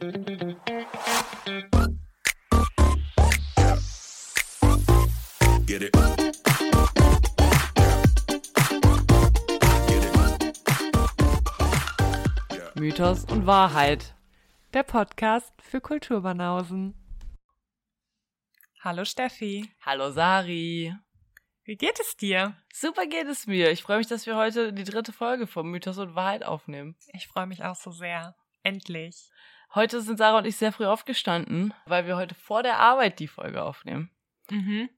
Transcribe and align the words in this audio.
Get 0.00 0.14
it. 5.82 5.92
Mythos 12.76 13.24
und 13.24 13.46
Wahrheit. 13.46 14.14
Der 14.72 14.84
Podcast 14.84 15.52
für 15.60 15.80
Kulturbanausen. 15.80 16.94
Hallo 18.80 19.04
Steffi, 19.04 19.68
Hallo 19.84 20.12
Sari. 20.12 20.94
wie 21.64 21.76
geht 21.76 21.98
es 21.98 22.16
dir? 22.16 22.56
Super 22.72 23.06
geht 23.06 23.26
es 23.26 23.48
mir. 23.48 23.72
Ich 23.72 23.82
freue 23.82 23.98
mich, 23.98 24.06
dass 24.06 24.26
wir 24.26 24.36
heute 24.36 24.72
die 24.72 24.84
dritte 24.84 25.12
Folge 25.12 25.48
vom 25.48 25.72
Mythos 25.72 25.98
und 25.98 26.14
Wahrheit 26.14 26.44
aufnehmen. 26.44 26.94
Ich 27.12 27.26
freue 27.26 27.48
mich 27.48 27.64
auch 27.64 27.74
so 27.74 27.90
sehr. 27.90 28.36
Endlich. 28.62 29.28
Heute 29.74 30.00
sind 30.00 30.16
Sarah 30.18 30.38
und 30.38 30.46
ich 30.46 30.56
sehr 30.56 30.72
früh 30.72 30.86
aufgestanden, 30.86 31.74
weil 31.86 32.06
wir 32.06 32.16
heute 32.16 32.34
vor 32.34 32.62
der 32.62 32.78
Arbeit 32.78 33.18
die 33.18 33.28
Folge 33.28 33.62
aufnehmen. 33.62 34.10
Mhm. 34.50 34.88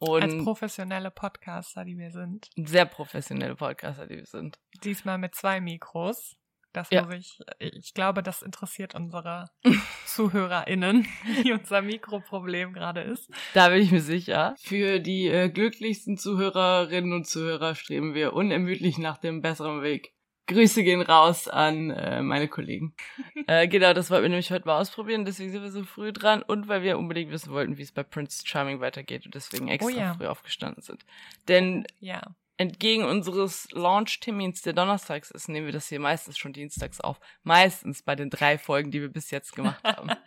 Als 0.00 0.34
Und 0.34 0.44
professionelle 0.44 1.10
Podcaster, 1.10 1.84
die 1.84 1.96
wir 1.96 2.10
sind. 2.10 2.50
sehr 2.56 2.84
professionelle 2.84 3.54
Podcaster, 3.56 4.06
die 4.06 4.16
wir 4.16 4.26
sind. 4.26 4.58
Diesmal 4.84 5.16
mit 5.18 5.34
zwei 5.34 5.60
Mikros. 5.60 6.36
Das 6.74 6.90
Ja. 6.90 7.04
muss 7.06 7.14
ich, 7.14 7.38
ich 7.58 7.94
glaube, 7.94 8.22
das 8.22 8.42
interessiert 8.42 8.94
unsere 8.94 9.48
ZuhörerInnen, 10.06 11.06
wie 11.42 11.52
unser 11.52 11.80
Mikroproblem 11.80 12.74
gerade 12.74 13.00
ist. 13.00 13.30
Da 13.54 13.68
bin 13.70 13.80
ich 13.80 13.90
mir 13.90 14.02
sicher. 14.02 14.54
Für 14.58 15.00
die 15.00 15.28
äh, 15.28 15.48
glücklichsten 15.48 16.18
Zuhörerinnen 16.18 17.14
und 17.14 17.26
Zuhörer 17.26 17.74
streben 17.74 18.12
wir 18.12 18.34
unermüdlich 18.34 18.98
nach 18.98 19.16
dem 19.16 19.40
besseren 19.40 19.80
Weg. 19.82 20.12
Grüße 20.46 20.82
gehen 20.84 21.00
raus 21.02 21.48
an 21.48 21.90
äh, 21.90 22.22
meine 22.22 22.48
Kollegen. 22.48 22.94
äh, 23.46 23.66
genau, 23.68 23.92
das 23.92 24.10
wollten 24.10 24.24
wir 24.24 24.28
nämlich 24.30 24.50
heute 24.50 24.66
mal 24.66 24.80
ausprobieren, 24.80 25.24
deswegen 25.24 25.50
sind 25.50 25.62
wir 25.62 25.70
so 25.70 25.84
früh 25.84 26.12
dran 26.12 26.42
und 26.42 26.68
weil 26.68 26.82
wir 26.82 26.98
unbedingt 26.98 27.30
wissen 27.32 27.52
wollten, 27.52 27.78
wie 27.78 27.82
es 27.82 27.92
bei 27.92 28.02
Prince 28.02 28.46
Charming 28.46 28.80
weitergeht 28.80 29.26
und 29.26 29.34
deswegen 29.34 29.68
extra 29.68 29.90
ja. 29.90 30.14
früh 30.14 30.26
aufgestanden 30.26 30.82
sind. 30.82 31.04
Denn 31.48 31.86
Ja. 31.98 32.22
entgegen 32.56 33.04
unseres 33.04 33.68
Launch-Termins, 33.72 34.62
der 34.62 34.72
donnerstags 34.72 35.30
ist, 35.30 35.48
nehmen 35.48 35.66
wir 35.66 35.72
das 35.72 35.88
hier 35.88 36.00
meistens 36.00 36.38
schon 36.38 36.52
dienstags 36.52 37.00
auf. 37.00 37.18
Meistens 37.42 38.02
bei 38.02 38.14
den 38.14 38.30
drei 38.30 38.56
Folgen, 38.58 38.90
die 38.90 39.00
wir 39.00 39.12
bis 39.12 39.30
jetzt 39.30 39.54
gemacht 39.54 39.82
haben. 39.84 40.10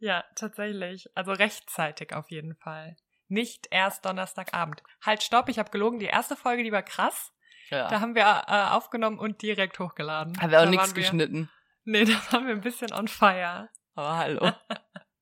Ja, 0.00 0.24
tatsächlich. 0.36 1.08
Also 1.16 1.32
rechtzeitig 1.32 2.14
auf 2.14 2.30
jeden 2.30 2.54
Fall. 2.54 2.96
Nicht 3.26 3.66
erst 3.70 4.04
Donnerstagabend. 4.04 4.82
Halt, 5.04 5.22
stopp, 5.22 5.48
ich 5.48 5.58
habe 5.58 5.70
gelogen. 5.70 5.98
Die 5.98 6.06
erste 6.06 6.36
Folge, 6.36 6.62
die 6.62 6.70
war 6.72 6.82
krass. 6.82 7.32
Ja. 7.70 7.88
Da 7.88 8.00
haben 8.00 8.14
wir 8.14 8.22
äh, 8.22 8.70
aufgenommen 8.74 9.18
und 9.18 9.42
direkt 9.42 9.78
hochgeladen. 9.78 10.40
haben 10.40 10.50
wir 10.50 10.58
auch 10.60 10.64
Da 10.64 10.70
nichts 10.70 10.94
wir- 10.94 11.02
geschnitten. 11.02 11.50
Nee, 11.84 12.04
da 12.06 12.12
waren 12.32 12.46
wir 12.46 12.54
ein 12.54 12.60
bisschen 12.60 12.92
on 12.92 13.08
fire. 13.08 13.68
Aber 13.94 14.16
hallo. 14.16 14.52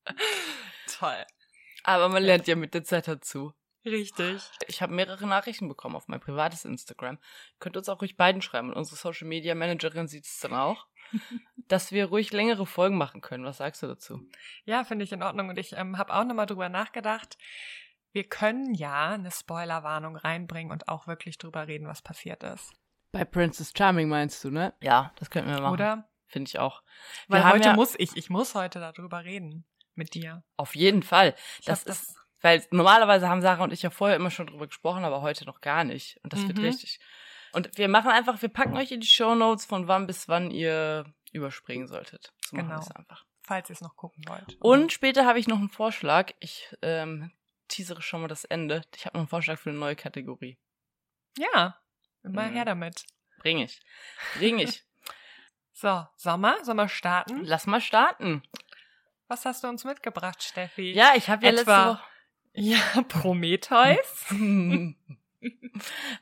Toll. 0.99 1.25
Aber 1.83 2.09
man 2.09 2.23
lernt 2.23 2.47
ja 2.47 2.55
mit 2.55 2.73
der 2.73 2.83
Zeit 2.83 3.07
dazu. 3.07 3.53
Richtig. 3.85 4.41
Ich 4.67 4.81
habe 4.81 4.93
mehrere 4.93 5.25
Nachrichten 5.27 5.69
bekommen 5.69 5.95
auf 5.95 6.07
mein 6.09 6.19
privates 6.19 6.65
Instagram. 6.65 7.19
Könnt 7.59 7.77
uns 7.77 7.87
auch 7.87 8.01
ruhig 8.01 8.17
beiden 8.17 8.41
schreiben. 8.41 8.69
Und 8.69 8.75
unsere 8.75 8.97
Social 8.97 9.27
Media 9.27 9.55
Managerin 9.55 10.07
sieht 10.09 10.25
es 10.25 10.39
dann 10.39 10.53
auch, 10.53 10.87
dass 11.69 11.91
wir 11.93 12.05
ruhig 12.07 12.33
längere 12.33 12.65
Folgen 12.65 12.97
machen 12.97 13.21
können. 13.21 13.45
Was 13.45 13.57
sagst 13.57 13.81
du 13.83 13.87
dazu? 13.87 14.19
Ja, 14.65 14.83
finde 14.83 15.05
ich 15.05 15.13
in 15.13 15.23
Ordnung. 15.23 15.47
Und 15.49 15.57
ich 15.57 15.73
ähm, 15.73 15.97
habe 15.97 16.13
auch 16.13 16.25
nochmal 16.25 16.47
drüber 16.47 16.67
nachgedacht. 16.67 17.37
Wir 18.13 18.23
können 18.23 18.73
ja 18.73 19.09
eine 19.09 19.31
Spoilerwarnung 19.31 20.15
reinbringen 20.15 20.71
und 20.71 20.87
auch 20.87 21.07
wirklich 21.07 21.37
drüber 21.37 21.67
reden, 21.67 21.87
was 21.87 22.01
passiert 22.01 22.43
ist. 22.43 22.71
Bei 23.11 23.25
Princess 23.25 23.73
Charming 23.77 24.09
meinst 24.09 24.43
du, 24.43 24.51
ne? 24.51 24.73
Ja, 24.81 25.11
das 25.17 25.29
könnten 25.29 25.49
wir 25.49 25.61
machen. 25.61 25.73
Oder? 25.73 26.09
Finde 26.27 26.49
ich 26.49 26.59
auch. 26.59 26.83
Weil 27.27 27.39
wir 27.39 27.45
haben 27.45 27.53
heute 27.55 27.69
ja 27.69 27.75
muss 27.75 27.95
ich, 27.97 28.15
ich 28.17 28.29
muss 28.29 28.53
heute 28.55 28.79
darüber 28.79 29.23
reden. 29.23 29.65
Mit 29.95 30.13
dir. 30.13 30.43
auf 30.57 30.75
jeden 30.75 31.01
Fall. 31.01 31.33
Das 31.65 31.81
hab 31.81 31.87
ist, 31.87 32.15
weil 32.41 32.63
normalerweise 32.69 33.27
haben 33.29 33.41
Sarah 33.41 33.63
und 33.63 33.73
ich 33.73 33.81
ja 33.81 33.89
vorher 33.89 34.15
immer 34.15 34.29
schon 34.29 34.45
drüber 34.45 34.67
gesprochen, 34.67 35.03
aber 35.03 35.23
heute 35.23 35.43
noch 35.45 35.59
gar 35.59 35.83
nicht. 35.83 36.19
Und 36.23 36.33
das 36.33 36.47
wird 36.47 36.59
Mhm. 36.59 36.65
richtig. 36.65 36.99
Und 37.51 37.75
wir 37.79 37.87
machen 37.87 38.11
einfach, 38.11 38.39
wir 38.43 38.49
packen 38.49 38.77
euch 38.77 38.91
in 38.91 38.99
die 38.99 39.07
Show 39.07 39.33
Notes 39.33 39.65
von 39.65 39.87
wann 39.87 40.05
bis 40.05 40.27
wann 40.27 40.51
ihr 40.51 41.05
überspringen 41.31 41.87
solltet. 41.87 42.31
So 42.45 42.57
Genau. 42.57 42.79
falls 43.41 43.69
ihr 43.71 43.73
es 43.73 43.81
noch 43.81 43.95
gucken 43.95 44.23
wollt. 44.27 44.55
Und 44.59 44.91
später 44.91 45.25
habe 45.25 45.39
ich 45.39 45.47
noch 45.47 45.57
einen 45.57 45.69
Vorschlag. 45.69 46.31
Ich 46.39 46.75
ähm, 46.83 47.31
teasere 47.67 48.01
schon 48.01 48.21
mal 48.21 48.27
das 48.27 48.43
Ende. 48.45 48.81
Ich 48.95 49.05
habe 49.05 49.15
noch 49.17 49.21
einen 49.21 49.29
Vorschlag 49.29 49.59
für 49.59 49.69
eine 49.69 49.79
neue 49.79 49.95
Kategorie. 49.95 50.57
Ja, 51.37 51.79
immer 52.23 52.47
Mhm. 52.49 52.53
her 52.53 52.65
damit. 52.65 53.05
Bring 53.39 53.59
ich. 53.59 53.79
Bring 54.37 54.59
ich. 54.59 54.83
So, 55.79 56.07
Sommer, 56.15 56.55
wir 56.65 56.89
starten? 56.89 57.43
Lass 57.45 57.67
mal 57.67 57.79
starten. 57.81 58.41
Was 59.27 59.45
hast 59.45 59.63
du 59.63 59.67
uns 59.67 59.83
mitgebracht, 59.83 60.41
Steffi? 60.41 60.91
Ja, 60.93 61.11
ich 61.15 61.29
habe 61.29 61.45
ja 61.45 61.51
Etwa- 61.51 62.03
Ja, 62.53 62.79
Prometheus. 63.07 63.95
letzte 64.31 64.35
Woche. 64.39 64.95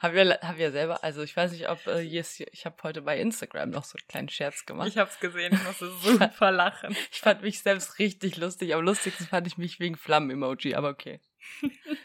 habe 0.02 0.22
ja, 0.22 0.42
hab 0.42 0.58
ja 0.58 0.72
selber, 0.72 1.02
also 1.06 1.24
ich 1.24 1.38
weiß 1.38 1.54
nicht, 1.54 1.70
ob 1.70 1.88
äh, 1.88 2.02
yes, 2.02 2.38
ich 2.42 2.66
habe 2.66 2.76
heute 2.84 3.02
bei 3.02 3.18
Instagram 3.18 3.70
noch 3.70 3.86
so 3.86 3.98
einen 3.98 4.08
kleinen 4.10 4.28
Scherz 4.30 4.66
gemacht. 4.66 4.90
Ich 4.90 4.98
hab's 4.98 5.22
gesehen, 5.22 5.54
ich 5.56 5.64
musste 5.64 5.90
super 6.00 6.52
lachen. 6.52 6.94
Ich 7.14 7.22
fand 7.22 7.42
mich 7.42 7.62
selbst 7.62 7.98
richtig 7.98 8.36
lustig. 8.36 8.76
Am 8.76 8.82
lustigsten 8.84 9.26
fand 9.26 9.48
ich 9.48 9.58
mich 9.58 9.80
wegen 9.80 9.96
Flammen-Emoji, 9.96 10.76
aber 10.76 10.90
okay. 10.90 11.22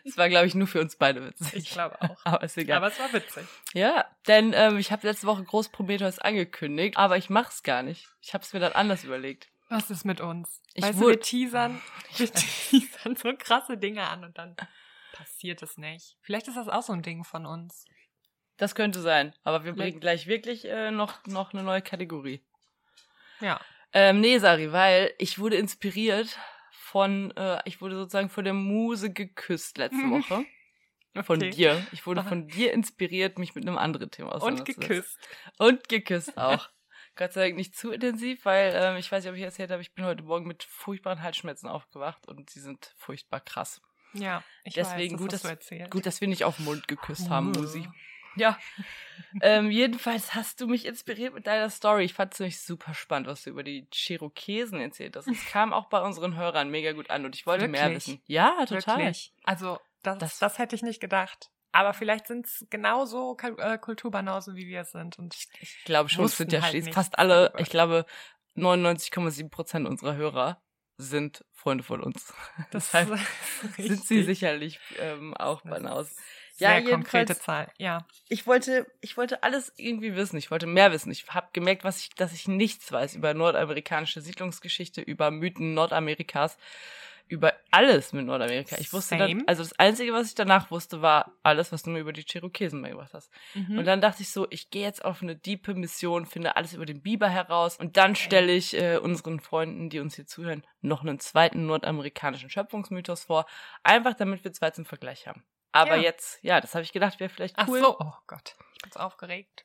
Es 0.04 0.16
war, 0.16 0.28
glaube 0.28 0.46
ich, 0.46 0.54
nur 0.54 0.66
für 0.66 0.80
uns 0.80 0.96
beide 0.96 1.24
witzig. 1.24 1.54
Ich 1.54 1.70
glaube 1.70 2.00
auch. 2.00 2.16
Aber 2.24 2.42
ist 2.42 2.56
egal. 2.56 2.78
Aber 2.78 2.88
es 2.88 2.98
war 2.98 3.12
witzig. 3.12 3.44
Ja, 3.74 4.04
denn 4.26 4.52
ähm, 4.54 4.78
ich 4.78 4.92
habe 4.92 5.06
letzte 5.06 5.26
Woche 5.26 5.44
Groß 5.44 5.70
Prometheus 5.70 6.18
angekündigt, 6.18 6.96
aber 6.96 7.16
ich 7.16 7.30
mach's 7.30 7.62
gar 7.62 7.82
nicht. 7.82 8.08
Ich 8.20 8.34
habe 8.34 8.42
es 8.42 8.52
mir 8.52 8.60
dann 8.60 8.72
anders 8.72 9.04
überlegt. 9.04 9.48
Was 9.68 9.90
ist 9.90 10.04
mit 10.04 10.20
uns? 10.20 10.60
Ich 10.74 10.82
weißt 10.82 11.00
du, 11.00 11.08
wir 11.08 11.20
teasern, 11.20 11.80
wir 12.16 12.32
teasern 12.32 13.16
so 13.16 13.32
krasse 13.38 13.76
Dinge 13.76 14.08
an 14.08 14.24
und 14.24 14.36
dann 14.36 14.56
passiert 15.12 15.62
es 15.62 15.76
nicht. 15.76 16.16
Vielleicht 16.22 16.48
ist 16.48 16.56
das 16.56 16.68
auch 16.68 16.82
so 16.82 16.92
ein 16.92 17.02
Ding 17.02 17.24
von 17.24 17.46
uns. 17.46 17.84
Das 18.56 18.74
könnte 18.74 19.00
sein, 19.00 19.34
aber 19.42 19.64
wir 19.64 19.72
bringen 19.72 20.00
gleich 20.00 20.26
wirklich 20.26 20.66
äh, 20.66 20.90
noch, 20.90 21.24
noch 21.26 21.54
eine 21.54 21.62
neue 21.62 21.82
Kategorie. 21.82 22.42
Ja. 23.40 23.60
Ähm, 23.92 24.20
nee, 24.20 24.38
Sari, 24.38 24.72
weil 24.72 25.14
ich 25.18 25.38
wurde 25.38 25.56
inspiriert 25.56 26.36
von, 26.90 27.30
äh, 27.36 27.60
ich 27.64 27.80
wurde 27.80 27.96
sozusagen 27.96 28.28
von 28.30 28.44
der 28.44 28.54
Muse 28.54 29.12
geküsst 29.12 29.78
letzte 29.78 29.96
Mhm. 29.96 30.10
Woche. 30.10 30.44
Von 31.24 31.38
Okay. 31.40 31.50
dir. 31.50 31.86
Ich 31.92 32.06
wurde 32.06 32.20
Aha. 32.20 32.28
von 32.28 32.48
dir 32.48 32.72
inspiriert, 32.72 33.38
mich 33.38 33.54
mit 33.56 33.66
einem 33.66 33.78
anderen 33.78 34.10
Thema 34.12 34.28
Und 34.28 34.36
auseinanderzusetzen. 34.36 34.80
geküsst. 34.80 35.18
Und 35.58 35.88
geküsst 35.88 36.36
auch. 36.38 36.68
Gott 37.16 37.32
sei 37.32 37.42
Dank 37.46 37.56
nicht 37.56 37.76
zu 37.76 37.90
intensiv, 37.90 38.44
weil 38.44 38.72
ähm, 38.76 38.96
ich 38.96 39.10
weiß 39.10 39.24
nicht, 39.24 39.30
ob 39.30 39.36
ich 39.36 39.42
erzählt 39.42 39.70
habe, 39.72 39.82
ich 39.82 39.92
bin 39.92 40.04
heute 40.04 40.22
Morgen 40.22 40.46
mit 40.46 40.62
furchtbaren 40.62 41.22
Halsschmerzen 41.22 41.68
aufgewacht 41.68 42.28
und 42.28 42.48
sie 42.50 42.60
sind 42.60 42.94
furchtbar 42.96 43.40
krass. 43.40 43.82
Ja, 44.12 44.44
ich 44.64 44.74
Deswegen 44.76 45.14
weiß, 45.14 45.20
gut, 45.20 45.32
das 45.32 45.42
dass, 45.42 45.42
du 45.42 45.48
erzählt. 45.48 45.90
gut, 45.90 46.06
dass 46.06 46.20
wir 46.20 46.28
nicht 46.28 46.44
auf 46.44 46.56
den 46.56 46.64
Mund 46.64 46.86
geküsst 46.88 47.28
haben, 47.30 47.48
Uh. 47.48 47.60
Musi. 47.60 47.88
Ja. 48.36 48.58
ähm, 49.42 49.70
jedenfalls 49.70 50.34
hast 50.34 50.60
du 50.60 50.66
mich 50.66 50.86
inspiriert 50.86 51.34
mit 51.34 51.46
deiner 51.46 51.70
Story. 51.70 52.04
Ich 52.04 52.14
fand 52.14 52.32
es 52.32 52.40
nämlich 52.40 52.60
super 52.60 52.94
spannend, 52.94 53.28
was 53.28 53.42
du 53.42 53.50
über 53.50 53.62
die 53.62 53.86
Cherokesen 53.92 54.80
erzählt 54.80 55.16
hast. 55.16 55.26
Es 55.28 55.44
kam 55.46 55.72
auch 55.72 55.86
bei 55.88 56.00
unseren 56.00 56.36
Hörern 56.36 56.70
mega 56.70 56.92
gut 56.92 57.10
an 57.10 57.24
und 57.24 57.34
ich 57.36 57.46
wollte 57.46 57.68
mehr 57.68 57.84
Wirklich? 57.86 58.06
wissen. 58.08 58.22
Ja, 58.26 58.64
total. 58.66 58.98
Wirklich. 58.98 59.32
Also, 59.44 59.78
das, 60.02 60.18
Das- 60.18 60.38
das, 60.38 60.58
hätte 60.58 60.74
ich 60.76 60.82
nicht 60.82 61.00
gedacht. 61.00 61.50
Aber 61.72 61.94
vielleicht 61.94 62.26
sind 62.26 62.46
es 62.46 62.66
genauso 62.68 63.36
äh, 63.58 63.78
Kulturbanausen, 63.78 64.56
wie 64.56 64.66
wir 64.66 64.80
es 64.80 64.90
sind. 64.90 65.18
Und 65.20 65.36
Ich 65.60 65.84
glaube 65.84 66.08
schon, 66.08 66.24
es 66.24 66.36
sind 66.36 66.52
ja 66.52 66.62
halt 66.62 66.70
schließlich 66.72 66.92
fast 66.94 67.16
alle, 67.18 67.44
darüber. 67.46 67.60
ich 67.60 67.70
glaube 67.70 68.06
99,7 68.56 69.50
Prozent 69.50 69.86
unserer 69.86 70.16
Hörer 70.16 70.62
sind 70.96 71.44
Freunde 71.52 71.84
von 71.84 72.02
uns. 72.02 72.32
das 72.72 72.86
Deshalb 72.92 73.18
ist 73.76 73.86
sind 73.88 74.04
sie 74.04 74.22
sicherlich 74.22 74.80
ähm, 74.98 75.34
auch 75.34 75.62
Das 75.62 76.14
Sehr 76.60 76.78
Ja, 76.78 76.90
konkrete 76.90 77.38
Zahl. 77.38 77.72
Ja. 77.78 78.06
Ich 78.28 78.46
wollte, 78.46 78.86
ich 79.00 79.16
wollte 79.16 79.42
alles 79.42 79.72
irgendwie 79.76 80.14
wissen. 80.14 80.36
Ich 80.36 80.50
wollte 80.50 80.66
mehr 80.66 80.92
wissen. 80.92 81.10
Ich 81.10 81.26
habe 81.28 81.48
gemerkt, 81.54 81.84
was 81.84 82.00
ich, 82.00 82.10
dass 82.10 82.34
ich 82.34 82.48
nichts 82.48 82.92
weiß 82.92 83.14
über 83.14 83.32
nordamerikanische 83.32 84.20
Siedlungsgeschichte, 84.20 85.00
über 85.00 85.30
Mythen 85.30 85.72
Nordamerikas, 85.72 86.58
über 87.28 87.54
alles 87.70 88.12
mit 88.12 88.26
Nordamerika. 88.26 88.76
Ich 88.78 88.92
wusste 88.92 89.16
dann, 89.16 89.44
also 89.46 89.62
das 89.62 89.78
Einzige, 89.78 90.12
was 90.12 90.28
ich 90.28 90.34
danach 90.34 90.70
wusste, 90.70 91.00
war 91.00 91.32
alles, 91.42 91.72
was 91.72 91.82
du 91.82 91.90
mir 91.90 92.00
über 92.00 92.12
die 92.12 92.24
Cherokesen 92.24 92.82
beigebracht 92.82 93.14
hast. 93.14 93.30
Mhm. 93.54 93.78
Und 93.78 93.84
dann 93.86 94.02
dachte 94.02 94.22
ich 94.22 94.30
so, 94.30 94.46
ich 94.50 94.68
gehe 94.68 94.82
jetzt 94.82 95.02
auf 95.02 95.22
eine 95.22 95.36
diepe 95.36 95.74
Mission, 95.74 96.26
finde 96.26 96.56
alles 96.56 96.74
über 96.74 96.84
den 96.84 97.00
Biber 97.00 97.28
heraus 97.28 97.76
und 97.76 97.96
dann 97.96 98.16
stelle 98.16 98.52
ich 98.52 98.76
äh, 98.76 98.98
unseren 98.98 99.40
Freunden, 99.40 99.88
die 99.88 100.00
uns 100.00 100.16
hier 100.16 100.26
zuhören, 100.26 100.66
noch 100.82 101.00
einen 101.02 101.20
zweiten 101.20 101.64
nordamerikanischen 101.64 102.50
Schöpfungsmythos 102.50 103.24
vor, 103.24 103.46
einfach 103.82 104.14
damit 104.14 104.44
wir 104.44 104.52
zwei 104.52 104.70
zum 104.70 104.84
Vergleich 104.84 105.26
haben. 105.26 105.42
Aber 105.72 105.96
Ja. 105.96 106.02
jetzt, 106.02 106.42
ja, 106.42 106.60
das 106.60 106.74
habe 106.74 106.82
ich 106.82 106.92
gedacht, 106.92 107.20
wäre 107.20 107.30
vielleicht 107.30 107.56
Ach 107.58 107.68
cool. 107.68 107.80
so, 107.80 107.98
oh 107.98 108.12
Gott, 108.26 108.56
ich 108.74 108.82
bin 108.82 108.92
so 108.92 109.00
aufgeregt. 109.00 109.64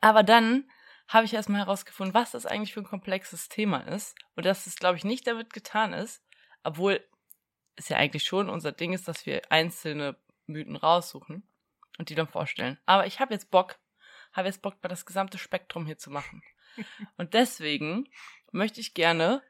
Aber 0.00 0.22
dann 0.22 0.70
habe 1.08 1.24
ich 1.24 1.34
erstmal 1.34 1.60
herausgefunden, 1.60 2.14
was 2.14 2.32
das 2.32 2.46
eigentlich 2.46 2.74
für 2.74 2.80
ein 2.80 2.86
komplexes 2.86 3.48
Thema 3.48 3.80
ist 3.80 4.16
und 4.34 4.44
dass 4.44 4.66
es, 4.66 4.76
glaube 4.76 4.96
ich, 4.96 5.04
nicht 5.04 5.26
damit 5.26 5.52
getan 5.52 5.92
ist, 5.92 6.22
obwohl 6.64 7.06
es 7.76 7.88
ja 7.88 7.96
eigentlich 7.96 8.24
schon 8.24 8.48
unser 8.48 8.72
Ding 8.72 8.92
ist, 8.92 9.06
dass 9.06 9.24
wir 9.26 9.42
einzelne 9.50 10.16
Mythen 10.46 10.76
raussuchen 10.76 11.48
und 11.98 12.08
die 12.08 12.14
dann 12.14 12.26
vorstellen. 12.26 12.78
Aber 12.86 13.06
ich 13.06 13.20
habe 13.20 13.34
jetzt 13.34 13.50
Bock, 13.50 13.78
habe 14.32 14.48
jetzt 14.48 14.62
Bock, 14.62 14.82
mal 14.82 14.88
das 14.88 15.06
gesamte 15.06 15.38
Spektrum 15.38 15.86
hier 15.86 15.98
zu 15.98 16.10
machen. 16.10 16.42
Und 17.16 17.32
deswegen 17.32 18.06
möchte 18.52 18.80
ich 18.80 18.92
gerne 18.92 19.42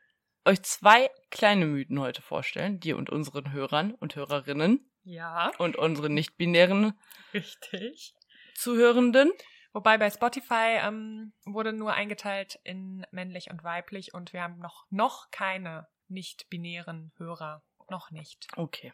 euch 0.44 0.62
zwei 0.62 1.10
kleine 1.30 1.66
Mythen 1.66 1.98
heute 1.98 2.22
vorstellen, 2.22 2.78
dir 2.78 2.96
und 2.96 3.10
unseren 3.10 3.50
Hörern 3.50 3.94
und 3.94 4.14
Hörerinnen 4.14 4.88
Ja, 5.08 5.52
und 5.58 5.76
unseren 5.76 6.14
nicht-binären 6.14 6.98
richtig. 7.32 8.14
Zuhörenden. 8.54 9.30
Wobei 9.72 9.98
bei 9.98 10.10
Spotify 10.10 10.78
ähm, 10.80 11.32
wurde 11.44 11.72
nur 11.72 11.92
eingeteilt 11.92 12.58
in 12.64 13.06
männlich 13.12 13.50
und 13.50 13.62
weiblich 13.62 14.14
und 14.14 14.32
wir 14.32 14.42
haben 14.42 14.58
noch, 14.58 14.86
noch 14.90 15.30
keine 15.30 15.86
nicht-binären 16.08 17.12
Hörer. 17.18 17.62
Noch 17.88 18.10
nicht. 18.10 18.48
Okay. 18.56 18.92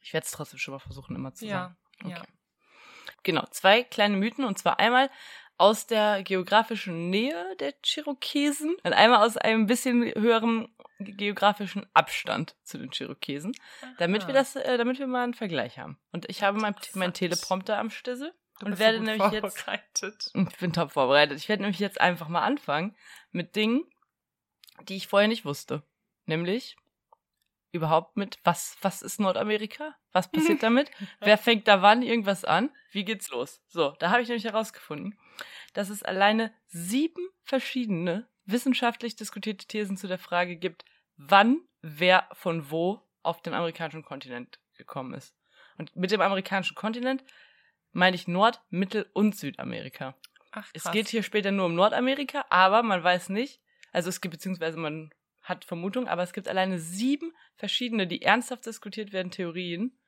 Ich 0.00 0.12
werde 0.12 0.24
es 0.24 0.30
trotzdem 0.30 0.60
schon 0.60 0.72
mal 0.74 0.78
versuchen, 0.78 1.16
immer 1.16 1.34
zu 1.34 1.46
Ja, 1.46 1.74
sagen. 1.98 2.10
ja. 2.10 2.22
Genau, 3.24 3.44
zwei 3.50 3.82
kleine 3.82 4.16
Mythen 4.16 4.44
und 4.44 4.56
zwar 4.56 4.78
einmal 4.78 5.10
aus 5.58 5.86
der 5.86 6.22
geografischen 6.22 7.10
Nähe 7.10 7.56
der 7.60 7.74
Cherokesen 7.82 8.76
und 8.82 8.92
einmal 8.92 9.26
aus 9.26 9.36
einem 9.36 9.66
bisschen 9.66 10.02
höheren 10.14 10.68
geografischen 11.00 11.86
Abstand 11.94 12.56
zu 12.64 12.78
den 12.78 12.90
Cherokesen, 12.90 13.52
damit 13.98 14.22
wir 14.22 14.34
Aha. 14.34 14.40
das, 14.40 14.56
äh, 14.56 14.78
damit 14.78 14.98
wir 14.98 15.06
mal 15.06 15.24
einen 15.24 15.34
Vergleich 15.34 15.78
haben. 15.78 15.98
Und 16.12 16.28
ich 16.28 16.42
habe 16.42 16.58
mein, 16.58 16.74
mein. 16.94 17.12
Teleprompter 17.12 17.78
am 17.78 17.90
Stissel 17.90 18.32
und 18.62 18.78
werde 18.78 19.00
nämlich 19.00 19.32
jetzt 19.32 19.64
ich 20.34 20.58
bin 20.58 20.72
top 20.72 20.92
vorbereitet. 20.92 21.38
Ich 21.38 21.48
werde 21.48 21.62
nämlich 21.62 21.78
jetzt 21.78 22.00
einfach 22.00 22.28
mal 22.28 22.42
anfangen 22.42 22.96
mit 23.30 23.54
Dingen, 23.54 23.84
die 24.82 24.96
ich 24.96 25.06
vorher 25.06 25.28
nicht 25.28 25.44
wusste. 25.44 25.82
Nämlich 26.26 26.76
überhaupt 27.72 28.16
mit, 28.16 28.38
was, 28.44 28.76
was 28.82 29.02
ist 29.02 29.20
Nordamerika? 29.20 29.94
Was 30.12 30.30
passiert 30.32 30.62
damit? 30.62 30.90
Wer 31.20 31.38
fängt 31.38 31.68
da 31.68 31.82
wann 31.82 32.02
irgendwas 32.02 32.44
an? 32.44 32.70
Wie 32.92 33.04
geht's 33.04 33.30
los? 33.30 33.62
So, 33.68 33.90
da 33.98 34.10
habe 34.10 34.22
ich 34.22 34.28
nämlich 34.28 34.44
herausgefunden, 34.44 35.18
dass 35.74 35.90
es 35.90 36.02
alleine 36.02 36.52
sieben 36.66 37.28
verschiedene 37.42 38.28
wissenschaftlich 38.46 39.16
diskutierte 39.16 39.66
Thesen 39.66 39.96
zu 39.96 40.06
der 40.06 40.18
Frage 40.18 40.56
gibt, 40.56 40.84
wann 41.16 41.60
wer 41.82 42.28
von 42.32 42.70
wo 42.70 43.02
auf 43.22 43.42
den 43.42 43.54
amerikanischen 43.54 44.02
Kontinent 44.02 44.58
gekommen 44.76 45.12
ist. 45.14 45.34
Und 45.76 45.94
mit 45.94 46.10
dem 46.10 46.20
amerikanischen 46.20 46.74
Kontinent 46.74 47.22
meine 47.92 48.16
ich 48.16 48.26
Nord-, 48.26 48.60
Mittel- 48.70 49.10
und 49.12 49.36
Südamerika. 49.36 50.16
Ach, 50.50 50.68
Es 50.72 50.84
krass. 50.84 50.92
geht 50.92 51.08
hier 51.08 51.22
später 51.22 51.50
nur 51.50 51.66
um 51.66 51.74
Nordamerika, 51.74 52.46
aber 52.48 52.82
man 52.82 53.04
weiß 53.04 53.28
nicht, 53.28 53.60
also 53.92 54.08
es 54.08 54.20
gibt 54.20 54.32
beziehungsweise 54.32 54.78
man 54.78 55.10
hat 55.48 55.64
Vermutung, 55.64 56.08
aber 56.08 56.22
es 56.22 56.32
gibt 56.32 56.48
alleine 56.48 56.78
sieben 56.78 57.32
verschiedene, 57.56 58.06
die 58.06 58.22
ernsthaft 58.22 58.66
diskutiert 58.66 59.12
werden, 59.12 59.30
Theorien, 59.30 59.98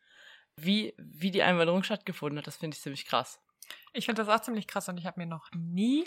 wie, 0.56 0.94
wie 0.98 1.30
die 1.30 1.42
Einwanderung 1.42 1.82
stattgefunden 1.82 2.38
hat. 2.38 2.46
Das 2.46 2.58
finde 2.58 2.76
ich 2.76 2.82
ziemlich 2.82 3.06
krass. 3.06 3.40
Ich 3.92 4.06
finde 4.06 4.24
das 4.24 4.28
auch 4.28 4.42
ziemlich 4.42 4.66
krass 4.66 4.88
und 4.88 4.98
ich 4.98 5.06
habe 5.06 5.20
mir 5.20 5.26
noch 5.26 5.48
nie 5.52 6.04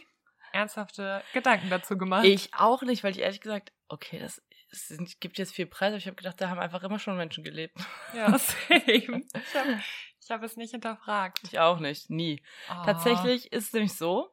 ernsthafte 0.53 1.23
Gedanken 1.33 1.69
dazu 1.69 1.97
gemacht. 1.97 2.25
Ich 2.25 2.53
auch 2.53 2.83
nicht, 2.83 3.03
weil 3.03 3.11
ich 3.11 3.19
ehrlich 3.19 3.41
gesagt, 3.41 3.73
okay, 3.87 4.19
das 4.19 4.41
sind, 4.69 5.19
gibt 5.19 5.37
jetzt 5.37 5.53
viel 5.53 5.65
Preis, 5.65 5.89
aber 5.89 5.97
ich 5.97 6.07
habe 6.07 6.15
gedacht, 6.15 6.39
da 6.39 6.49
haben 6.49 6.59
einfach 6.59 6.83
immer 6.83 6.99
schon 6.99 7.17
Menschen 7.17 7.43
gelebt. 7.43 7.75
Ja, 8.13 8.37
same. 8.37 8.83
Ich 8.85 9.07
habe 9.55 9.81
hab 10.29 10.43
es 10.43 10.57
nicht 10.57 10.71
hinterfragt. 10.71 11.39
Ich 11.43 11.59
auch 11.59 11.79
nicht, 11.79 12.09
nie. 12.09 12.41
Oh. 12.69 12.83
Tatsächlich 12.85 13.51
ist 13.51 13.67
es 13.67 13.73
nämlich 13.73 13.93
so, 13.93 14.31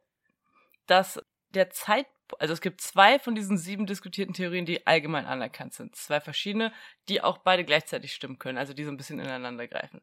dass 0.86 1.22
der 1.50 1.70
Zeit, 1.70 2.06
also 2.38 2.52
es 2.52 2.60
gibt 2.60 2.80
zwei 2.80 3.18
von 3.18 3.34
diesen 3.34 3.58
sieben 3.58 3.86
diskutierten 3.86 4.34
Theorien, 4.34 4.66
die 4.66 4.86
allgemein 4.86 5.26
anerkannt 5.26 5.74
sind. 5.74 5.96
Zwei 5.96 6.20
verschiedene, 6.20 6.72
die 7.08 7.22
auch 7.22 7.38
beide 7.38 7.64
gleichzeitig 7.64 8.14
stimmen 8.14 8.38
können, 8.38 8.58
also 8.58 8.72
die 8.72 8.84
so 8.84 8.90
ein 8.90 8.96
bisschen 8.96 9.18
ineinander 9.18 9.66
greifen. 9.66 10.02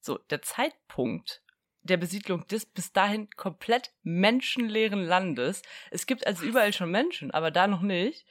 So, 0.00 0.18
der 0.18 0.42
Zeitpunkt 0.42 1.42
der 1.82 1.96
Besiedlung 1.96 2.46
des 2.46 2.66
bis 2.66 2.92
dahin 2.92 3.28
komplett 3.30 3.92
menschenleeren 4.02 5.02
Landes, 5.04 5.62
es 5.90 6.06
gibt 6.06 6.26
also 6.26 6.44
überall 6.44 6.72
schon 6.72 6.90
Menschen, 6.90 7.30
aber 7.32 7.50
da 7.50 7.66
noch 7.66 7.82
nicht, 7.82 8.24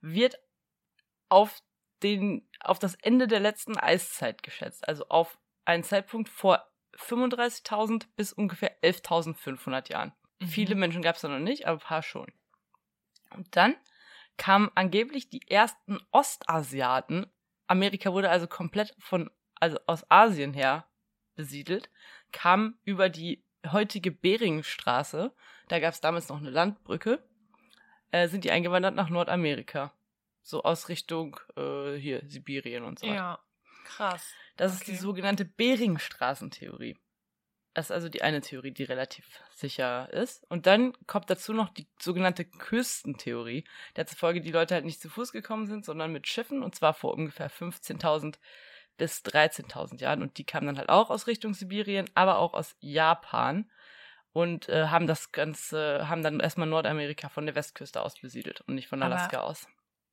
wird 0.00 0.38
auf 1.28 1.62
den, 2.02 2.48
auf 2.60 2.78
das 2.78 2.94
Ende 2.96 3.26
der 3.26 3.40
letzten 3.40 3.76
Eiszeit 3.76 4.42
geschätzt, 4.42 4.86
also 4.88 5.06
auf 5.08 5.38
einen 5.64 5.84
Zeitpunkt 5.84 6.28
vor 6.28 6.66
35.000 6.96 8.06
bis 8.16 8.32
ungefähr 8.32 8.80
11.500 8.82 9.90
Jahren. 9.90 10.12
Mhm. 10.40 10.46
Viele 10.46 10.74
Menschen 10.74 11.02
gab 11.02 11.16
es 11.16 11.22
da 11.22 11.28
noch 11.28 11.38
nicht, 11.38 11.66
aber 11.66 11.80
ein 11.80 11.86
paar 11.86 12.02
schon. 12.02 12.32
Und 13.34 13.56
dann 13.56 13.76
kamen 14.36 14.70
angeblich 14.74 15.28
die 15.28 15.48
ersten 15.48 16.00
Ostasiaten. 16.10 17.26
Amerika 17.66 18.12
wurde 18.12 18.30
also 18.30 18.46
komplett 18.46 18.94
von, 18.98 19.30
also 19.54 19.78
aus 19.86 20.04
Asien 20.10 20.54
her 20.54 20.86
besiedelt, 21.34 21.90
kamen 22.32 22.78
über 22.84 23.08
die 23.08 23.44
heutige 23.70 24.10
Beringstraße, 24.10 25.34
da 25.68 25.80
gab 25.80 25.94
es 25.94 26.00
damals 26.00 26.28
noch 26.28 26.38
eine 26.38 26.50
Landbrücke, 26.50 27.22
äh, 28.10 28.28
sind 28.28 28.44
die 28.44 28.50
eingewandert 28.50 28.94
nach 28.94 29.08
Nordamerika. 29.08 29.92
So 30.42 30.62
aus 30.62 30.88
Richtung 30.90 31.40
äh, 31.56 31.94
hier 31.94 32.22
Sibirien 32.26 32.84
und 32.84 32.98
so 32.98 33.06
weiter. 33.06 33.14
Ja, 33.16 33.38
krass. 33.84 34.34
Das 34.56 34.74
ist 34.74 34.82
Okay. 34.82 34.90
die 34.92 34.96
sogenannte 34.98 35.44
Beringstraßentheorie. 35.46 36.98
Das 37.74 37.86
ist 37.86 37.90
also 37.90 38.08
die 38.08 38.22
eine 38.22 38.40
Theorie, 38.40 38.70
die 38.70 38.84
relativ 38.84 39.26
sicher 39.50 40.08
ist. 40.12 40.44
Und 40.48 40.66
dann 40.66 40.92
kommt 41.06 41.28
dazu 41.28 41.52
noch 41.52 41.68
die 41.70 41.88
sogenannte 41.98 42.44
Küstentheorie, 42.44 43.64
der 43.96 44.06
zufolge 44.06 44.40
die 44.40 44.52
Leute 44.52 44.74
halt 44.74 44.84
nicht 44.84 45.00
zu 45.00 45.10
Fuß 45.10 45.32
gekommen 45.32 45.66
sind, 45.66 45.84
sondern 45.84 46.12
mit 46.12 46.28
Schiffen, 46.28 46.62
und 46.62 46.74
zwar 46.76 46.94
vor 46.94 47.12
ungefähr 47.14 47.50
15.000 47.50 48.38
bis 48.96 49.22
13.000 49.24 50.00
Jahren. 50.00 50.22
Und 50.22 50.38
die 50.38 50.44
kamen 50.44 50.68
dann 50.68 50.78
halt 50.78 50.88
auch 50.88 51.10
aus 51.10 51.26
Richtung 51.26 51.52
Sibirien, 51.52 52.08
aber 52.14 52.38
auch 52.38 52.54
aus 52.54 52.76
Japan 52.78 53.68
und 54.32 54.68
äh, 54.68 54.86
haben 54.86 55.08
das 55.08 55.32
Ganze, 55.32 56.08
haben 56.08 56.22
dann 56.22 56.38
erstmal 56.38 56.68
Nordamerika 56.68 57.28
von 57.28 57.44
der 57.46 57.56
Westküste 57.56 58.02
aus 58.02 58.20
besiedelt 58.20 58.60
und 58.62 58.76
nicht 58.76 58.86
von 58.88 59.02
Aber- 59.02 59.14
Alaska 59.16 59.40
aus. 59.40 59.66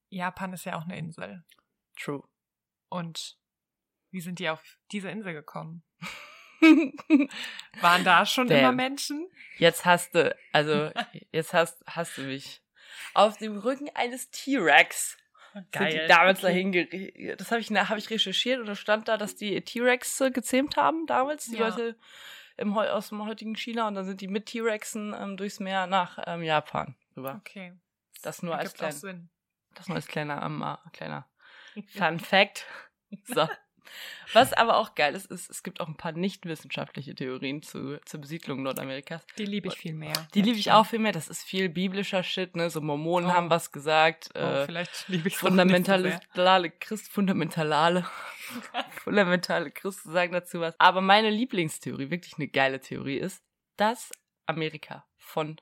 Japan 0.10 0.52
ist 0.54 0.66
ja 0.66 0.78
auch 0.78 0.84
eine 0.86 0.98
Insel. 0.98 1.44
True. 1.96 2.24
Und 2.90 3.38
wie 4.10 4.20
sind 4.20 4.40
die 4.40 4.50
auf 4.50 4.78
diese 4.92 5.10
Insel 5.12 5.34
gekommen? 5.34 5.84
Waren 7.82 8.04
da 8.04 8.26
schon 8.26 8.48
Damn. 8.48 8.60
immer 8.60 8.72
Menschen? 8.72 9.28
Jetzt 9.58 9.86
hast 9.86 10.16
du, 10.16 10.36
also, 10.52 10.92
jetzt 11.32 11.54
hast, 11.54 11.84
hast 11.88 12.18
du 12.18 12.22
mich. 12.24 12.62
Auf 13.14 13.38
dem 13.38 13.58
Rücken 13.58 13.90
eines 13.96 14.30
T-Rex 14.32 15.18
sind 15.54 15.94
die 15.94 16.08
damals 16.08 16.44
Okay. 16.44 16.88
dahin 16.90 17.38
Das 17.38 17.52
habe 17.52 17.60
ich, 17.62 17.70
hab 17.72 17.98
ich 17.98 18.10
recherchiert 18.10 18.60
und 18.60 18.68
da 18.68 18.76
stand 18.76 19.08
da, 19.08 19.18
dass 19.18 19.36
die 19.36 19.60
T-Rex 19.62 20.22
äh, 20.22 20.32
gezähmt 20.32 20.78
haben 20.78 21.06
damals, 21.08 21.46
die 21.46 21.58
Ja. 21.58 21.68
Leute 21.70 21.98
im, 22.58 22.78
aus 22.78 23.10
dem 23.10 23.26
heutigen 23.26 23.56
China 23.56 23.88
und 23.88 23.96
dann 23.96 24.06
sind 24.06 24.22
die 24.22 24.28
mit 24.28 24.46
T-Rexen 24.46 25.14
ähm, 25.18 25.36
durchs 25.38 25.60
Meer 25.60 25.88
nach 25.88 26.20
ähm, 26.26 26.44
Japan 26.44 26.96
rüber. 27.18 27.36
Okay. 27.40 27.74
Das 28.22 28.44
nur 28.44 28.56
als 28.56 28.74
Ergibt 28.74 28.76
auch 28.84 28.88
klein, 28.88 28.92
Sinn. 28.94 29.30
das 29.74 29.88
nur 29.88 29.96
als 29.96 30.08
kleiner, 30.08 30.42
ähm, 30.44 30.62
äh, 30.62 30.78
kleiner 30.92 31.28
Fun 31.88 32.20
Fact. 32.20 32.66
So. 33.26 33.48
Was 34.34 34.54
aber 34.54 34.78
auch 34.78 34.96
geil 34.96 35.16
ist, 35.16 35.30
ist, 35.32 35.50
es 35.50 35.64
gibt 35.64 35.82
auch 35.82 35.88
ein 35.88 35.98
paar 35.98 36.12
nicht 36.12 36.46
wissenschaftliche 36.46 37.14
Theorien 37.16 37.62
zu, 37.62 38.00
zur 38.06 38.22
Besiedlung 38.22 38.64
Nordamerikas. 38.64 39.26
Die 39.38 39.46
liebe 39.46 39.68
ich 39.68 39.76
viel 39.76 39.94
mehr. 39.94 40.14
Die 40.34 40.42
liebe 40.42 40.58
ich 40.58 40.72
auch 40.72 40.86
viel 40.86 41.00
mehr. 41.00 41.12
Das 41.12 41.28
ist 41.28 41.44
viel 41.44 41.70
biblischer 41.70 42.24
Shit, 42.24 42.56
ne? 42.56 42.70
So 42.70 42.82
Mormonen 42.82 43.30
Oh. 43.30 43.34
haben 43.34 43.50
was 43.50 43.72
gesagt. 43.72 44.30
Oh, 44.36 44.40
äh, 44.40 44.66
vielleicht 44.66 45.08
liebe 45.08 45.28
ich 45.28 45.38
fundamentale 45.38 46.20
Christ, 46.80 47.12
fundamentale, 47.12 48.06
fundamentale 49.04 49.72
Christen 49.72 50.12
sagen 50.12 50.34
dazu 50.34 50.60
was. 50.60 50.76
Aber 50.80 51.02
meine 51.02 51.30
Lieblingstheorie, 51.30 52.10
wirklich 52.10 52.36
eine 52.38 52.48
geile 52.48 52.80
Theorie 52.80 53.18
ist, 53.18 53.44
dass 53.78 54.12
Amerika 54.46 55.06
von 55.18 55.58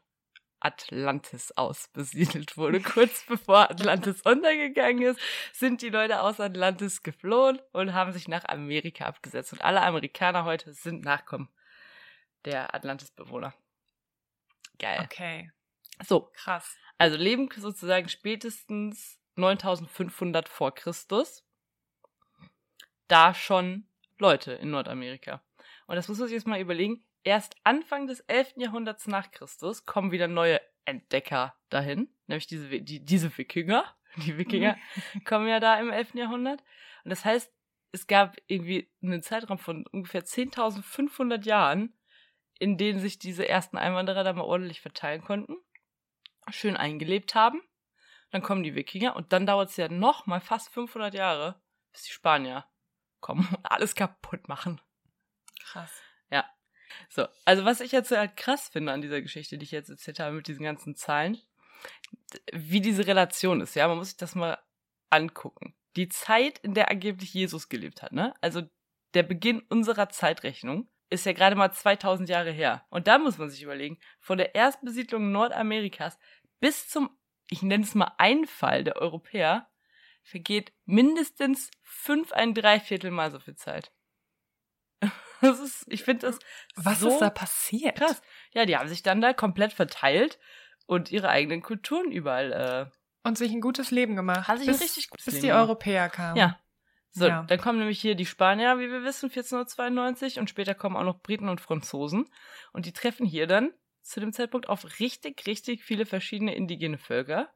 Atlantis 0.59 1.51
aus 1.53 1.87
besiedelt 1.89 2.57
wurde. 2.57 2.81
Kurz 2.81 3.25
bevor 3.25 3.69
Atlantis 3.69 4.21
untergegangen 4.25 5.03
ist, 5.03 5.19
sind 5.53 5.81
die 5.81 5.89
Leute 5.89 6.21
aus 6.21 6.39
Atlantis 6.39 7.03
geflohen 7.03 7.59
und 7.71 7.93
haben 7.93 8.11
sich 8.11 8.27
nach 8.27 8.45
Amerika 8.45 9.05
abgesetzt. 9.05 9.53
Und 9.53 9.61
alle 9.61 9.81
Amerikaner 9.81 10.45
heute 10.45 10.73
sind 10.73 11.03
Nachkommen 11.03 11.49
der 12.45 12.73
Atlantis-Bewohner. 12.73 13.53
Geil. 14.79 15.01
Okay, 15.03 15.51
So, 16.05 16.29
krass. 16.33 16.77
also 16.97 17.17
leben 17.17 17.49
sozusagen 17.53 18.07
spätestens 18.07 19.19
9500 19.35 20.47
vor 20.47 20.73
Christus 20.73 21.43
da 23.07 23.33
schon 23.33 23.87
Leute 24.17 24.53
in 24.53 24.71
Nordamerika. 24.71 25.41
Und 25.87 25.95
das 25.95 26.07
muss 26.07 26.19
man 26.19 26.27
sich 26.27 26.35
jetzt 26.35 26.47
mal 26.47 26.59
überlegen. 26.59 27.03
Erst 27.23 27.55
Anfang 27.63 28.07
des 28.07 28.21
11. 28.21 28.53
Jahrhunderts 28.57 29.07
nach 29.07 29.31
Christus 29.31 29.85
kommen 29.85 30.11
wieder 30.11 30.27
neue 30.27 30.61
Entdecker 30.85 31.55
dahin, 31.69 32.09
nämlich 32.27 32.47
diese, 32.47 32.81
die, 32.81 33.03
diese 33.03 33.37
Wikinger. 33.37 33.83
Die 34.15 34.39
Wikinger 34.39 34.75
kommen 35.23 35.47
ja 35.47 35.59
da 35.59 35.79
im 35.79 35.91
11. 35.91 36.15
Jahrhundert. 36.15 36.63
Und 37.03 37.11
das 37.11 37.25
heißt, 37.25 37.53
es 37.91 38.07
gab 38.07 38.37
irgendwie 38.47 38.91
einen 39.03 39.21
Zeitraum 39.21 39.59
von 39.59 39.85
ungefähr 39.87 40.25
10.500 40.25 41.45
Jahren, 41.45 41.93
in 42.57 42.77
denen 42.77 42.99
sich 42.99 43.19
diese 43.19 43.47
ersten 43.47 43.77
Einwanderer 43.77 44.23
da 44.23 44.33
mal 44.33 44.41
ordentlich 44.41 44.81
verteilen 44.81 45.21
konnten, 45.21 45.57
schön 46.49 46.75
eingelebt 46.75 47.35
haben. 47.35 47.61
Dann 48.31 48.41
kommen 48.41 48.63
die 48.63 48.73
Wikinger 48.75 49.15
und 49.15 49.31
dann 49.31 49.45
dauert 49.45 49.69
es 49.69 49.77
ja 49.77 49.89
noch 49.89 50.25
mal 50.25 50.41
fast 50.41 50.69
500 50.69 51.13
Jahre, 51.13 51.61
bis 51.91 52.03
die 52.03 52.11
Spanier 52.11 52.65
kommen 53.19 53.47
und 53.55 53.71
alles 53.71 53.95
kaputt 53.95 54.47
machen. 54.47 54.81
Krass. 55.61 56.01
So, 57.09 57.27
also 57.45 57.65
was 57.65 57.81
ich 57.81 57.91
jetzt 57.91 58.11
halt 58.11 58.35
krass 58.37 58.69
finde 58.69 58.91
an 58.91 59.01
dieser 59.01 59.21
Geschichte, 59.21 59.57
die 59.57 59.65
ich 59.65 59.71
jetzt 59.71 59.89
erzählt 59.89 60.19
habe 60.19 60.35
mit 60.35 60.47
diesen 60.47 60.63
ganzen 60.63 60.95
Zahlen, 60.95 61.37
wie 62.53 62.81
diese 62.81 63.07
Relation 63.07 63.61
ist, 63.61 63.75
ja, 63.75 63.87
man 63.87 63.97
muss 63.97 64.09
sich 64.09 64.17
das 64.17 64.35
mal 64.35 64.57
angucken, 65.09 65.75
die 65.95 66.09
Zeit, 66.09 66.59
in 66.59 66.73
der 66.73 66.91
angeblich 66.91 67.33
Jesus 67.33 67.69
gelebt 67.69 68.01
hat, 68.01 68.11
ne? 68.11 68.33
Also 68.41 68.63
der 69.13 69.23
Beginn 69.23 69.61
unserer 69.69 70.09
Zeitrechnung 70.09 70.87
ist 71.09 71.25
ja 71.25 71.33
gerade 71.33 71.55
mal 71.55 71.71
2000 71.71 72.29
Jahre 72.29 72.51
her. 72.51 72.85
Und 72.89 73.07
da 73.07 73.17
muss 73.17 73.37
man 73.37 73.49
sich 73.49 73.63
überlegen, 73.63 73.97
von 74.19 74.37
der 74.37 74.53
Erstbesiedlung 74.53 75.31
Nordamerikas 75.31 76.19
bis 76.59 76.87
zum, 76.87 77.09
ich 77.49 77.63
nenne 77.63 77.83
es 77.83 77.95
mal 77.95 78.11
Einfall 78.17 78.83
der 78.83 78.97
Europäer, 78.97 79.67
vergeht 80.21 80.73
mindestens 80.85 81.71
fünf 81.81 82.31
ein 82.31 82.53
Dreiviertel 82.53 83.09
mal 83.09 83.31
so 83.31 83.39
viel 83.39 83.55
Zeit. 83.55 83.91
Das 85.41 85.59
ist, 85.59 85.85
ich 85.87 86.03
finde 86.03 86.27
das 86.27 86.39
Was 86.75 86.99
so 86.99 87.09
ist 87.09 87.19
da 87.19 87.29
passiert? 87.29 87.95
krass. 87.95 88.21
Ja, 88.53 88.65
die 88.65 88.75
haben 88.77 88.89
sich 88.89 89.03
dann 89.03 89.21
da 89.21 89.33
komplett 89.33 89.73
verteilt 89.73 90.39
und 90.85 91.11
ihre 91.11 91.29
eigenen 91.29 91.61
Kulturen 91.61 92.11
überall. 92.11 92.51
Äh, 92.51 93.27
Und 93.27 93.37
sich 93.37 93.51
ein 93.51 93.61
gutes 93.61 93.91
Leben 93.91 94.15
gemacht. 94.15 94.47
Hat 94.47 94.57
sich 94.59 94.67
ein 94.67 94.73
bis, 94.73 94.81
richtig 94.81 95.09
gutes 95.09 95.25
Bis 95.25 95.33
Leben 95.35 95.41
die 95.43 95.47
gemacht. 95.49 95.61
Europäer 95.67 96.09
kamen. 96.09 96.37
ja. 96.37 96.59
So, 97.11 97.27
Ja. 97.27 97.41
dann 97.43 97.59
kommen 97.59 97.79
nämlich 97.79 97.99
hier 97.99 98.13
die 98.13 98.27
Spanier, 98.27 98.77
wie 98.77 98.91
wir 98.91 99.03
wissen, 99.03 99.31
1492 99.31 100.39
und 100.39 100.47
später 100.47 100.75
kommen 100.75 100.95
auch 100.95 101.03
noch 101.03 101.21
Briten 101.21 101.49
und 101.49 101.59
Franzosen 101.59 102.29
und 102.71 102.85
die 102.85 102.93
treffen 102.93 103.25
hier 103.25 103.47
dann 103.47 103.73
zu 104.03 104.19
dem 104.19 104.31
Zeitpunkt 104.31 104.69
auf 104.69 104.99
richtig, 104.99 105.45
richtig 105.47 105.83
viele 105.83 106.05
verschiedene 106.05 106.53
indigene 106.55 106.99
Völker, 106.99 107.49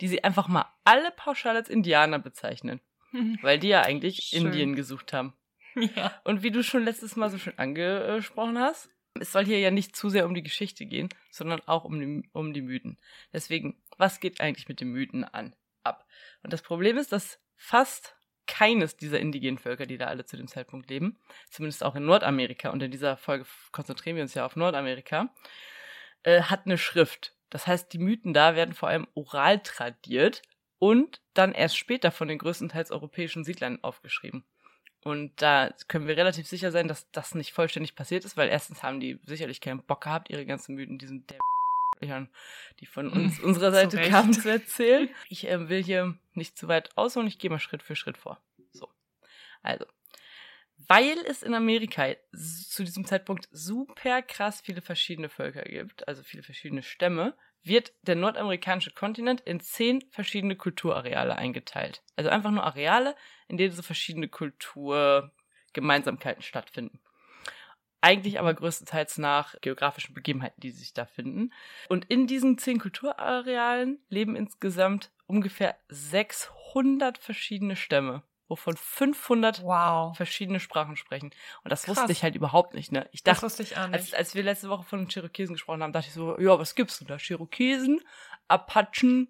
die 0.00 0.08
sie 0.08 0.24
einfach 0.24 0.48
mal 0.48 0.66
alle 0.84 1.12
pauschal 1.12 1.54
als 1.54 1.68
Indianer 1.68 2.18
bezeichnen, 2.18 2.80
weil 3.42 3.60
die 3.60 3.68
ja 3.68 3.82
eigentlich 3.82 4.24
Schön. 4.24 4.46
Indien 4.46 4.74
gesucht 4.74 5.12
haben. 5.12 5.34
Und 6.24 6.42
wie 6.42 6.50
du 6.50 6.62
schon 6.62 6.84
letztes 6.84 7.16
Mal 7.16 7.30
so 7.30 7.38
schön 7.38 7.58
angesprochen 7.58 8.58
hast, 8.58 8.90
es 9.20 9.32
soll 9.32 9.44
hier 9.44 9.58
ja 9.58 9.70
nicht 9.70 9.96
zu 9.96 10.10
sehr 10.10 10.26
um 10.26 10.34
die 10.34 10.42
Geschichte 10.42 10.86
gehen, 10.86 11.08
sondern 11.30 11.60
auch 11.66 11.84
um 11.84 11.98
die, 12.00 12.28
um 12.32 12.52
die 12.52 12.62
Mythen. 12.62 12.98
Deswegen, 13.32 13.80
was 13.96 14.20
geht 14.20 14.40
eigentlich 14.40 14.68
mit 14.68 14.80
den 14.80 14.88
Mythen 14.88 15.24
an, 15.24 15.54
ab? 15.84 16.06
Und 16.42 16.52
das 16.52 16.62
Problem 16.62 16.98
ist, 16.98 17.12
dass 17.12 17.38
fast 17.56 18.14
keines 18.46 18.96
dieser 18.96 19.18
indigenen 19.18 19.58
Völker, 19.58 19.86
die 19.86 19.98
da 19.98 20.06
alle 20.06 20.24
zu 20.24 20.36
dem 20.36 20.48
Zeitpunkt 20.48 20.88
leben, 20.88 21.18
zumindest 21.50 21.82
auch 21.82 21.96
in 21.96 22.04
Nordamerika, 22.04 22.70
und 22.70 22.82
in 22.82 22.90
dieser 22.90 23.16
Folge 23.16 23.46
konzentrieren 23.72 24.16
wir 24.16 24.22
uns 24.22 24.34
ja 24.34 24.46
auf 24.46 24.56
Nordamerika, 24.56 25.34
äh, 26.22 26.42
hat 26.42 26.66
eine 26.66 26.78
Schrift. 26.78 27.34
Das 27.50 27.66
heißt, 27.66 27.92
die 27.92 27.98
Mythen 27.98 28.32
da 28.32 28.54
werden 28.54 28.74
vor 28.74 28.88
allem 28.88 29.06
oral 29.14 29.62
tradiert 29.62 30.42
und 30.78 31.20
dann 31.34 31.52
erst 31.52 31.76
später 31.76 32.10
von 32.10 32.28
den 32.28 32.38
größtenteils 32.38 32.90
europäischen 32.90 33.44
Siedlern 33.44 33.82
aufgeschrieben. 33.82 34.44
Und 35.06 35.40
da 35.40 35.72
können 35.86 36.08
wir 36.08 36.16
relativ 36.16 36.48
sicher 36.48 36.72
sein, 36.72 36.88
dass 36.88 37.08
das 37.12 37.36
nicht 37.36 37.52
vollständig 37.52 37.94
passiert 37.94 38.24
ist, 38.24 38.36
weil 38.36 38.48
erstens 38.48 38.82
haben 38.82 38.98
die 38.98 39.20
sicherlich 39.22 39.60
keinen 39.60 39.80
Bock 39.80 40.00
gehabt, 40.00 40.30
ihre 40.30 40.44
ganzen 40.44 40.74
Mythen 40.74 40.98
diesen 40.98 41.24
der 41.28 41.38
die 42.80 42.86
von 42.86 43.12
uns, 43.12 43.38
unserer 43.44 43.70
Seite 43.70 44.02
kamen, 44.02 44.32
zu 44.32 44.50
erzählen. 44.50 45.08
Ich 45.28 45.46
ähm, 45.46 45.68
will 45.68 45.80
hier 45.80 46.18
nicht 46.34 46.58
zu 46.58 46.66
weit 46.66 46.90
ausholen, 46.98 47.28
ich 47.28 47.38
gehe 47.38 47.50
mal 47.50 47.60
Schritt 47.60 47.84
für 47.84 47.94
Schritt 47.94 48.18
vor. 48.18 48.42
So. 48.72 48.88
Also. 49.62 49.86
Weil 50.88 51.18
es 51.28 51.44
in 51.44 51.54
Amerika 51.54 52.08
zu 52.32 52.82
diesem 52.82 53.04
Zeitpunkt 53.04 53.48
super 53.52 54.22
krass 54.22 54.60
viele 54.60 54.82
verschiedene 54.82 55.28
Völker 55.28 55.62
gibt, 55.62 56.08
also 56.08 56.24
viele 56.24 56.42
verschiedene 56.42 56.82
Stämme, 56.82 57.38
wird 57.66 57.92
der 58.02 58.16
nordamerikanische 58.16 58.92
Kontinent 58.92 59.40
in 59.42 59.60
zehn 59.60 60.02
verschiedene 60.10 60.56
Kulturareale 60.56 61.36
eingeteilt. 61.36 62.02
Also 62.16 62.30
einfach 62.30 62.50
nur 62.50 62.64
Areale, 62.64 63.14
in 63.48 63.56
denen 63.56 63.72
so 63.72 63.82
verschiedene 63.82 64.28
Kulturgemeinsamkeiten 64.28 66.42
stattfinden. 66.42 67.00
Eigentlich 68.00 68.38
aber 68.38 68.54
größtenteils 68.54 69.18
nach 69.18 69.60
geografischen 69.60 70.14
Begebenheiten, 70.14 70.60
die 70.60 70.70
sich 70.70 70.92
da 70.92 71.06
finden. 71.06 71.52
Und 71.88 72.04
in 72.04 72.26
diesen 72.26 72.58
zehn 72.58 72.78
Kulturarealen 72.78 73.98
leben 74.08 74.36
insgesamt 74.36 75.10
ungefähr 75.26 75.76
600 75.88 77.18
verschiedene 77.18 77.74
Stämme, 77.74 78.22
wovon 78.48 78.76
500 78.76 79.62
Wow. 79.62 80.16
verschiedene 80.16 80.60
Sprachen 80.60 80.96
sprechen. 80.96 81.30
Und 81.64 81.70
das 81.70 81.84
Krass. 81.84 81.96
wusste 81.96 82.12
ich 82.12 82.22
halt 82.22 82.34
überhaupt 82.34 82.74
nicht, 82.74 82.92
ne? 82.92 83.08
Ich 83.12 83.22
Das 83.22 83.36
dachte, 83.36 83.46
wusste 83.46 83.62
ich 83.62 83.76
auch 83.76 83.90
als, 83.90 84.02
nicht. 84.04 84.14
als 84.14 84.34
wir 84.34 84.42
letzte 84.42 84.68
Woche 84.68 84.84
von 84.84 85.00
den 85.00 85.08
Cherokesen 85.10 85.54
gesprochen 85.54 85.82
haben, 85.82 85.92
dachte 85.92 86.08
ich 86.08 86.14
so, 86.14 86.38
ja, 86.38 86.58
was 86.58 86.74
gibt's 86.74 86.98
denn 86.98 87.08
da? 87.08 87.18
Cherokesen, 87.18 88.00
Apachen, 88.48 89.28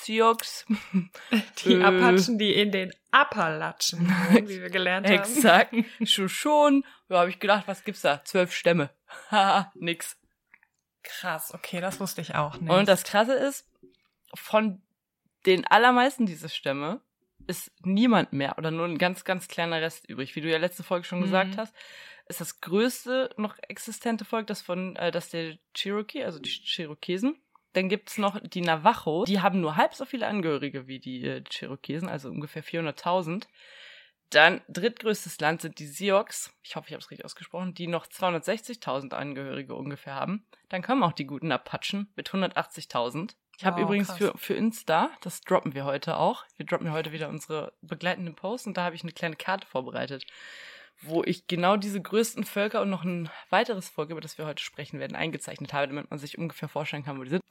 Sioux. 0.00 0.36
Die 1.64 1.72
äh, 1.74 1.82
Apachen, 1.82 2.38
die 2.38 2.54
in 2.54 2.70
den 2.72 2.92
Appalachen 3.10 4.08
wie 4.48 4.60
wir 4.60 4.70
gelernt 4.70 5.06
haben. 5.06 5.14
Exakt. 5.14 5.74
Shoshone. 6.02 6.82
Ja, 7.08 7.18
habe 7.20 7.30
ich 7.30 7.38
gedacht, 7.38 7.64
was 7.68 7.84
gibt's 7.84 8.00
da? 8.00 8.24
Zwölf 8.24 8.52
Stämme. 8.54 8.90
Haha, 9.30 9.70
nix. 9.74 10.16
Krass, 11.02 11.52
okay, 11.52 11.80
das 11.82 12.00
wusste 12.00 12.22
ich 12.22 12.34
auch 12.34 12.58
nicht. 12.58 12.70
Und 12.70 12.88
das 12.88 13.04
Krasse 13.04 13.34
ist, 13.34 13.68
von 14.34 14.80
den 15.44 15.66
allermeisten 15.66 16.24
dieser 16.24 16.48
Stämme 16.48 17.02
ist 17.46 17.70
niemand 17.84 18.32
mehr 18.32 18.56
oder 18.58 18.70
nur 18.70 18.86
ein 18.86 18.98
ganz, 18.98 19.24
ganz 19.24 19.48
kleiner 19.48 19.80
Rest 19.80 20.08
übrig. 20.08 20.34
Wie 20.36 20.40
du 20.40 20.50
ja 20.50 20.58
letzte 20.58 20.82
Folge 20.82 21.04
schon 21.04 21.18
Mhm. 21.20 21.24
gesagt 21.24 21.58
hast, 21.58 21.74
ist 22.26 22.40
das 22.40 22.60
größte 22.60 23.30
noch 23.36 23.56
existente 23.68 24.24
Volk 24.24 24.46
das 24.46 24.62
von, 24.62 24.96
äh, 24.96 25.10
das 25.10 25.30
der 25.30 25.58
Cherokee, 25.74 26.24
also 26.24 26.38
die 26.38 26.50
Cherokesen. 26.50 27.40
Dann 27.74 27.88
gibt's 27.88 28.18
noch 28.18 28.40
die 28.40 28.60
Navajo, 28.60 29.24
die 29.24 29.40
haben 29.40 29.60
nur 29.60 29.76
halb 29.76 29.94
so 29.94 30.04
viele 30.04 30.26
Angehörige 30.28 30.86
wie 30.86 31.00
die 31.00 31.24
äh, 31.24 31.42
Cherokesen, 31.50 32.08
also 32.08 32.30
ungefähr 32.30 32.62
400.000. 32.62 33.48
Dann 34.30 34.62
drittgrößtes 34.68 35.38
Land 35.40 35.60
sind 35.62 35.78
die 35.78 35.86
Sioux, 35.86 36.24
ich 36.62 36.76
hoffe, 36.76 36.88
ich 36.88 36.94
habe 36.94 37.02
es 37.02 37.10
richtig 37.10 37.24
ausgesprochen, 37.24 37.74
die 37.74 37.86
noch 37.86 38.06
260.000 38.06 39.12
Angehörige 39.12 39.74
ungefähr 39.74 40.14
haben. 40.14 40.46
Dann 40.70 40.82
kommen 40.82 41.02
auch 41.02 41.12
die 41.12 41.26
guten 41.26 41.52
Apachen 41.52 42.12
mit 42.16 42.30
180.000. 42.30 43.36
Ich 43.58 43.64
habe 43.64 43.76
Wow, 43.76 43.84
übrigens 43.84 44.08
krass. 44.08 44.18
für, 44.18 44.32
für 44.36 44.54
Insta, 44.54 45.10
das 45.20 45.40
droppen 45.40 45.74
wir 45.74 45.84
heute 45.84 46.16
auch, 46.16 46.44
wir 46.56 46.66
droppen 46.66 46.86
ja 46.86 46.92
heute 46.92 47.12
wieder 47.12 47.28
unsere 47.28 47.72
begleitenden 47.82 48.34
Posts 48.34 48.68
und 48.68 48.76
da 48.76 48.84
habe 48.84 48.96
ich 48.96 49.02
eine 49.02 49.12
kleine 49.12 49.36
Karte 49.36 49.66
vorbereitet, 49.66 50.26
wo 51.00 51.22
ich 51.24 51.46
genau 51.46 51.76
diese 51.76 52.00
größten 52.00 52.44
Völker 52.44 52.82
und 52.82 52.90
noch 52.90 53.04
ein 53.04 53.28
weiteres 53.50 53.88
Volk, 53.88 54.10
über 54.10 54.20
das 54.20 54.38
wir 54.38 54.46
heute 54.46 54.62
sprechen 54.62 54.98
werden, 54.98 55.16
eingezeichnet 55.16 55.72
habe, 55.72 55.88
damit 55.88 56.10
man 56.10 56.18
sich 56.18 56.38
ungefähr 56.38 56.68
vorstellen 56.68 57.04
kann, 57.04 57.18
wo 57.18 57.24
die 57.24 57.30
sind. 57.30 57.42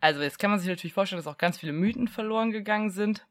Also 0.00 0.22
jetzt 0.22 0.38
kann 0.38 0.50
man 0.50 0.58
sich 0.58 0.68
natürlich 0.68 0.94
vorstellen, 0.94 1.22
dass 1.22 1.32
auch 1.32 1.38
ganz 1.38 1.58
viele 1.58 1.72
Mythen 1.72 2.08
verloren 2.08 2.50
gegangen 2.50 2.90
sind 2.90 3.26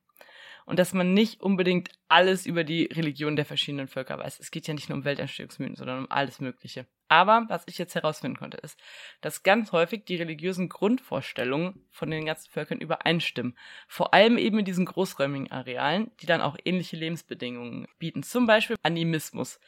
und 0.65 0.79
dass 0.79 0.93
man 0.93 1.13
nicht 1.13 1.41
unbedingt 1.41 1.89
alles 2.07 2.45
über 2.45 2.63
die 2.63 2.85
Religion 2.85 3.35
der 3.35 3.45
verschiedenen 3.45 3.87
Völker 3.87 4.17
weiß. 4.17 4.39
Es 4.39 4.51
geht 4.51 4.67
ja 4.67 4.73
nicht 4.73 4.89
nur 4.89 4.97
um 4.97 5.05
Weltentstehungsmythen, 5.05 5.75
sondern 5.75 5.99
um 5.99 6.11
alles 6.11 6.39
Mögliche. 6.39 6.85
Aber 7.13 7.45
was 7.47 7.61
ich 7.67 7.77
jetzt 7.77 7.93
herausfinden 7.93 8.39
konnte, 8.39 8.57
ist, 8.57 8.79
dass 9.21 9.43
ganz 9.43 9.71
häufig 9.71 10.03
die 10.03 10.15
religiösen 10.15 10.67
Grundvorstellungen 10.67 11.85
von 11.91 12.09
den 12.09 12.25
ganzen 12.25 12.49
Völkern 12.49 12.79
übereinstimmen. 12.79 13.55
Vor 13.87 14.15
allem 14.15 14.39
eben 14.39 14.57
in 14.57 14.65
diesen 14.65 14.87
großräumigen 14.87 15.51
Arealen, 15.51 16.09
die 16.21 16.25
dann 16.25 16.41
auch 16.41 16.57
ähnliche 16.65 16.95
Lebensbedingungen 16.95 17.87
bieten. 17.99 18.23
Zum 18.23 18.47
Beispiel 18.47 18.77
Animismus. 18.81 19.59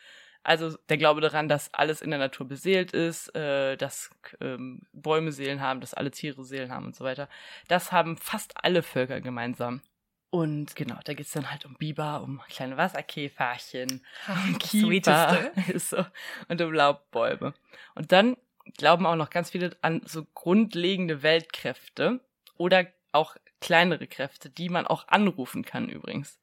Also 0.41 0.75
der 0.89 0.97
Glaube 0.97 1.21
daran, 1.21 1.47
dass 1.47 1.71
alles 1.71 2.01
in 2.01 2.09
der 2.09 2.17
Natur 2.17 2.47
beseelt 2.47 2.93
ist, 2.93 3.35
äh, 3.35 3.77
dass 3.77 4.09
ähm, 4.41 4.81
Bäume 4.91 5.31
Seelen 5.31 5.61
haben, 5.61 5.81
dass 5.81 5.93
alle 5.93 6.09
Tiere 6.09 6.43
Seelen 6.43 6.71
haben 6.71 6.85
und 6.85 6.95
so 6.95 7.03
weiter. 7.03 7.29
Das 7.67 7.91
haben 7.91 8.17
fast 8.17 8.53
alle 8.63 8.81
Völker 8.81 9.21
gemeinsam. 9.21 9.81
Und 10.29 10.75
genau, 10.75 10.99
da 11.05 11.13
geht's 11.13 11.31
dann 11.31 11.49
halt 11.49 11.65
um 11.65 11.75
Biber, 11.75 12.21
um 12.21 12.41
kleine 12.49 12.77
Wasserkäferchen, 12.77 14.01
um 14.27 14.59
Das 14.59 14.69
Kiefer 14.69 15.51
so, 15.75 16.05
und 16.49 16.61
um 16.61 16.73
Laubbäume. 16.73 17.53
Und 17.95 18.11
dann 18.11 18.35
glauben 18.77 19.05
auch 19.05 19.15
noch 19.15 19.29
ganz 19.29 19.51
viele 19.51 19.77
an 19.81 20.01
so 20.05 20.25
grundlegende 20.33 21.23
Weltkräfte 21.23 22.19
oder 22.57 22.87
auch 23.11 23.35
kleinere 23.61 24.07
Kräfte, 24.07 24.49
die 24.49 24.69
man 24.69 24.85
auch 24.85 25.07
anrufen 25.07 25.63
kann 25.63 25.89
übrigens. 25.89 26.39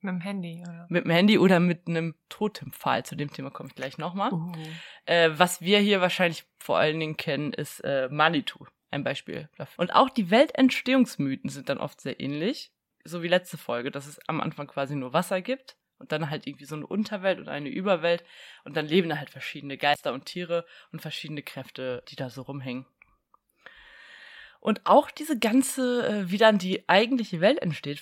Mit 0.00 0.12
dem 0.12 0.20
Handy, 0.20 0.62
oder? 0.62 0.86
Mit 0.90 1.04
dem 1.04 1.10
Handy 1.10 1.38
oder 1.38 1.60
mit 1.60 1.88
einem 1.88 2.14
Totempfahl. 2.28 3.04
Zu 3.04 3.16
dem 3.16 3.32
Thema 3.32 3.50
komme 3.50 3.70
ich 3.70 3.74
gleich 3.74 3.96
nochmal. 3.96 4.32
Uh. 4.32 4.52
Äh, 5.06 5.30
was 5.34 5.62
wir 5.62 5.78
hier 5.78 6.02
wahrscheinlich 6.02 6.44
vor 6.58 6.76
allen 6.78 7.00
Dingen 7.00 7.16
kennen, 7.16 7.52
ist 7.54 7.80
äh, 7.80 8.08
Manitou. 8.10 8.66
Ein 8.90 9.02
Beispiel 9.02 9.48
dafür. 9.56 9.80
Und 9.80 9.94
auch 9.94 10.10
die 10.10 10.30
Weltentstehungsmythen 10.30 11.48
sind 11.48 11.68
dann 11.68 11.78
oft 11.78 12.00
sehr 12.00 12.20
ähnlich. 12.20 12.70
So 13.04 13.22
wie 13.22 13.28
letzte 13.28 13.58
Folge, 13.58 13.90
dass 13.90 14.06
es 14.06 14.18
am 14.28 14.40
Anfang 14.40 14.66
quasi 14.66 14.96
nur 14.96 15.12
Wasser 15.12 15.42
gibt 15.42 15.76
und 15.98 16.12
dann 16.12 16.30
halt 16.30 16.46
irgendwie 16.46 16.64
so 16.64 16.74
eine 16.74 16.86
Unterwelt 16.86 17.38
und 17.38 17.48
eine 17.48 17.68
Überwelt 17.68 18.24
und 18.64 18.76
dann 18.76 18.86
leben 18.86 19.08
da 19.08 19.18
halt 19.18 19.30
verschiedene 19.30 19.76
Geister 19.76 20.12
und 20.12 20.26
Tiere 20.26 20.66
und 20.92 21.02
verschiedene 21.02 21.42
Kräfte, 21.42 22.02
die 22.08 22.16
da 22.16 22.30
so 22.30 22.42
rumhängen. 22.42 22.86
Und 24.60 24.80
auch 24.86 25.10
diese 25.10 25.38
ganze, 25.38 26.06
äh, 26.06 26.30
wie 26.30 26.38
dann 26.38 26.56
die 26.56 26.88
eigentliche 26.88 27.42
Welt 27.42 27.58
entsteht, 27.60 28.00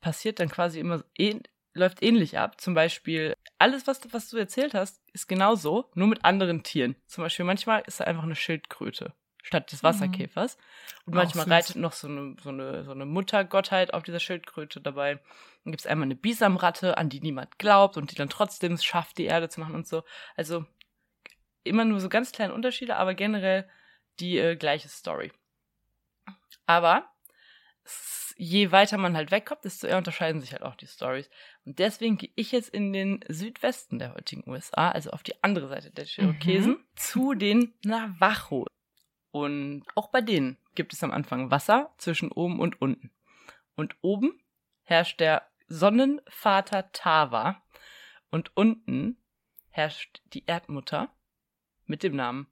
passiert 0.00 0.38
dann 0.38 0.48
quasi 0.48 0.78
immer 0.78 1.04
ähn, 1.18 1.42
läuft 1.72 2.04
ähnlich 2.04 2.38
ab. 2.38 2.60
Zum 2.60 2.74
Beispiel, 2.74 3.34
alles, 3.58 3.88
was, 3.88 4.00
was 4.12 4.30
du 4.30 4.36
erzählt 4.36 4.74
hast, 4.74 5.02
ist 5.12 5.26
genauso, 5.26 5.90
nur 5.94 6.06
mit 6.06 6.24
anderen 6.24 6.62
Tieren. 6.62 6.94
Zum 7.06 7.24
Beispiel, 7.24 7.44
manchmal 7.44 7.82
ist 7.86 7.98
da 7.98 8.04
einfach 8.04 8.22
eine 8.22 8.36
Schildkröte 8.36 9.12
statt 9.44 9.70
des 9.70 9.82
Mhm. 9.82 9.86
Wasserkäfers. 9.88 10.56
Und 11.06 11.12
Auch 11.14 11.18
manchmal 11.18 11.46
reitet 11.48 11.76
noch 11.76 11.92
so 11.92 12.08
eine, 12.08 12.34
so 12.42 12.48
eine, 12.48 12.82
so 12.84 12.90
eine 12.90 13.06
Muttergottheit 13.06 13.94
auf 13.94 14.02
dieser 14.02 14.18
Schildkröte 14.18 14.80
dabei. 14.80 15.20
Dann 15.62 15.70
gibt's 15.70 15.86
einmal 15.86 16.06
eine 16.06 16.16
Bisamratte, 16.16 16.98
an 16.98 17.08
die 17.08 17.20
niemand 17.20 17.58
glaubt 17.58 17.96
und 17.96 18.10
die 18.10 18.16
dann 18.16 18.28
trotzdem 18.28 18.72
es 18.72 18.84
schafft, 18.84 19.18
die 19.18 19.24
Erde 19.26 19.48
zu 19.48 19.60
machen 19.60 19.74
und 19.76 19.86
so. 19.86 20.02
Also 20.36 20.66
immer 21.62 21.84
nur 21.84 22.00
so 22.00 22.08
ganz 22.08 22.32
kleine 22.32 22.52
Unterschiede, 22.54 22.96
aber 22.96 23.14
generell 23.14 23.68
die 24.18 24.38
äh, 24.38 24.56
gleiche 24.56 24.88
Story. 24.88 25.30
Aber 26.66 27.08
es 27.84 28.34
je 28.36 28.72
weiter 28.72 28.98
man 28.98 29.16
halt 29.16 29.30
wegkommt, 29.30 29.64
desto 29.64 29.86
eher 29.86 29.96
unterscheiden 29.98 30.40
sich 30.40 30.52
halt 30.52 30.62
auch 30.62 30.74
die 30.74 30.88
Stories. 30.88 31.30
Und 31.64 31.78
deswegen 31.78 32.16
gehe 32.18 32.30
ich 32.34 32.50
jetzt 32.50 32.68
in 32.70 32.92
den 32.92 33.20
Südwesten 33.28 34.00
der 34.00 34.12
heutigen 34.14 34.48
USA, 34.50 34.90
also 34.90 35.10
auf 35.10 35.22
die 35.22 35.40
andere 35.44 35.68
Seite 35.68 35.90
der 35.92 36.04
Cherokesen, 36.06 36.72
Mhm. 36.72 36.84
zu 36.96 37.34
den 37.34 37.74
Navajo. 37.84 38.66
Und 39.34 39.82
auch 39.96 40.10
bei 40.10 40.20
denen 40.20 40.58
gibt 40.76 40.92
es 40.92 41.02
am 41.02 41.10
Anfang 41.10 41.50
Wasser 41.50 41.92
zwischen 41.98 42.30
oben 42.30 42.60
und 42.60 42.80
unten. 42.80 43.10
Und 43.74 43.96
oben 44.00 44.40
herrscht 44.84 45.18
der 45.18 45.50
Sonnenvater 45.66 46.92
Tava 46.92 47.60
und 48.30 48.56
unten 48.56 49.16
herrscht 49.70 50.22
die 50.26 50.44
Erdmutter 50.46 51.12
mit 51.84 52.04
dem 52.04 52.14
Namen 52.14 52.46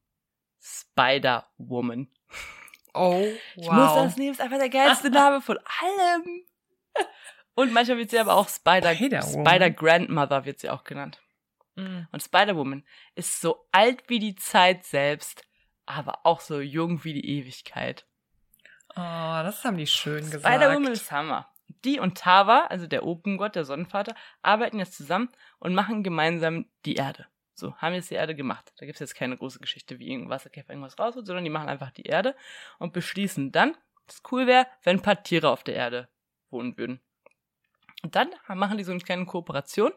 Spider-Woman. 0.60 2.08
Oh, 2.94 3.28
Ich 3.54 3.70
muss 3.70 3.94
das 3.94 4.16
nehmen, 4.16 4.32
ist 4.32 4.40
einfach 4.40 4.58
der 4.58 4.68
geilste 4.68 5.10
Name 5.10 5.40
von 5.40 5.58
allem. 5.58 6.44
Und 7.54 7.72
manchmal 7.72 7.98
wird 7.98 8.10
sie 8.10 8.18
aber 8.18 8.34
auch 8.34 8.48
Spider, 8.48 8.92
Spider-Woman. 8.92 9.46
Spider-Grandmother 9.46 10.44
wird 10.46 10.58
sie 10.58 10.68
auch 10.68 10.82
genannt. 10.82 11.22
Mm. 11.76 12.06
Und 12.10 12.22
Spider-Woman 12.24 12.84
ist 13.14 13.40
so 13.40 13.68
alt 13.70 14.02
wie 14.08 14.18
die 14.18 14.34
Zeit 14.34 14.84
selbst, 14.84 15.46
aber 15.86 16.24
auch 16.24 16.40
so 16.40 16.60
jung 16.60 17.04
wie 17.04 17.14
die 17.14 17.38
Ewigkeit. 17.38 18.06
Oh, 18.90 18.96
das 18.96 19.64
haben 19.64 19.76
die 19.76 19.86
schön 19.86 20.30
gesagt. 20.30 20.44
Spider-Woman 20.44 20.92
ist 20.92 21.10
Hammer. 21.10 21.48
Die 21.84 21.98
und 21.98 22.18
Tava, 22.18 22.66
also 22.66 22.86
der 22.86 23.04
Opengott, 23.04 23.54
der 23.54 23.64
Sonnenvater, 23.64 24.14
arbeiten 24.42 24.78
jetzt 24.78 24.94
zusammen 24.94 25.30
und 25.58 25.74
machen 25.74 26.02
gemeinsam 26.02 26.66
die 26.84 26.96
Erde. 26.96 27.26
So, 27.54 27.76
haben 27.76 27.94
jetzt 27.94 28.10
die 28.10 28.14
Erde 28.14 28.34
gemacht. 28.34 28.72
Da 28.76 28.86
gibt's 28.86 29.00
jetzt 29.00 29.14
keine 29.14 29.36
große 29.36 29.58
Geschichte, 29.58 29.98
wie 29.98 30.08
irgendein 30.08 30.30
Wasserkäfer 30.30 30.70
irgendwas 30.70 30.98
rausholt, 30.98 31.26
sondern 31.26 31.44
die 31.44 31.50
machen 31.50 31.68
einfach 31.68 31.90
die 31.90 32.04
Erde 32.04 32.36
und 32.78 32.92
beschließen 32.92 33.52
dann, 33.52 33.76
dass 34.06 34.16
es 34.16 34.22
cool 34.30 34.46
wäre, 34.46 34.66
wenn 34.82 34.98
ein 34.98 35.02
paar 35.02 35.22
Tiere 35.22 35.50
auf 35.50 35.64
der 35.64 35.74
Erde 35.74 36.08
wohnen 36.50 36.76
würden. 36.76 37.00
Und 38.02 38.16
dann 38.16 38.30
machen 38.48 38.78
die 38.78 38.84
so 38.84 38.92
eine 38.92 39.00
kleine 39.00 39.26
Kooperation. 39.26 39.92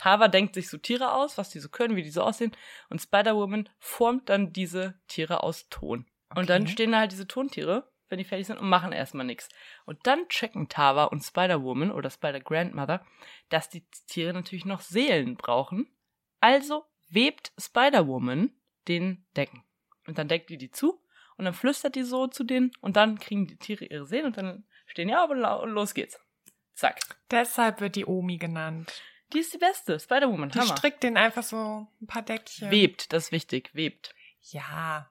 Tava 0.00 0.28
denkt 0.28 0.54
sich 0.54 0.70
so 0.70 0.78
Tiere 0.78 1.12
aus, 1.12 1.36
was 1.36 1.50
die 1.50 1.58
so 1.58 1.68
können, 1.68 1.94
wie 1.94 2.02
die 2.02 2.08
so 2.10 2.22
aussehen. 2.22 2.56
Und 2.88 3.02
Spider-Woman 3.02 3.68
formt 3.78 4.30
dann 4.30 4.50
diese 4.50 4.98
Tiere 5.08 5.42
aus 5.42 5.68
Ton. 5.68 6.06
Und 6.34 6.48
dann 6.48 6.62
Okay. 6.62 6.72
stehen 6.72 6.92
da 6.92 7.00
halt 7.00 7.12
diese 7.12 7.28
Tontiere, 7.28 7.92
wenn 8.08 8.16
die 8.16 8.24
fertig 8.24 8.46
sind, 8.46 8.58
und 8.58 8.66
machen 8.70 8.92
erstmal 8.92 9.26
nichts. 9.26 9.50
Und 9.84 9.98
dann 10.04 10.26
checken 10.30 10.70
Tava 10.70 11.04
und 11.04 11.22
Spider-Woman 11.22 11.90
oder 11.92 12.08
Spider-Grandmother, 12.08 13.04
dass 13.50 13.68
die 13.68 13.84
Tiere 14.06 14.32
natürlich 14.32 14.64
noch 14.64 14.80
Seelen 14.80 15.36
brauchen. 15.36 15.94
Also 16.40 16.86
webt 17.10 17.52
Spider-Woman 17.58 18.54
den 18.88 19.26
Decken. 19.36 19.64
Und 20.06 20.16
dann 20.16 20.28
deckt 20.28 20.48
die 20.48 20.56
die 20.56 20.70
zu 20.70 21.04
und 21.36 21.44
dann 21.44 21.52
flüstert 21.52 21.94
die 21.94 22.04
so 22.04 22.26
zu 22.26 22.42
denen 22.44 22.72
und 22.80 22.96
dann 22.96 23.18
kriegen 23.18 23.46
die 23.46 23.58
Tiere 23.58 23.84
ihre 23.84 24.06
Seelen 24.06 24.24
und 24.24 24.38
dann 24.38 24.64
stehen 24.86 25.08
die 25.08 25.14
auf 25.14 25.28
und 25.28 25.40
los 25.70 25.92
geht's. 25.92 26.18
Zack. 26.72 27.00
Deshalb 27.30 27.82
wird 27.82 27.96
die 27.96 28.06
Omi 28.06 28.38
genannt. 28.38 29.02
Die 29.32 29.38
ist 29.40 29.52
die 29.52 29.58
beste. 29.58 29.98
Spider-Woman. 30.00 30.50
Die 30.50 30.58
Hammer. 30.58 30.76
strickt 30.76 31.02
den 31.02 31.16
einfach 31.16 31.42
so 31.42 31.86
ein 32.00 32.06
paar 32.06 32.22
Deckchen. 32.22 32.70
Webt, 32.70 33.12
das 33.12 33.24
ist 33.26 33.32
wichtig. 33.32 33.70
Webt. 33.74 34.14
Ja. 34.42 35.08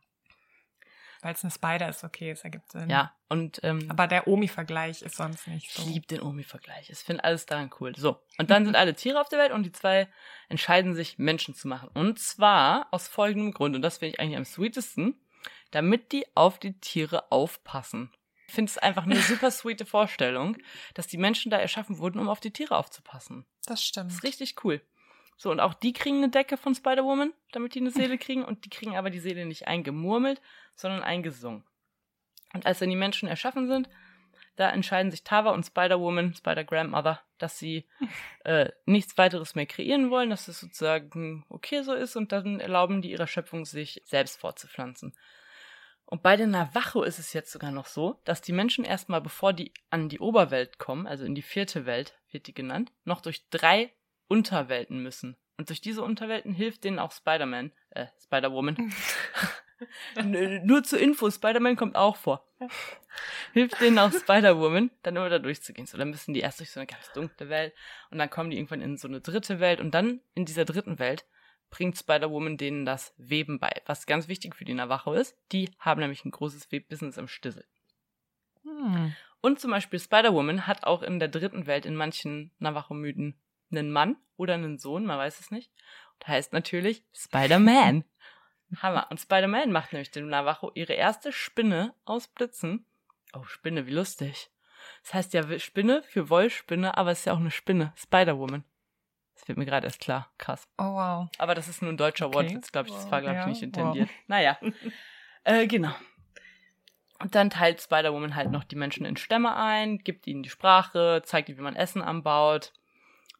Weil 1.21 1.33
es 1.33 1.43
eine 1.43 1.51
Spider 1.51 1.89
ist, 1.89 2.03
okay, 2.03 2.31
es 2.31 2.41
ergibt 2.45 2.71
Sinn. 2.71 2.89
Ja. 2.89 3.13
Und 3.27 3.59
ähm, 3.63 3.85
Aber 3.89 4.07
der 4.07 4.27
Omi-Vergleich 4.27 5.01
ist 5.01 5.15
sonst 5.17 5.47
nicht 5.47 5.67
Ich 5.67 5.73
so. 5.73 5.83
liebe 5.89 6.07
den 6.07 6.21
Omi-Vergleich. 6.21 6.89
Ich 6.89 6.99
finde 6.99 7.23
alles 7.25 7.45
daran 7.45 7.69
cool. 7.79 7.93
So, 7.95 8.21
und 8.37 8.49
dann 8.49 8.63
sind 8.65 8.75
alle 8.75 8.93
Tiere 8.95 9.19
auf 9.19 9.27
der 9.27 9.39
Welt 9.39 9.51
und 9.51 9.63
die 9.63 9.71
zwei 9.71 10.07
entscheiden 10.47 10.93
sich, 10.93 11.17
Menschen 11.17 11.55
zu 11.55 11.67
machen. 11.67 11.89
Und 11.93 12.19
zwar 12.19 12.87
aus 12.91 13.07
folgendem 13.09 13.51
Grund, 13.53 13.75
und 13.75 13.81
das 13.81 13.97
finde 13.97 14.13
ich 14.13 14.19
eigentlich 14.21 14.37
am 14.37 14.45
sweetesten, 14.45 15.19
damit 15.71 16.13
die 16.13 16.25
auf 16.35 16.57
die 16.57 16.79
Tiere 16.79 17.31
aufpassen. 17.31 18.11
Ich 18.49 18.55
finde 18.55 18.71
es 18.71 18.79
einfach 18.79 19.03
eine 19.03 19.15
super 19.21 19.51
sweete 19.51 19.85
Vorstellung, 19.85 20.57
dass 20.95 21.05
die 21.05 21.19
Menschen 21.19 21.51
da 21.51 21.57
erschaffen 21.57 21.99
wurden, 21.99 22.17
um 22.17 22.29
auf 22.29 22.39
die 22.39 22.49
Tiere 22.49 22.75
aufzupassen. 22.75 23.45
Das 23.67 23.83
stimmt. 23.83 24.07
Das 24.07 24.15
ist 24.15 24.23
richtig 24.23 24.63
cool. 24.63 24.81
So, 25.37 25.51
und 25.51 25.59
auch 25.59 25.75
die 25.75 25.93
kriegen 25.93 26.17
eine 26.17 26.29
Decke 26.29 26.57
von 26.57 26.73
Spider-Woman, 26.73 27.31
damit 27.51 27.75
die 27.75 27.79
eine 27.79 27.91
Seele 27.91 28.17
kriegen. 28.17 28.43
Und 28.43 28.65
die 28.65 28.71
kriegen 28.71 28.97
aber 28.97 29.11
die 29.11 29.19
Seele 29.19 29.45
nicht 29.45 29.67
eingemurmelt, 29.67 30.41
sondern 30.75 31.03
eingesungen. 31.03 31.63
Und 32.51 32.65
als 32.65 32.79
dann 32.79 32.89
die 32.89 32.95
Menschen 32.95 33.29
erschaffen 33.29 33.67
sind, 33.67 33.87
da 34.55 34.71
entscheiden 34.71 35.11
sich 35.11 35.23
Tava 35.23 35.51
und 35.51 35.67
Spider-Woman, 35.67 36.33
Spider-Grandmother, 36.33 37.21
dass 37.37 37.59
sie 37.59 37.85
äh, 38.45 38.71
nichts 38.87 39.15
weiteres 39.19 39.53
mehr 39.53 39.67
kreieren 39.67 40.09
wollen, 40.09 40.31
dass 40.31 40.47
es 40.47 40.59
sozusagen 40.59 41.45
okay 41.49 41.83
so 41.83 41.93
ist 41.93 42.15
und 42.15 42.31
dann 42.31 42.59
erlauben 42.59 43.03
die 43.03 43.11
ihrer 43.11 43.27
Schöpfung 43.27 43.65
sich 43.65 44.01
selbst 44.05 44.39
fortzupflanzen. 44.39 45.13
Und 46.09 46.23
bei 46.23 46.35
den 46.35 46.49
Navajo 46.49 47.03
ist 47.03 47.19
es 47.19 47.33
jetzt 47.33 47.51
sogar 47.51 47.69
noch 47.69 47.85
so, 47.85 48.19
dass 48.25 48.41
die 48.41 48.51
Menschen 48.51 48.83
erstmal, 48.83 49.21
bevor 49.21 49.53
die 49.53 49.71
an 49.91 50.09
die 50.09 50.17
Oberwelt 50.17 50.79
kommen, 50.79 51.05
also 51.05 51.23
in 51.23 51.35
die 51.35 51.43
vierte 51.43 51.85
Welt 51.85 52.17
wird 52.31 52.47
die 52.47 52.53
genannt, 52.55 52.91
noch 53.03 53.21
durch 53.21 53.47
drei 53.51 53.93
Unterwelten 54.27 55.03
müssen. 55.03 55.37
Und 55.57 55.69
durch 55.69 55.81
diese 55.81 56.01
Unterwelten 56.01 56.51
hilft 56.51 56.83
denen 56.83 56.97
auch 56.97 57.11
Spider-Man, 57.11 57.71
äh, 57.91 58.07
Spider-Woman. 58.23 58.91
Nur 60.63 60.83
zur 60.83 60.99
Info, 60.99 61.29
Spider-Man 61.29 61.75
kommt 61.75 61.95
auch 61.95 62.15
vor. 62.15 62.43
Hilft 63.53 63.79
denen 63.79 63.99
auch 63.99 64.11
Spider-Woman, 64.11 64.89
dann 65.03 65.15
immer 65.15 65.29
da 65.29 65.37
durchzugehen. 65.37 65.85
So, 65.85 65.99
dann 65.99 66.09
müssen 66.09 66.33
die 66.33 66.39
erst 66.39 66.59
durch 66.59 66.71
so 66.71 66.79
eine 66.79 66.87
ganz 66.87 67.11
dunkle 67.13 67.49
Welt 67.49 67.75
und 68.09 68.17
dann 68.17 68.31
kommen 68.31 68.49
die 68.49 68.57
irgendwann 68.57 68.81
in 68.81 68.97
so 68.97 69.07
eine 69.07 69.21
dritte 69.21 69.59
Welt 69.59 69.79
und 69.79 69.91
dann 69.91 70.21
in 70.33 70.45
dieser 70.45 70.65
dritten 70.65 70.97
Welt 70.97 71.23
bringt 71.69 71.97
Spider-Woman 71.97 72.57
denen 72.57 72.85
das 72.85 73.13
Weben 73.17 73.59
bei, 73.59 73.81
was 73.85 74.05
ganz 74.05 74.27
wichtig 74.27 74.55
für 74.55 74.65
die 74.65 74.73
Navajo 74.73 75.13
ist. 75.13 75.37
Die 75.51 75.69
haben 75.79 76.01
nämlich 76.01 76.25
ein 76.25 76.31
großes 76.31 76.71
Webbusiness 76.71 77.17
am 77.17 77.27
Stissel. 77.27 77.65
Hm. 78.63 79.15
Und 79.41 79.59
zum 79.59 79.71
Beispiel 79.71 79.99
Spider-Woman 79.99 80.67
hat 80.67 80.83
auch 80.83 81.01
in 81.01 81.19
der 81.19 81.29
dritten 81.29 81.65
Welt 81.65 81.85
in 81.85 81.95
manchen 81.95 82.51
Navajo-Mythen 82.59 83.39
einen 83.71 83.91
Mann 83.91 84.17
oder 84.35 84.55
einen 84.55 84.77
Sohn, 84.77 85.05
man 85.05 85.17
weiß 85.17 85.39
es 85.39 85.51
nicht. 85.51 85.71
Und 86.15 86.27
heißt 86.27 86.53
natürlich 86.53 87.03
Spider-Man. 87.13 88.03
Hammer. 88.77 89.07
Und 89.09 89.19
Spider-Man 89.19 89.71
macht 89.71 89.93
nämlich 89.93 90.11
dem 90.11 90.27
Navajo 90.27 90.71
ihre 90.75 90.93
erste 90.93 91.31
Spinne 91.31 91.93
aus 92.05 92.27
Blitzen. 92.27 92.85
Oh, 93.33 93.43
Spinne, 93.43 93.87
wie 93.87 93.93
lustig. 93.93 94.51
Das 95.03 95.13
heißt 95.13 95.33
ja 95.33 95.59
Spinne 95.59 96.03
für 96.03 96.29
Wollspinne, 96.29 96.97
aber 96.97 97.11
es 97.11 97.19
ist 97.19 97.25
ja 97.25 97.33
auch 97.33 97.39
eine 97.39 97.51
Spinne. 97.51 97.93
Spider-Woman. 97.95 98.63
Das 99.39 99.47
wird 99.47 99.57
mir 99.57 99.65
gerade 99.65 99.87
erst 99.87 100.01
klar. 100.01 100.29
Krass. 100.37 100.67
Oh, 100.77 100.83
wow. 100.83 101.29
Aber 101.37 101.55
das 101.55 101.67
ist 101.69 101.81
nur 101.81 101.91
ein 101.91 101.97
deutscher 101.97 102.27
Okay. 102.27 102.35
Wortwitz, 102.35 102.71
glaube 102.73 102.89
ich. 102.89 102.93
Das 102.95 103.09
war, 103.09 103.21
glaube 103.21 103.35
ich, 103.37 103.41
Ja, 103.41 103.47
nicht 103.47 103.61
wow. 103.61 103.63
intendiert. 103.63 104.09
Naja. 104.27 104.57
äh, 105.45 105.65
genau. 105.65 105.93
Und 107.21 107.35
dann 107.35 107.49
teilt 107.49 107.81
Spider-Woman 107.81 108.35
halt 108.35 108.51
noch 108.51 108.63
die 108.63 108.75
Menschen 108.75 109.05
in 109.05 109.17
Stämme 109.17 109.55
ein, 109.55 109.99
gibt 109.99 110.27
ihnen 110.27 110.43
die 110.43 110.49
Sprache, 110.49 111.21
zeigt 111.25 111.49
ihnen, 111.49 111.57
wie 111.57 111.63
man 111.63 111.75
Essen 111.75 112.01
anbaut. 112.01 112.73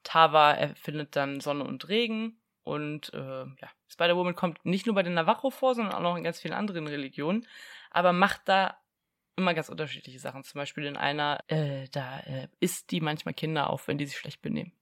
Tava 0.03 0.51
erfindet 0.53 1.15
dann 1.15 1.39
Sonne 1.41 1.63
und 1.65 1.87
Regen. 1.89 2.39
Und 2.63 3.13
äh, 3.13 3.17
ja, 3.45 3.69
Spider-Woman 3.89 4.35
kommt 4.35 4.63
nicht 4.65 4.85
nur 4.85 4.95
bei 4.95 5.03
den 5.03 5.13
Navajo 5.15 5.49
vor, 5.49 5.75
sondern 5.75 5.93
auch 5.95 6.01
noch 6.01 6.15
in 6.15 6.23
ganz 6.23 6.39
vielen 6.39 6.53
anderen 6.53 6.87
Religionen, 6.87 7.47
aber 7.89 8.13
macht 8.13 8.41
da 8.45 8.77
immer 9.35 9.53
ganz 9.53 9.69
unterschiedliche 9.69 10.19
Sachen. 10.19 10.43
Zum 10.43 10.59
Beispiel 10.59 10.85
in 10.85 10.97
einer, 10.97 11.39
äh, 11.47 11.87
da 11.91 12.19
äh, 12.19 12.47
isst 12.59 12.91
die 12.91 13.01
manchmal 13.01 13.33
Kinder 13.33 13.69
auf, 13.69 13.87
wenn 13.87 13.97
die 13.97 14.05
sich 14.05 14.17
schlecht 14.17 14.41
benehmen. 14.41 14.73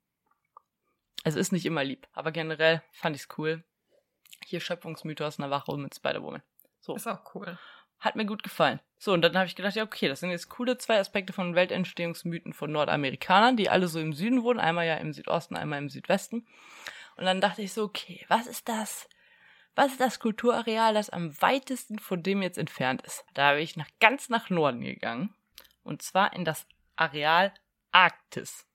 Also 1.23 1.39
ist 1.39 1.51
nicht 1.51 1.65
immer 1.65 1.83
lieb, 1.83 2.07
aber 2.13 2.31
generell 2.31 2.81
fand 2.91 3.15
ich's 3.15 3.27
cool. 3.37 3.63
Hier 4.45 4.59
Schöpfungsmythos 4.59 5.39
Navajo 5.39 5.75
mit 5.77 5.95
Spider-Woman. 5.95 6.41
So, 6.79 6.95
Ist 6.95 7.07
auch 7.07 7.35
cool. 7.35 7.57
hat 7.99 8.15
mir 8.15 8.25
gut 8.25 8.43
gefallen. 8.43 8.79
So, 8.97 9.11
und 9.13 9.21
dann 9.21 9.35
habe 9.35 9.47
ich 9.47 9.55
gedacht, 9.55 9.75
ja, 9.75 9.83
okay, 9.83 10.07
das 10.07 10.21
sind 10.21 10.29
jetzt 10.29 10.49
coole 10.49 10.77
zwei 10.77 10.99
Aspekte 10.99 11.33
von 11.33 11.55
Weltentstehungsmythen 11.55 12.53
von 12.53 12.71
Nordamerikanern, 12.71 13.57
die 13.57 13.69
alle 13.69 13.87
so 13.87 13.99
im 13.99 14.13
Süden 14.13 14.43
wohnen, 14.43 14.59
einmal 14.59 14.85
ja 14.87 14.95
im 14.95 15.11
Südosten, 15.13 15.55
einmal 15.55 15.79
im 15.79 15.89
Südwesten. 15.89 16.47
Und 17.17 17.25
dann 17.25 17.41
dachte 17.41 17.61
ich 17.61 17.73
so, 17.73 17.83
okay, 17.83 18.25
was 18.29 18.47
ist 18.47 18.69
das? 18.69 19.09
Was 19.75 19.91
ist 19.91 20.01
das 20.01 20.19
Kulturareal, 20.19 20.93
das 20.93 21.09
am 21.09 21.39
weitesten 21.41 21.99
von 21.99 22.23
dem 22.23 22.41
jetzt 22.41 22.57
entfernt 22.57 23.01
ist? 23.03 23.25
Da 23.33 23.53
bin 23.53 23.61
ich 23.61 23.75
nach, 23.75 23.89
ganz 23.99 24.29
nach 24.29 24.49
Norden 24.49 24.81
gegangen. 24.81 25.33
Und 25.83 26.01
zwar 26.01 26.33
in 26.33 26.45
das 26.45 26.65
Areal 26.95 27.53
Arktis. 27.91 28.66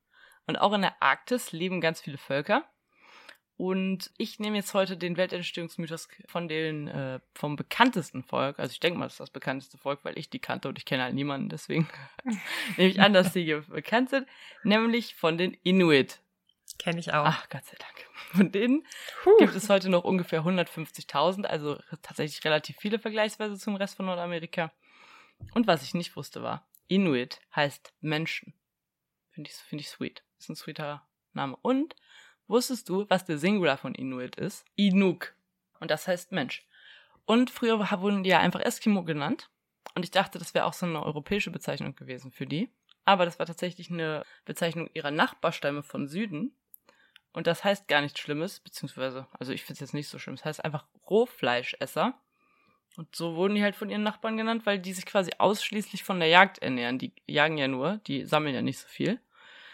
Und 0.46 0.57
auch 0.57 0.72
in 0.72 0.83
der 0.83 1.00
Arktis 1.02 1.52
leben 1.52 1.81
ganz 1.81 2.00
viele 2.00 2.18
Völker. 2.18 2.64
Und 3.57 4.11
ich 4.16 4.40
nehme 4.40 4.57
jetzt 4.57 4.74
heute 4.74 4.96
den 4.96 5.16
Weltentstehungsmythos 5.16 6.09
von 6.26 6.48
den, 6.48 6.88
äh, 6.88 7.20
vom 7.35 7.55
bekanntesten 7.55 8.24
Volk. 8.24 8.59
Also 8.59 8.72
ich 8.72 8.81
denke 8.81 8.98
mal, 8.98 9.05
das 9.05 9.14
ist 9.14 9.20
das 9.20 9.31
bekannteste 9.31 9.78
Volk, 9.78 10.00
weil 10.05 10.18
ich 10.18 10.31
die 10.31 10.40
kannte 10.40 10.68
und 10.68 10.78
ich 10.78 10.85
kenne 10.85 11.05
halt 11.05 11.14
niemanden. 11.14 11.48
Deswegen 11.48 11.88
nehme 12.76 12.90
ich 12.90 13.00
an, 13.00 13.12
dass 13.12 13.33
die 13.33 13.44
hier 13.44 13.61
bekannt 13.61 14.11
sind. 14.11 14.26
Nämlich 14.64 15.14
von 15.14 15.38
den 15.38 15.52
Inuit. 15.62 16.20
Kenne 16.78 16.98
ich 16.98 17.12
auch. 17.12 17.24
Ach, 17.24 17.48
Gott 17.50 17.64
sei 17.64 17.76
Dank. 17.78 18.09
Von 18.33 18.50
denen 18.50 18.87
Puh. 19.22 19.37
gibt 19.38 19.55
es 19.55 19.68
heute 19.68 19.90
noch 19.90 20.05
ungefähr 20.05 20.42
150.000, 20.42 21.44
also 21.44 21.78
tatsächlich 22.00 22.42
relativ 22.44 22.78
viele 22.78 22.98
vergleichsweise 22.98 23.59
zum 23.59 23.76
Rest 23.76 23.96
von 23.96 24.07
Nordamerika. 24.07 24.72
Und 25.55 25.66
was 25.66 25.83
ich 25.83 25.94
nicht 25.94 26.16
wusste 26.16 26.42
war, 26.42 26.66
Inuit 26.88 27.40
heißt 27.55 27.92
Menschen. 28.00 28.55
Finde 29.31 29.50
ich, 29.50 29.57
finde 29.57 29.83
ich 29.83 29.88
sweet. 29.88 30.22
Ist 30.42 30.48
ein 30.48 30.57
sweeter 30.57 31.07
Name. 31.35 31.57
Und 31.62 31.94
wusstest 32.48 32.88
du, 32.88 33.07
was 33.09 33.24
der 33.24 33.38
Singular 33.38 33.76
von 33.76 33.94
Inuit 33.94 34.35
ist? 34.35 34.64
Inuk. 34.74 35.35
Und 35.78 35.92
das 35.92 36.09
heißt 36.09 36.33
Mensch. 36.33 36.66
Und 37.26 37.48
früher 37.48 37.78
wurden 37.78 38.24
die 38.24 38.31
ja 38.31 38.40
einfach 38.40 38.59
Eskimo 38.59 39.05
genannt. 39.05 39.50
Und 39.94 40.05
ich 40.05 40.11
dachte, 40.11 40.40
das 40.40 40.52
wäre 40.52 40.64
auch 40.64 40.72
so 40.72 40.85
eine 40.85 41.00
europäische 41.00 41.52
Bezeichnung 41.52 41.94
gewesen 41.94 42.33
für 42.33 42.46
die. 42.46 42.70
aber 43.05 43.24
das 43.24 43.38
war 43.38 43.46
tatsächlich 43.46 43.90
eine 43.90 44.24
Bezeichnung 44.44 44.90
ihrer 44.94 45.12
Nachbarstämme 45.12 45.83
von 45.83 46.09
Süden. 46.09 46.52
Und 47.33 47.46
das 47.46 47.62
heißt 47.62 47.88
gar 47.88 48.00
nichts 48.00 48.20
Schlimmes, 48.20 48.61
beziehungsweise, 48.61 49.26
also 49.38 49.52
ich 49.52 49.62
finde 49.62 49.74
es 49.74 49.81
jetzt 49.81 49.94
nicht 49.94 50.09
so 50.09 50.18
schlimm, 50.18 50.35
es 50.35 50.44
heißt 50.44 50.64
einfach 50.64 50.87
Rohfleischesser. 51.09 52.14
Und 52.96 53.14
so 53.16 53.37
wurden 53.37 53.55
die 53.55 53.62
halt 53.62 53.76
von 53.76 53.90
ihren 53.90 54.02
Nachbarn 54.02 54.37
genannt, 54.37 54.66
weil 54.66 54.78
die 54.78 54.92
sich 54.92 55.07
quasi 55.07 55.31
ausschließlich 55.38 56.05
von 56.05 56.18
der 56.20 56.28
Jagd 56.28 56.59
ernähren. 56.59 56.98
Die 56.98 57.12
jagen 57.26 57.57
ja 57.57 57.68
nur, 57.68 57.98
die 58.07 58.26
sammeln 58.26 58.55
ja 58.55 58.61
nicht 58.61 58.81
so 58.81 58.88
viel. 58.88 59.20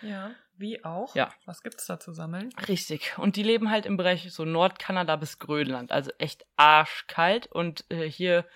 Ja, 0.02 0.34
wie 0.56 0.84
auch. 0.84 1.14
Ja. 1.14 1.32
Was 1.44 1.62
gibt's 1.62 1.87
da 1.87 1.98
zu 2.00 2.12
sammeln? 2.12 2.52
Richtig. 2.68 3.16
Und 3.18 3.37
die 3.37 3.42
leben 3.42 3.70
halt 3.70 3.87
im 3.87 3.96
Bereich 3.96 4.32
so 4.32 4.44
Nordkanada 4.44 5.16
bis 5.16 5.38
Grönland, 5.38 5.92
also 5.92 6.11
echt 6.18 6.44
arschkalt. 6.56 7.46
Und 7.46 7.84
äh, 7.90 8.08
hier 8.08 8.46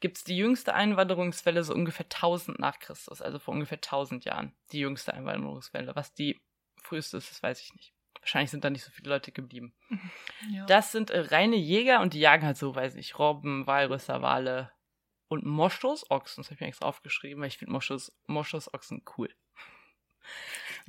gibt's 0.00 0.24
die 0.24 0.36
jüngste 0.36 0.74
Einwanderungswelle 0.74 1.62
so 1.62 1.74
ungefähr 1.74 2.06
1000 2.06 2.58
nach 2.58 2.78
Christus, 2.78 3.22
also 3.22 3.38
vor 3.38 3.54
ungefähr 3.54 3.78
1000 3.78 4.24
Jahren. 4.24 4.54
Die 4.72 4.80
jüngste 4.80 5.14
Einwanderungswelle. 5.14 5.94
Was 5.94 6.14
die 6.14 6.40
früheste 6.82 7.18
ist, 7.18 7.30
das 7.30 7.42
weiß 7.42 7.60
ich 7.60 7.74
nicht. 7.74 7.92
Wahrscheinlich 8.20 8.50
sind 8.50 8.64
da 8.64 8.70
nicht 8.70 8.84
so 8.84 8.90
viele 8.90 9.10
Leute 9.10 9.32
geblieben. 9.32 9.74
Ja. 10.50 10.64
Das 10.64 10.90
sind 10.90 11.10
äh, 11.10 11.20
reine 11.20 11.56
Jäger 11.56 12.00
und 12.00 12.14
die 12.14 12.18
jagen 12.18 12.46
halt 12.46 12.56
so, 12.56 12.74
weiß 12.74 12.94
ich, 12.94 13.18
Robben, 13.18 13.66
Walrüsser, 13.66 14.22
Wale 14.22 14.72
und 15.28 15.44
Moschus, 15.44 16.10
Ochsen. 16.10 16.42
Das 16.42 16.46
habe 16.46 16.54
ich 16.54 16.60
mir 16.60 16.66
extra 16.68 16.86
aufgeschrieben, 16.86 17.42
weil 17.42 17.48
ich 17.48 17.58
finde 17.58 17.72
Moschus, 17.72 18.10
Moschus, 18.26 18.72
Ochsen 18.72 19.04
cool. 19.18 19.28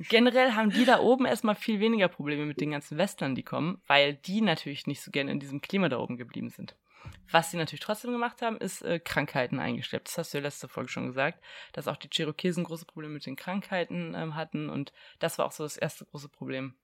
Generell 0.08 0.52
haben 0.52 0.70
die 0.70 0.84
da 0.84 1.00
oben 1.00 1.26
erstmal 1.26 1.54
viel 1.54 1.80
weniger 1.80 2.08
Probleme 2.08 2.46
mit 2.46 2.60
den 2.60 2.70
ganzen 2.70 2.98
Westlern, 2.98 3.34
die 3.34 3.42
kommen, 3.42 3.80
weil 3.86 4.14
die 4.14 4.40
natürlich 4.40 4.86
nicht 4.86 5.00
so 5.00 5.10
gerne 5.10 5.30
in 5.30 5.40
diesem 5.40 5.60
Klima 5.60 5.88
da 5.88 5.98
oben 5.98 6.16
geblieben 6.16 6.50
sind. 6.50 6.76
Was 7.30 7.50
sie 7.50 7.56
natürlich 7.56 7.80
trotzdem 7.80 8.12
gemacht 8.12 8.42
haben, 8.42 8.56
ist 8.58 8.82
äh, 8.82 8.98
Krankheiten 8.98 9.58
eingeschleppt. 9.58 10.08
Das 10.08 10.18
hast 10.18 10.34
du 10.34 10.38
ja 10.38 10.42
letzte 10.42 10.68
Folge 10.68 10.88
schon 10.88 11.06
gesagt, 11.06 11.42
dass 11.72 11.88
auch 11.88 11.96
die 11.96 12.08
Cherokesen 12.08 12.64
große 12.64 12.86
Probleme 12.86 13.14
mit 13.14 13.26
den 13.26 13.36
Krankheiten 13.36 14.14
ähm, 14.14 14.34
hatten 14.34 14.70
und 14.70 14.92
das 15.18 15.38
war 15.38 15.46
auch 15.46 15.52
so 15.52 15.64
das 15.64 15.76
erste 15.76 16.04
große 16.04 16.28
Problem, 16.28 16.74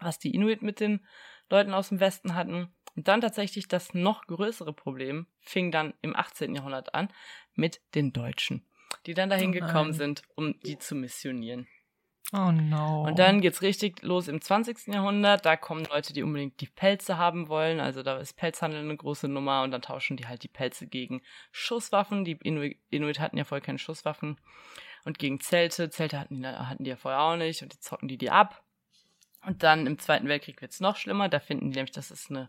was 0.00 0.18
die 0.18 0.34
Inuit 0.34 0.62
mit 0.62 0.80
den 0.80 1.06
Leuten 1.50 1.74
aus 1.74 1.88
dem 1.88 2.00
Westen 2.00 2.34
hatten. 2.34 2.74
Und 2.96 3.08
dann 3.08 3.20
tatsächlich 3.20 3.68
das 3.68 3.94
noch 3.94 4.26
größere 4.26 4.72
Problem 4.72 5.26
fing 5.40 5.70
dann 5.70 5.94
im 6.02 6.16
18. 6.16 6.54
Jahrhundert 6.54 6.94
an 6.94 7.08
mit 7.54 7.80
den 7.94 8.12
Deutschen, 8.12 8.66
die 9.06 9.14
dann 9.14 9.30
dahin 9.30 9.50
Oh 9.50 9.52
gekommen 9.52 9.92
sind, 9.92 10.22
um 10.34 10.58
die 10.60 10.78
zu 10.78 10.94
missionieren. 10.94 11.68
Oh 12.32 12.52
no. 12.52 13.04
Und 13.04 13.18
dann 13.18 13.40
geht's 13.40 13.62
richtig 13.62 14.02
los 14.02 14.28
im 14.28 14.42
20. 14.42 14.88
Jahrhundert. 14.88 15.46
Da 15.46 15.56
kommen 15.56 15.86
Leute, 15.86 16.12
die 16.12 16.22
unbedingt 16.22 16.60
die 16.60 16.66
Pelze 16.66 17.16
haben 17.16 17.48
wollen. 17.48 17.80
Also 17.80 18.02
da 18.02 18.18
ist 18.18 18.36
Pelzhandel 18.36 18.80
eine 18.80 18.96
große 18.96 19.28
Nummer 19.28 19.62
und 19.62 19.70
dann 19.70 19.80
tauschen 19.80 20.18
die 20.18 20.26
halt 20.26 20.42
die 20.42 20.48
Pelze 20.48 20.86
gegen 20.86 21.22
Schusswaffen. 21.52 22.26
Die 22.26 22.38
Inuit, 22.42 23.20
hatten 23.20 23.38
ja 23.38 23.44
vorher 23.44 23.64
keine 23.64 23.78
Schusswaffen. 23.78 24.38
Und 25.06 25.18
gegen 25.18 25.40
Zelte. 25.40 25.88
Zelte 25.88 26.20
hatten 26.20 26.42
die, 26.42 26.46
hatten 26.46 26.84
die 26.84 26.90
ja 26.90 26.96
vorher 26.96 27.20
auch 27.20 27.36
nicht 27.36 27.62
und 27.62 27.72
die 27.72 27.80
zocken 27.80 28.08
die 28.08 28.18
die 28.18 28.30
ab. 28.30 28.62
Und 29.46 29.62
dann 29.62 29.86
im 29.86 29.98
Zweiten 29.98 30.28
Weltkrieg 30.28 30.60
wird's 30.60 30.80
noch 30.80 30.96
schlimmer. 30.96 31.30
Da 31.30 31.40
finden 31.40 31.70
die 31.70 31.76
nämlich, 31.76 31.92
dass 31.92 32.10
es 32.10 32.28
eine 32.28 32.48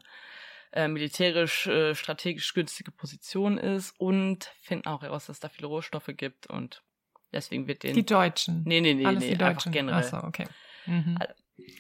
äh, 0.74 0.90
militärisch, 0.90 1.68
äh, 1.68 1.96
strategisch 1.96 2.54
günstige 2.54 2.92
Position 2.92 3.58
ist 3.58 3.98
und 3.98 4.52
finden 4.60 4.88
auch 4.88 5.04
heraus, 5.04 5.28
dass 5.28 5.38
es 5.38 5.40
da 5.40 5.48
viele 5.48 5.68
Rohstoffe 5.68 6.12
gibt 6.18 6.48
und 6.48 6.84
deswegen 7.32 7.68
wird 7.68 7.84
den 7.84 7.94
die 7.94 8.06
Deutschen. 8.06 8.64
Nee, 8.66 8.82
nee, 8.82 8.94
nee, 8.94 9.06
Alles 9.06 9.22
nee, 9.22 9.36
die 9.36 9.44
einfach 9.44 9.54
Deutschen. 9.54 9.72
generell. 9.72 10.00
Achso, 10.00 10.18
okay. 10.18 10.46
Mhm. 10.86 11.18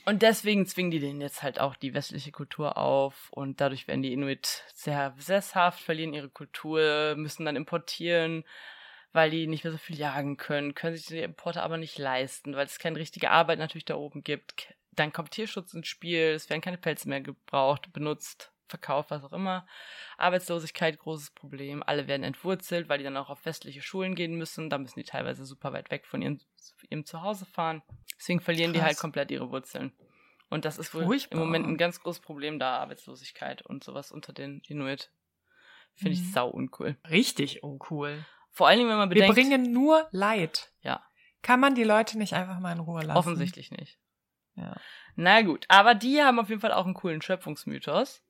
Und 0.05 0.21
deswegen 0.21 0.65
zwingen 0.65 0.91
die 0.91 0.99
denen 0.99 1.21
jetzt 1.21 1.43
halt 1.43 1.59
auch 1.59 1.75
die 1.75 1.93
westliche 1.93 2.31
Kultur 2.31 2.77
auf 2.77 3.29
und 3.31 3.61
dadurch 3.61 3.87
werden 3.87 4.01
die 4.01 4.13
Inuit 4.13 4.63
sehr 4.73 5.13
sesshaft, 5.17 5.81
verlieren 5.81 6.13
ihre 6.13 6.29
Kultur, 6.29 7.15
müssen 7.15 7.45
dann 7.45 7.55
importieren, 7.55 8.43
weil 9.13 9.31
die 9.31 9.47
nicht 9.47 9.63
mehr 9.63 9.71
so 9.71 9.77
viel 9.77 9.97
jagen 9.97 10.37
können, 10.37 10.75
können 10.75 10.95
sich 10.95 11.05
die 11.07 11.19
Importe 11.19 11.63
aber 11.63 11.77
nicht 11.77 11.97
leisten, 11.97 12.55
weil 12.55 12.65
es 12.65 12.79
keine 12.79 12.99
richtige 12.99 13.31
Arbeit 13.31 13.59
natürlich 13.59 13.85
da 13.85 13.95
oben 13.95 14.23
gibt. 14.23 14.73
Dann 14.91 15.13
kommt 15.13 15.31
Tierschutz 15.31 15.73
ins 15.73 15.87
Spiel, 15.87 16.33
es 16.35 16.49
werden 16.49 16.61
keine 16.61 16.77
Pelze 16.77 17.07
mehr 17.07 17.21
gebraucht, 17.21 17.91
benutzt, 17.93 18.51
verkauft, 18.69 19.11
was 19.11 19.23
auch 19.23 19.33
immer. 19.33 19.65
Arbeitslosigkeit, 20.17 20.97
großes 20.99 21.31
Problem. 21.31 21.83
Alle 21.85 22.07
werden 22.07 22.23
entwurzelt, 22.23 22.89
weil 22.89 22.97
die 22.97 23.03
dann 23.03 23.17
auch 23.17 23.29
auf 23.29 23.45
westliche 23.45 23.81
Schulen 23.81 24.15
gehen 24.15 24.35
müssen. 24.35 24.69
Da 24.69 24.77
müssen 24.77 24.99
die 24.99 25.05
teilweise 25.05 25.45
super 25.45 25.73
weit 25.73 25.91
weg 25.91 26.05
von 26.05 26.21
ihrem, 26.21 26.39
ihrem 26.89 27.05
Zuhause 27.05 27.45
fahren. 27.45 27.81
Deswegen 28.17 28.39
verlieren 28.41 28.73
die 28.73 28.79
Krass. 28.79 28.87
halt 28.89 28.97
komplett 28.99 29.31
ihre 29.31 29.49
Wurzeln. 29.51 29.93
Und 30.49 30.65
das 30.65 30.77
ist 30.77 30.93
wohl 30.95 31.03
Furchtbar. 31.05 31.37
im 31.39 31.45
Moment 31.45 31.67
ein 31.67 31.77
ganz 31.77 31.99
großes 32.01 32.21
Problem 32.21 32.57
da, 32.59 32.77
Arbeitslosigkeit 32.79 33.61
und 33.61 33.83
sowas 33.83 34.11
unter 34.11 34.33
den 34.33 34.61
Inuit. 34.67 35.11
Finde 35.95 36.13
ich 36.13 36.21
Mhm. 36.21 36.31
sau 36.31 36.49
uncool. 36.49 36.97
Richtig 37.09 37.63
uncool. 37.63 38.25
Vor 38.51 38.67
allen 38.67 38.79
Dingen, 38.79 38.89
wenn 38.89 38.97
man 38.97 39.09
Wir 39.09 39.15
bedenkt, 39.15 39.35
bringen 39.35 39.71
nur 39.73 40.07
Leid. 40.11 40.71
Ja. 40.81 41.03
Kann 41.41 41.59
man 41.59 41.75
die 41.75 41.83
Leute 41.83 42.17
nicht 42.17 42.33
einfach 42.33 42.59
mal 42.59 42.71
in 42.73 42.79
Ruhe 42.79 43.01
lassen? 43.03 43.17
offensichtlich 43.17 43.71
nicht. 43.71 43.99
Ja. 44.55 44.75
Na 45.15 45.41
gut, 45.41 45.65
aber 45.69 45.95
die 45.95 46.21
haben 46.21 46.39
auf 46.39 46.49
jeden 46.49 46.59
Fall 46.59 46.73
auch 46.73 46.85
einen 46.85 46.93
coolen 46.93 47.21
Schöpfungsmythos, 47.21 48.21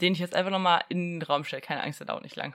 den 0.00 0.12
ich 0.12 0.18
jetzt 0.18 0.34
einfach 0.34 0.50
nochmal 0.50 0.84
in 0.88 1.18
den 1.18 1.22
Raum 1.22 1.44
stelle. 1.44 1.62
Keine 1.62 1.82
Angst, 1.82 2.00
der 2.00 2.06
dauert 2.06 2.22
nicht 2.22 2.36
lang. 2.36 2.54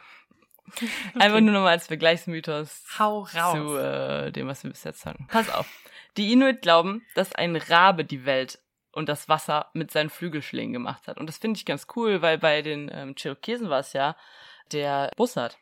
Einfach 1.19 1.41
nur 1.41 1.51
nochmal 1.51 1.73
als 1.73 1.87
Vergleichsmythos 1.87 2.85
Hau 2.97 3.27
raus. 3.35 3.53
zu 3.53 3.75
äh, 3.75 4.31
dem, 4.31 4.47
was 4.47 4.63
wir 4.63 4.71
bis 4.71 4.83
jetzt 4.85 5.05
hatten. 5.05 5.27
Pass 5.27 5.49
auf. 5.49 5.67
Die 6.15 6.31
Inuit 6.31 6.61
glauben, 6.61 7.05
dass 7.15 7.35
ein 7.35 7.55
Rabe 7.55 8.05
die 8.05 8.25
Welt 8.25 8.59
und 8.91 9.09
das 9.09 9.27
Wasser 9.27 9.69
mit 9.73 9.91
seinen 9.91 10.09
Flügelschlägen 10.09 10.71
gemacht 10.71 11.07
hat. 11.07 11.17
Und 11.17 11.27
das 11.27 11.37
finde 11.37 11.57
ich 11.57 11.65
ganz 11.65 11.87
cool, 11.95 12.21
weil 12.21 12.37
bei 12.37 12.61
den 12.61 12.89
ähm, 12.93 13.15
Cherokesen 13.15 13.69
war 13.69 13.79
es 13.79 13.93
ja 13.93 14.15
der 14.71 15.11
Bussard. 15.17 15.57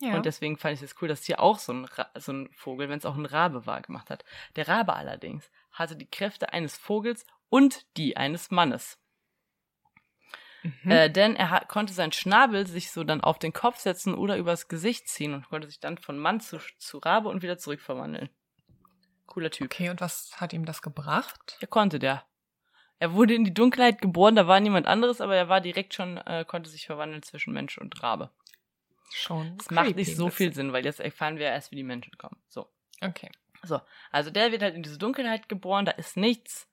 ja. 0.00 0.14
Und 0.14 0.26
deswegen 0.26 0.58
fand 0.58 0.74
ich 0.74 0.82
es 0.82 0.94
cool, 1.00 1.08
dass 1.08 1.24
hier 1.24 1.40
auch 1.40 1.58
so 1.58 1.72
ein, 1.72 1.84
Ra 1.86 2.10
so 2.16 2.32
ein 2.32 2.50
Vogel, 2.52 2.88
wenn 2.88 2.98
es 2.98 3.06
auch 3.06 3.16
ein 3.16 3.26
Rabe 3.26 3.66
war, 3.66 3.80
gemacht 3.80 4.10
hat. 4.10 4.24
Der 4.56 4.68
Rabe 4.68 4.94
allerdings 4.94 5.50
hatte 5.72 5.96
die 5.96 6.08
Kräfte 6.08 6.52
eines 6.52 6.76
Vogels 6.76 7.26
und 7.48 7.86
die 7.96 8.16
eines 8.16 8.50
Mannes. 8.50 8.99
Mhm. 10.62 10.90
Äh, 10.90 11.10
denn 11.10 11.36
er 11.36 11.50
ha- 11.50 11.64
konnte 11.64 11.92
seinen 11.92 12.12
Schnabel 12.12 12.66
sich 12.66 12.90
so 12.90 13.02
dann 13.04 13.20
auf 13.22 13.38
den 13.38 13.52
Kopf 13.52 13.78
setzen 13.78 14.14
oder 14.14 14.36
übers 14.36 14.68
Gesicht 14.68 15.08
ziehen 15.08 15.32
und 15.34 15.48
konnte 15.48 15.68
sich 15.68 15.80
dann 15.80 15.96
von 15.98 16.18
Mann 16.18 16.40
zu, 16.40 16.58
zu 16.78 16.98
Rabe 16.98 17.28
und 17.28 17.42
wieder 17.42 17.56
zurückverwandeln. 17.58 18.28
Cooler 19.26 19.50
Typ. 19.50 19.66
okay, 19.72 19.90
und 19.90 20.00
was 20.00 20.32
hat 20.40 20.52
ihm 20.52 20.64
das 20.64 20.82
gebracht? 20.82 21.56
Er 21.60 21.68
konnte 21.68 21.98
der. 21.98 22.24
Er 22.98 23.14
wurde 23.14 23.34
in 23.34 23.44
die 23.44 23.54
Dunkelheit 23.54 24.02
geboren, 24.02 24.36
da 24.36 24.46
war 24.46 24.60
niemand 24.60 24.86
anderes, 24.86 25.20
aber 25.22 25.34
er 25.36 25.48
war 25.48 25.60
direkt 25.62 25.94
schon, 25.94 26.18
äh, 26.18 26.44
konnte 26.46 26.68
sich 26.68 26.84
verwandeln 26.86 27.22
zwischen 27.22 27.54
Mensch 27.54 27.78
und 27.78 28.02
Rabe. 28.02 28.30
Schon. 29.12 29.56
Das 29.56 29.70
macht 29.70 29.96
nicht 29.96 30.14
so 30.16 30.28
viel. 30.28 30.52
Sinn, 30.52 30.72
weil 30.72 30.84
jetzt 30.84 31.00
erfahren 31.00 31.36
wir 31.38 31.46
erst, 31.46 31.70
wie 31.70 31.76
die 31.76 31.82
Menschen 31.82 32.16
kommen. 32.18 32.36
So. 32.48 32.68
Okay. 33.00 33.30
Also 34.10 34.30
der 34.30 34.52
wird 34.52 34.62
halt 34.62 34.74
in 34.74 34.82
diese 34.82 34.98
Dunkelheit 34.98 35.48
geboren, 35.48 35.84
da 35.84 35.92
ist 35.92 36.16
nichts. 36.16 36.66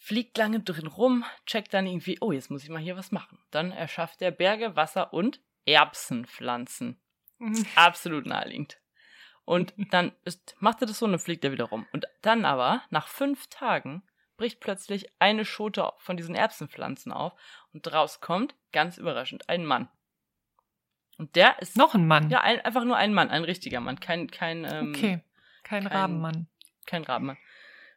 Fliegt 0.00 0.38
lange 0.38 0.60
drin 0.60 0.86
rum, 0.86 1.24
checkt 1.44 1.74
dann 1.74 1.86
irgendwie, 1.86 2.18
oh, 2.20 2.30
jetzt 2.32 2.50
muss 2.50 2.62
ich 2.62 2.70
mal 2.70 2.78
hier 2.80 2.96
was 2.96 3.10
machen. 3.12 3.38
Dann 3.50 3.72
erschafft 3.72 4.22
er 4.22 4.30
Berge, 4.30 4.76
Wasser 4.76 5.12
und 5.12 5.40
Erbsenpflanzen. 5.66 7.00
Absolut 7.74 8.26
naheliegend. 8.26 8.78
Und 9.44 9.74
dann 9.90 10.12
ist, 10.24 10.56
macht 10.60 10.80
er 10.82 10.86
das 10.86 10.98
so 10.98 11.06
und 11.06 11.12
dann 11.12 11.20
fliegt 11.20 11.44
er 11.44 11.52
wieder 11.52 11.64
rum. 11.64 11.86
Und 11.92 12.06
dann 12.22 12.44
aber, 12.44 12.82
nach 12.90 13.08
fünf 13.08 13.48
Tagen, 13.48 14.02
bricht 14.36 14.60
plötzlich 14.60 15.10
eine 15.18 15.44
Schote 15.44 15.90
von 15.98 16.16
diesen 16.16 16.34
Erbsenpflanzen 16.36 17.10
auf 17.12 17.32
und 17.72 17.82
draus 17.82 18.20
kommt, 18.20 18.54
ganz 18.72 18.98
überraschend, 18.98 19.48
ein 19.48 19.64
Mann. 19.66 19.88
Und 21.18 21.34
der 21.34 21.58
ist 21.60 21.76
Noch 21.76 21.94
ein 21.94 22.06
Mann. 22.06 22.30
ja 22.30 22.40
ein, 22.42 22.60
einfach 22.60 22.84
nur 22.84 22.96
ein 22.96 23.12
Mann, 23.12 23.30
ein 23.30 23.42
richtiger 23.42 23.80
Mann, 23.80 23.98
kein 23.98 24.30
kein 24.30 24.64
ähm, 24.64 24.90
okay. 24.94 25.24
Kein, 25.64 25.82
kein- 25.82 25.86
Rabenmann. 25.92 26.46
kein 26.86 27.02
Rabenmann. 27.02 27.36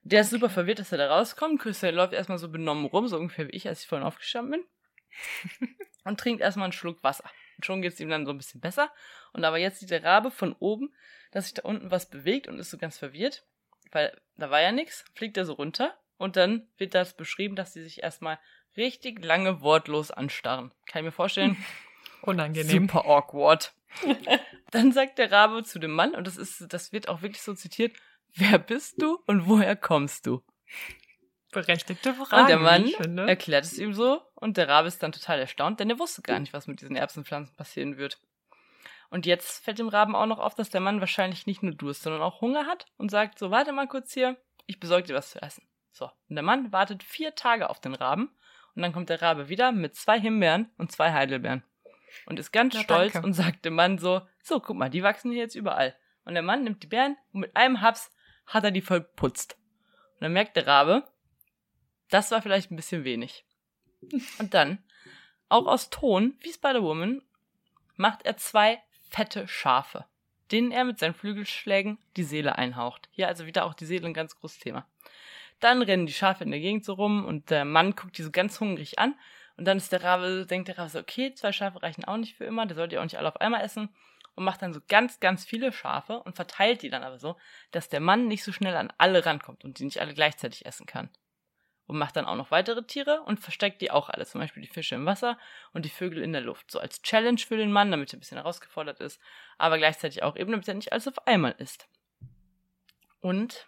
Der 0.03 0.21
ist 0.21 0.31
super 0.31 0.49
verwirrt, 0.49 0.79
dass 0.79 0.91
er 0.91 0.97
da 0.97 1.15
rauskommt. 1.15 1.61
Christian 1.61 1.95
läuft 1.95 2.13
erstmal 2.13 2.39
so 2.39 2.49
benommen 2.49 2.85
rum, 2.85 3.07
so 3.07 3.17
ungefähr 3.17 3.47
wie 3.47 3.55
ich, 3.55 3.67
als 3.67 3.81
ich 3.81 3.87
vorhin 3.87 4.07
aufgestanden 4.07 4.51
bin. 4.51 5.69
und 6.03 6.19
trinkt 6.19 6.41
erstmal 6.41 6.65
einen 6.65 6.73
Schluck 6.73 7.03
Wasser. 7.03 7.29
Und 7.57 7.65
schon 7.65 7.81
geht's 7.81 7.99
ihm 7.99 8.09
dann 8.09 8.25
so 8.25 8.31
ein 8.31 8.37
bisschen 8.37 8.61
besser. 8.61 8.91
Und 9.33 9.45
aber 9.45 9.57
jetzt 9.57 9.79
sieht 9.79 9.91
der 9.91 10.03
Rabe 10.03 10.31
von 10.31 10.55
oben, 10.59 10.93
dass 11.31 11.45
sich 11.45 11.53
da 11.53 11.63
unten 11.63 11.91
was 11.91 12.09
bewegt 12.09 12.47
und 12.47 12.57
ist 12.57 12.71
so 12.71 12.77
ganz 12.77 12.97
verwirrt, 12.97 13.45
weil 13.91 14.19
da 14.37 14.49
war 14.49 14.61
ja 14.61 14.71
nichts. 14.71 15.05
Fliegt 15.13 15.37
er 15.37 15.45
so 15.45 15.53
runter 15.53 15.95
und 16.17 16.35
dann 16.35 16.67
wird 16.77 16.95
das 16.95 17.15
beschrieben, 17.15 17.55
dass 17.55 17.73
sie 17.73 17.83
sich 17.83 18.01
erstmal 18.01 18.39
richtig 18.77 19.23
lange 19.23 19.61
wortlos 19.61 20.11
anstarren. 20.11 20.71
Kann 20.85 21.01
ich 21.01 21.05
mir 21.05 21.11
vorstellen? 21.11 21.57
Unangenehm. 22.21 22.87
Super 22.87 23.05
awkward. 23.05 23.73
Dann 24.71 24.91
sagt 24.91 25.17
der 25.17 25.31
Rabe 25.31 25.63
zu 25.63 25.79
dem 25.79 25.91
Mann, 25.91 26.15
und 26.15 26.27
das 26.27 26.37
ist, 26.37 26.71
das 26.71 26.93
wird 26.93 27.09
auch 27.09 27.21
wirklich 27.21 27.41
so 27.41 27.53
zitiert, 27.53 27.97
wer 28.35 28.59
bist 28.59 29.01
du 29.01 29.19
und 29.25 29.47
woher 29.47 29.75
kommst 29.75 30.27
du? 30.27 30.43
Berechtigte 31.51 32.13
Frage. 32.13 32.41
Und 32.41 32.49
der 32.49 32.59
Mann 32.59 33.27
erklärt 33.27 33.65
es 33.65 33.77
ihm 33.77 33.93
so, 33.93 34.21
und 34.35 34.57
der 34.57 34.69
Rabe 34.69 34.87
ist 34.87 35.03
dann 35.03 35.11
total 35.11 35.39
erstaunt, 35.39 35.79
denn 35.79 35.89
er 35.89 35.99
wusste 35.99 36.21
gar 36.21 36.39
nicht, 36.39 36.53
was 36.53 36.67
mit 36.67 36.81
diesen 36.81 36.95
Erbsenpflanzen 36.95 37.55
passieren 37.55 37.97
wird. 37.97 38.19
Und 39.09 39.25
jetzt 39.25 39.63
fällt 39.63 39.79
dem 39.79 39.89
Raben 39.89 40.15
auch 40.15 40.25
noch 40.25 40.39
auf, 40.39 40.55
dass 40.55 40.69
der 40.69 40.79
Mann 40.79 41.01
wahrscheinlich 41.01 41.45
nicht 41.45 41.61
nur 41.61 41.73
Durst, 41.73 42.03
sondern 42.03 42.21
auch 42.21 42.39
Hunger 42.39 42.65
hat 42.65 42.85
und 42.97 43.11
sagt 43.11 43.37
so, 43.37 43.51
warte 43.51 43.73
mal 43.73 43.87
kurz 43.87 44.13
hier, 44.13 44.37
ich 44.65 44.79
besorge 44.79 45.07
dir 45.07 45.15
was 45.15 45.31
zu 45.31 45.41
essen. 45.41 45.67
So, 45.91 46.05
und 46.05 46.35
der 46.35 46.43
Mann 46.43 46.71
wartet 46.71 47.03
vier 47.03 47.35
Tage 47.35 47.69
auf 47.69 47.81
den 47.81 47.93
Raben 47.93 48.31
und 48.73 48.81
dann 48.81 48.93
kommt 48.93 49.09
der 49.09 49.21
Rabe 49.21 49.49
wieder 49.49 49.73
mit 49.73 49.95
zwei 49.95 50.17
Himbeeren 50.17 50.71
und 50.77 50.93
zwei 50.93 51.11
Heidelbeeren 51.11 51.63
und 52.25 52.39
ist 52.39 52.53
ganz 52.53 52.73
Na, 52.75 52.81
stolz 52.81 53.13
danke. 53.13 53.27
und 53.27 53.33
sagt 53.33 53.65
dem 53.65 53.75
Mann 53.75 53.97
so, 53.97 54.21
so, 54.41 54.61
guck 54.61 54.77
mal, 54.77 54.89
die 54.89 55.03
wachsen 55.03 55.31
hier 55.31 55.41
jetzt 55.41 55.55
überall. 55.55 55.95
Und 56.23 56.33
der 56.33 56.43
Mann 56.43 56.63
nimmt 56.63 56.81
die 56.83 56.87
Beeren 56.87 57.17
und 57.33 57.41
mit 57.41 57.55
einem 57.57 57.81
Haps 57.81 58.11
hat 58.45 58.63
er 58.63 58.71
die 58.71 58.81
verputzt. 58.81 59.57
Und 60.15 60.21
dann 60.21 60.33
merkt 60.33 60.55
der 60.55 60.67
Rabe, 60.67 61.07
das 62.09 62.31
war 62.31 62.41
vielleicht 62.41 62.71
ein 62.71 62.75
bisschen 62.75 63.03
wenig. 63.03 63.45
Und 64.39 64.53
dann, 64.53 64.83
auch 65.49 65.67
aus 65.67 65.89
Ton, 65.89 66.35
wie 66.41 66.53
Spider-Woman, 66.53 67.21
macht 67.95 68.25
er 68.25 68.37
zwei 68.37 68.81
fette 69.09 69.47
Schafe, 69.47 70.05
denen 70.51 70.71
er 70.71 70.83
mit 70.83 70.99
seinen 70.99 71.13
Flügelschlägen 71.13 71.99
die 72.17 72.23
Seele 72.23 72.57
einhaucht. 72.57 73.09
Hier 73.11 73.27
also 73.27 73.45
wieder 73.45 73.65
auch 73.65 73.73
die 73.73 73.85
Seele 73.85 74.07
ein 74.07 74.13
ganz 74.13 74.35
großes 74.35 74.59
Thema. 74.59 74.87
Dann 75.59 75.81
rennen 75.81 76.07
die 76.07 76.13
Schafe 76.13 76.43
in 76.43 76.51
der 76.51 76.59
Gegend 76.59 76.83
so 76.83 76.93
rum 76.93 77.25
und 77.25 77.49
der 77.49 77.65
Mann 77.65 77.95
guckt 77.95 78.17
die 78.17 78.23
so 78.23 78.31
ganz 78.31 78.59
hungrig 78.59 78.97
an. 78.99 79.15
Und 79.57 79.65
dann 79.65 79.77
ist 79.77 79.91
der 79.91 80.03
Rabe, 80.03 80.47
denkt 80.49 80.69
der 80.69 80.77
Rabe 80.77 80.89
so, 80.89 80.99
okay, 80.99 81.33
zwei 81.35 81.51
Schafe 81.51 81.83
reichen 81.83 82.05
auch 82.05 82.17
nicht 82.17 82.35
für 82.35 82.45
immer, 82.45 82.65
der 82.65 82.75
sollte 82.75 82.95
ja 82.95 83.01
auch 83.01 83.05
nicht 83.05 83.17
alle 83.17 83.27
auf 83.27 83.39
einmal 83.39 83.61
essen. 83.61 83.89
Und 84.35 84.45
macht 84.45 84.61
dann 84.61 84.73
so 84.73 84.79
ganz, 84.87 85.19
ganz 85.19 85.43
viele 85.43 85.73
Schafe 85.73 86.21
und 86.23 86.35
verteilt 86.35 86.81
die 86.81 86.89
dann 86.89 87.03
aber 87.03 87.19
so, 87.19 87.37
dass 87.71 87.89
der 87.89 87.99
Mann 87.99 88.27
nicht 88.27 88.43
so 88.43 88.51
schnell 88.51 88.75
an 88.75 88.93
alle 88.97 89.25
rankommt 89.25 89.63
und 89.65 89.79
die 89.79 89.83
nicht 89.83 89.99
alle 89.99 90.13
gleichzeitig 90.13 90.65
essen 90.65 90.85
kann 90.85 91.09
und 91.91 91.97
macht 91.97 92.15
dann 92.15 92.25
auch 92.25 92.37
noch 92.37 92.51
weitere 92.51 92.83
Tiere 92.83 93.21
und 93.23 93.41
versteckt 93.41 93.81
die 93.81 93.91
auch 93.91 94.09
alle, 94.09 94.25
zum 94.25 94.39
Beispiel 94.39 94.63
die 94.63 94.69
Fische 94.69 94.95
im 94.95 95.05
Wasser 95.05 95.37
und 95.73 95.83
die 95.83 95.89
Vögel 95.89 96.23
in 96.23 96.31
der 96.31 96.39
Luft. 96.39 96.71
So 96.71 96.79
als 96.79 97.01
Challenge 97.01 97.37
für 97.37 97.57
den 97.57 97.69
Mann, 97.69 97.91
damit 97.91 98.13
er 98.13 98.17
ein 98.17 98.21
bisschen 98.21 98.37
herausgefordert 98.37 99.01
ist, 99.01 99.19
aber 99.57 99.77
gleichzeitig 99.77 100.23
auch 100.23 100.37
eben, 100.37 100.51
damit 100.51 100.69
er 100.69 100.75
nicht 100.75 100.93
alles 100.93 101.09
auf 101.09 101.27
einmal 101.27 101.53
isst. 101.57 101.89
Und 103.19 103.67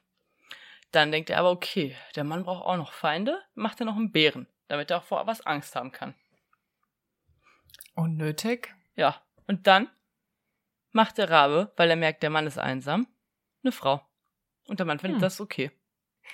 dann 0.91 1.12
denkt 1.12 1.32
er 1.32 1.39
aber, 1.39 1.52
okay, 1.52 1.97
der 2.15 2.23
Mann 2.23 2.45
braucht 2.45 2.63
auch 2.63 2.78
noch 2.78 2.93
Feinde, 2.93 3.41
macht 3.56 3.82
er 3.82 3.86
noch 3.86 3.97
einen 3.97 4.13
Bären, 4.13 4.47
damit 4.69 4.89
er 4.89 4.99
auch 4.99 5.04
vor 5.04 5.28
was 5.28 5.41
Angst 5.41 5.76
haben 5.76 5.91
kann. 5.91 6.15
Unnötig. 7.93 8.73
Ja, 8.95 9.21
und 9.47 9.67
dann 9.67 9.89
macht 10.94 11.18
der 11.18 11.30
Rabe, 11.30 11.74
weil 11.76 11.90
er 11.90 11.96
merkt, 11.96 12.24
der 12.24 12.30
Mann 12.30 12.48
ist 12.48 12.58
einsam, 12.58 13.08
eine 13.64 13.72
Frau. 13.72 14.02
Und 14.68 14.80
der 14.80 14.86
Mann 14.86 15.00
findet 15.00 15.18
hm. 15.18 15.22
das 15.22 15.42
okay. 15.42 15.72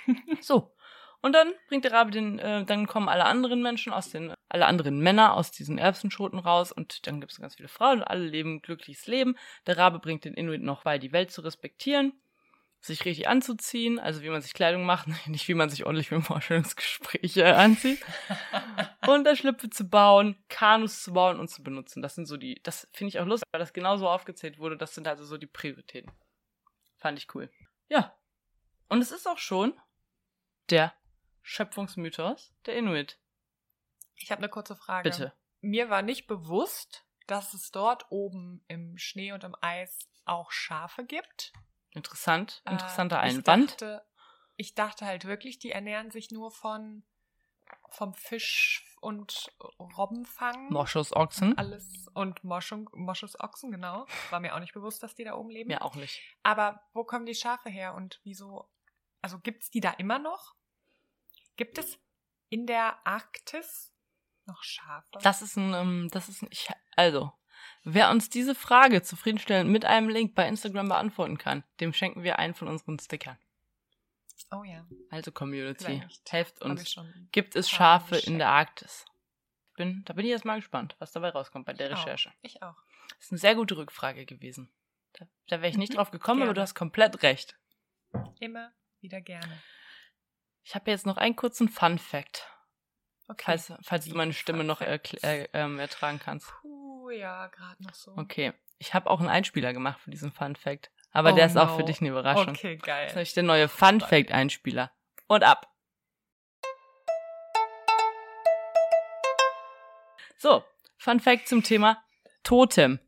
so, 0.42 0.76
und 1.22 1.34
dann 1.34 1.54
bringt 1.68 1.84
der 1.84 1.92
Rabe 1.92 2.12
den, 2.12 2.40
äh, 2.40 2.64
dann 2.64 2.88
kommen 2.88 3.10
alle 3.10 3.26
anderen 3.26 3.62
Menschen 3.62 3.92
aus 3.92 4.10
den, 4.10 4.34
alle 4.48 4.66
anderen 4.66 5.00
Männer 5.00 5.34
aus 5.34 5.52
diesen 5.52 5.78
Erbsenschoten 5.78 6.40
raus 6.40 6.72
und 6.72 7.08
dann 7.08 7.20
gibt 7.20 7.34
es 7.34 7.42
ganz 7.42 7.56
viele 7.56 7.68
Frauen 7.68 8.00
und 8.00 8.04
alle 8.06 8.26
leben 8.26 8.62
glückliches 8.62 9.08
Leben. 9.08 9.36
Der 9.68 9.78
Rabe 9.78 10.00
bringt 10.00 10.24
den 10.24 10.34
Inuit 10.34 10.62
noch 10.62 10.84
bei, 10.84 10.98
die 10.98 11.12
Welt 11.12 11.32
zu 11.32 11.42
respektieren, 11.42 12.14
sich 12.82 13.04
richtig 13.06 13.28
anzuziehen, 13.28 14.00
also 14.00 14.22
wie 14.22 14.30
man 14.30 14.42
sich 14.42 14.54
Kleidung 14.54 14.86
macht, 14.86 15.08
nicht 15.28 15.48
wie 15.48 15.54
man 15.54 15.70
sich 15.70 15.86
ordentlich 15.86 16.10
für 16.10 16.22
Vorstellungsgespräche 16.22 17.56
anzieht. 17.56 18.04
und 19.08 19.26
da 19.26 19.36
Schlüpfe 19.36 19.70
zu 19.70 19.90
bauen, 19.90 20.38
Kanus 20.48 21.04
zu 21.04 21.14
bauen 21.14 21.40
und 21.40 21.50
zu 21.50 21.64
benutzen. 21.64 22.02
Das 22.02 22.16
sind 22.16 22.26
so 22.26 22.38
die, 22.38 22.62
das 22.64 22.88
finde 22.94 23.10
ich 23.10 23.20
auch 23.20 23.26
lustig, 23.26 23.48
weil 23.52 23.60
das 23.60 23.74
genauso 23.74 24.08
aufgezählt 24.08 24.60
wurde. 24.60 24.78
Das 24.78 24.96
sind 24.96 25.08
also 25.08 25.26
so 25.26 25.38
die 25.38 25.48
Prioritäten. 25.48 26.12
Fand 26.98 27.18
ich 27.18 27.34
cool. 27.36 27.52
Ja. 27.90 28.16
Und 28.88 29.02
es 29.02 29.12
ist 29.12 29.28
auch 29.28 29.38
schon 29.38 29.74
der 30.70 30.94
Schöpfungsmythos 31.42 32.54
der 32.66 32.76
Inuit. 32.76 33.20
Ich 34.16 34.32
habe 34.32 34.40
eine 34.40 34.50
kurze 34.50 34.76
Frage. 34.76 35.10
Bitte. 35.10 35.34
Mir 35.62 35.90
war 35.90 36.02
nicht 36.02 36.28
bewusst, 36.28 37.06
dass 37.28 37.54
es 37.54 37.72
dort 37.72 38.06
oben 38.10 38.64
im 38.68 38.98
Schnee 38.98 39.32
und 39.34 39.44
im 39.44 39.56
Eis 39.62 40.10
auch 40.26 40.52
Schafe 40.52 41.06
gibt. 41.06 41.54
Interessant, 41.92 42.62
interessanter 42.70 43.18
äh, 43.18 43.20
Einwand. 43.20 43.72
Ich 43.72 43.78
dachte, 43.78 44.06
ich 44.56 44.76
dachte 44.76 45.06
halt 45.06 45.26
wirklich, 45.26 45.60
die 45.60 45.72
ernähren 45.72 46.12
sich 46.12 46.32
nur 46.32 46.52
von 46.52 47.04
vom 47.92 48.14
Fisch 48.14 48.86
und 49.02 49.52
Robbenfang. 49.80 50.70
Moschusochsen. 50.72 51.58
Alles 51.58 52.08
und 52.14 52.44
Moschung, 52.44 52.90
Moschusochsen, 52.94 53.72
genau. 53.72 54.06
War 54.30 54.40
mir 54.40 54.56
auch 54.56 54.60
nicht 54.60 54.74
bewusst, 54.74 55.02
dass 55.04 55.16
die 55.16 55.24
da 55.24 55.36
oben 55.36 55.50
leben. 55.50 55.72
Ja, 55.72 55.82
auch 55.82 55.96
nicht. 55.96 56.22
Aber 56.44 56.82
wo 56.94 57.04
kommen 57.04 57.26
die 57.26 57.36
Schafe 57.36 57.70
her 57.70 57.96
und 57.96 58.20
wieso? 58.24 58.70
Also 59.22 59.40
gibt's 59.40 59.70
die 59.70 59.82
da 59.82 59.92
immer 59.92 60.20
noch? 60.20 60.56
Gibt 61.56 61.78
es 61.78 62.00
in 62.50 62.68
der 62.68 63.06
Arktis 63.06 63.94
noch 64.46 64.64
Schafe? 64.64 65.20
Das 65.22 65.42
ist 65.42 65.58
ein, 65.58 65.74
ähm, 65.74 66.10
das 66.12 66.30
ist 66.30 66.42
ein, 66.42 66.50
ich, 66.52 66.70
also, 66.96 67.32
wer 67.84 68.10
uns 68.10 68.30
diese 68.30 68.56
Frage 68.56 69.02
zufriedenstellend 69.02 69.70
mit 69.70 69.86
einem 69.86 70.10
Link 70.10 70.36
bei 70.36 70.48
Instagram 70.48 70.90
beantworten 70.90 71.38
kann, 71.38 71.64
dem 71.80 71.94
schenken 71.94 72.24
wir 72.24 72.40
einen 72.40 72.54
von 72.54 72.68
unseren 72.68 73.00
Stickern. 73.00 73.38
Oh 74.52 74.64
ja. 74.64 74.86
Also 75.12 75.32
Community, 75.32 75.86
Vielleicht. 75.86 76.32
helft 76.32 76.62
uns. 76.62 76.96
Gibt 77.32 77.56
es 77.56 77.70
Schafe 77.70 78.18
in 78.18 78.40
der 78.40 78.50
Arktis? 78.50 79.06
Bin, 79.76 80.04
da 80.06 80.14
bin 80.14 80.26
ich 80.26 80.32
jetzt 80.32 80.46
mal 80.46 80.58
gespannt, 80.58 80.96
was 81.00 81.12
dabei 81.12 81.30
rauskommt 81.30 81.66
bei 81.66 81.74
der 81.74 81.92
ich 81.92 81.98
Recherche. 81.98 82.30
Auch. 82.30 82.34
Ich 82.42 82.64
auch. 82.64 82.76
Das 83.10 83.26
ist 83.26 83.32
eine 83.32 83.40
sehr 83.40 83.56
gute 83.56 83.78
Rückfrage 83.78 84.26
gewesen. 84.26 84.70
Da, 85.14 85.26
da 85.48 85.62
wäre 85.62 85.70
ich 85.70 85.78
nicht 85.78 85.94
mhm. 85.94 85.98
drauf 85.98 86.12
gekommen, 86.12 86.40
gerne. 86.40 86.50
aber 86.50 86.56
du 86.56 86.62
hast 86.62 86.76
komplett 86.76 87.24
recht. 87.24 87.58
Immer 88.40 88.72
wieder 89.02 89.22
gerne. 89.22 89.62
Ich 90.64 90.76
habe 90.76 90.92
jetzt 90.92 91.06
noch 91.06 91.18
einen 91.18 91.36
kurzen 91.36 91.70
Fun 91.70 91.98
Fact. 91.98 92.46
Okay. 93.28 93.44
Falls, 93.46 93.74
falls 93.84 94.06
du 94.06 94.16
meine 94.16 94.34
Stimme 94.34 94.64
noch 94.64 94.82
äh, 94.82 95.00
ähm, 95.54 95.80
ertragen 95.80 96.20
kannst. 96.20 96.52
Puh, 96.62 96.69
ja, 97.12 97.48
gerade 97.48 97.84
noch 97.84 97.94
so. 97.94 98.14
Okay. 98.18 98.54
Ich 98.78 98.94
habe 98.94 99.10
auch 99.10 99.20
einen 99.20 99.30
Einspieler 99.30 99.74
gemacht 99.74 100.00
für 100.00 100.12
diesen 100.12 100.32
Fun 100.32 100.56
Fact. 100.56 100.92
Aber 101.12 101.34
oh 101.34 101.36
der 101.36 101.48
ist 101.48 101.56
no. 101.56 101.62
auch 101.62 101.76
für 101.76 101.84
dich 101.84 102.02
eine 102.02 102.10
Überraschung. 102.10 102.50
Okay, 102.50 102.78
geil. 102.78 103.08
Das 103.14 103.22
ist 103.22 103.36
der 103.36 103.44
neue 103.44 103.68
Fun 103.68 104.00
Fact 104.00 104.32
Einspieler. 104.32 104.92
Und 105.28 105.44
ab. 105.44 105.74
So, 110.38 110.64
Fun 110.98 111.20
Fact 111.20 111.48
zum 111.48 111.64
Thema 111.64 112.02
Totem. 112.44 113.00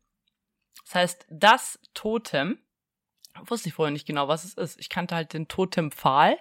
Das 0.86 0.96
heißt, 0.96 1.26
das 1.30 1.80
Totem, 1.94 2.60
wusste 3.46 3.70
ich 3.70 3.76
vorher 3.76 3.92
nicht 3.94 4.08
genau, 4.08 4.28
was 4.28 4.44
es 4.44 4.56
ist. 4.56 4.80
Ich 4.80 4.90
kannte 4.90 5.16
halt 5.16 5.34
den 5.34 5.48
Totempfahl 5.48 6.38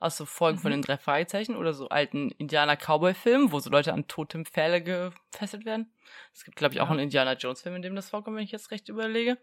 aus 0.00 0.16
so 0.16 0.26
Folgen 0.26 0.58
mhm. 0.58 0.62
von 0.62 0.70
den 0.70 0.82
drei 0.82 0.96
Fragezeichen 0.96 1.56
oder 1.56 1.72
so 1.72 1.88
alten 1.88 2.30
Indianer-Cowboy-Filmen, 2.32 3.52
wo 3.52 3.58
so 3.58 3.70
Leute 3.70 3.92
an 3.92 4.06
Totempfähle 4.06 4.82
gefesselt 4.82 5.64
werden. 5.64 5.92
Es 6.32 6.44
gibt, 6.44 6.56
glaube 6.56 6.74
ich, 6.74 6.80
auch 6.80 6.86
ja. 6.86 6.92
einen 6.92 7.00
Indiana 7.00 7.34
Jones-Film, 7.34 7.76
in 7.76 7.82
dem 7.82 7.96
das 7.96 8.10
vorkommt, 8.10 8.36
wenn 8.36 8.44
ich 8.44 8.52
jetzt 8.52 8.70
recht 8.70 8.88
überlege. 8.88 9.38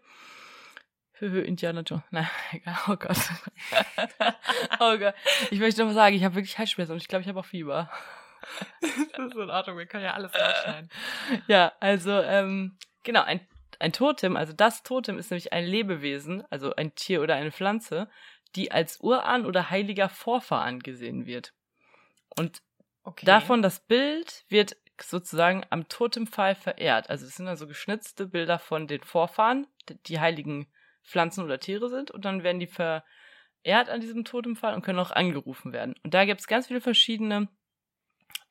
Höhö, 1.18 1.40
Indiana 1.40 1.80
Jones. 1.80 2.04
Nein, 2.10 2.28
egal. 2.52 2.76
Oh 2.88 2.96
Gott. 2.96 3.18
oh 4.80 4.98
Gott. 4.98 5.14
Ich 5.50 5.60
möchte 5.60 5.80
noch 5.80 5.88
mal 5.88 5.94
sagen, 5.94 6.16
ich 6.16 6.24
habe 6.24 6.34
wirklich 6.34 6.58
Halsschmerzen 6.58 6.92
und 6.92 7.02
ich 7.02 7.08
glaube, 7.08 7.22
ich 7.22 7.28
habe 7.28 7.40
auch 7.40 7.46
Fieber. 7.46 7.90
das 8.80 9.26
ist 9.26 9.34
in 9.34 9.50
Ordnung, 9.50 9.78
wir 9.78 9.86
können 9.86 10.04
ja 10.04 10.14
alles 10.14 10.32
rausschneiden. 10.34 10.90
Ja, 11.48 11.72
also, 11.80 12.12
ähm, 12.20 12.78
genau, 13.02 13.22
ein, 13.22 13.40
ein 13.78 13.92
Totem, 13.92 14.36
also 14.36 14.52
das 14.52 14.82
Totem 14.82 15.18
ist 15.18 15.30
nämlich 15.30 15.52
ein 15.52 15.64
Lebewesen, 15.64 16.44
also 16.50 16.74
ein 16.76 16.94
Tier 16.94 17.22
oder 17.22 17.34
eine 17.34 17.50
Pflanze, 17.50 18.08
die 18.54 18.70
als 18.72 19.00
Urahn 19.00 19.46
oder 19.46 19.70
heiliger 19.70 20.08
Vorfahr 20.08 20.62
angesehen 20.62 21.26
wird. 21.26 21.52
Und 22.36 22.62
okay. 23.02 23.26
davon 23.26 23.62
das 23.62 23.80
Bild 23.80 24.44
wird 24.48 24.76
sozusagen 25.00 25.64
am 25.70 25.88
Totempfahl 25.88 26.54
verehrt. 26.54 27.10
Also 27.10 27.26
es 27.26 27.34
sind 27.34 27.48
also 27.48 27.66
geschnitzte 27.66 28.26
Bilder 28.26 28.58
von 28.58 28.86
den 28.86 29.02
Vorfahren, 29.02 29.66
die 30.06 30.20
heiligen 30.20 30.66
Pflanzen 31.02 31.44
oder 31.44 31.60
Tiere 31.60 31.88
sind, 31.88 32.10
und 32.10 32.24
dann 32.24 32.42
werden 32.42 32.60
die 32.60 32.66
verehrt 32.66 33.88
an 33.88 34.00
diesem 34.00 34.24
Totempfahl 34.24 34.74
und 34.74 34.82
können 34.82 34.98
auch 34.98 35.10
angerufen 35.10 35.72
werden. 35.72 35.94
Und 36.02 36.14
da 36.14 36.24
gibt 36.24 36.40
es 36.40 36.46
ganz 36.46 36.66
viele 36.66 36.80
verschiedene 36.80 37.48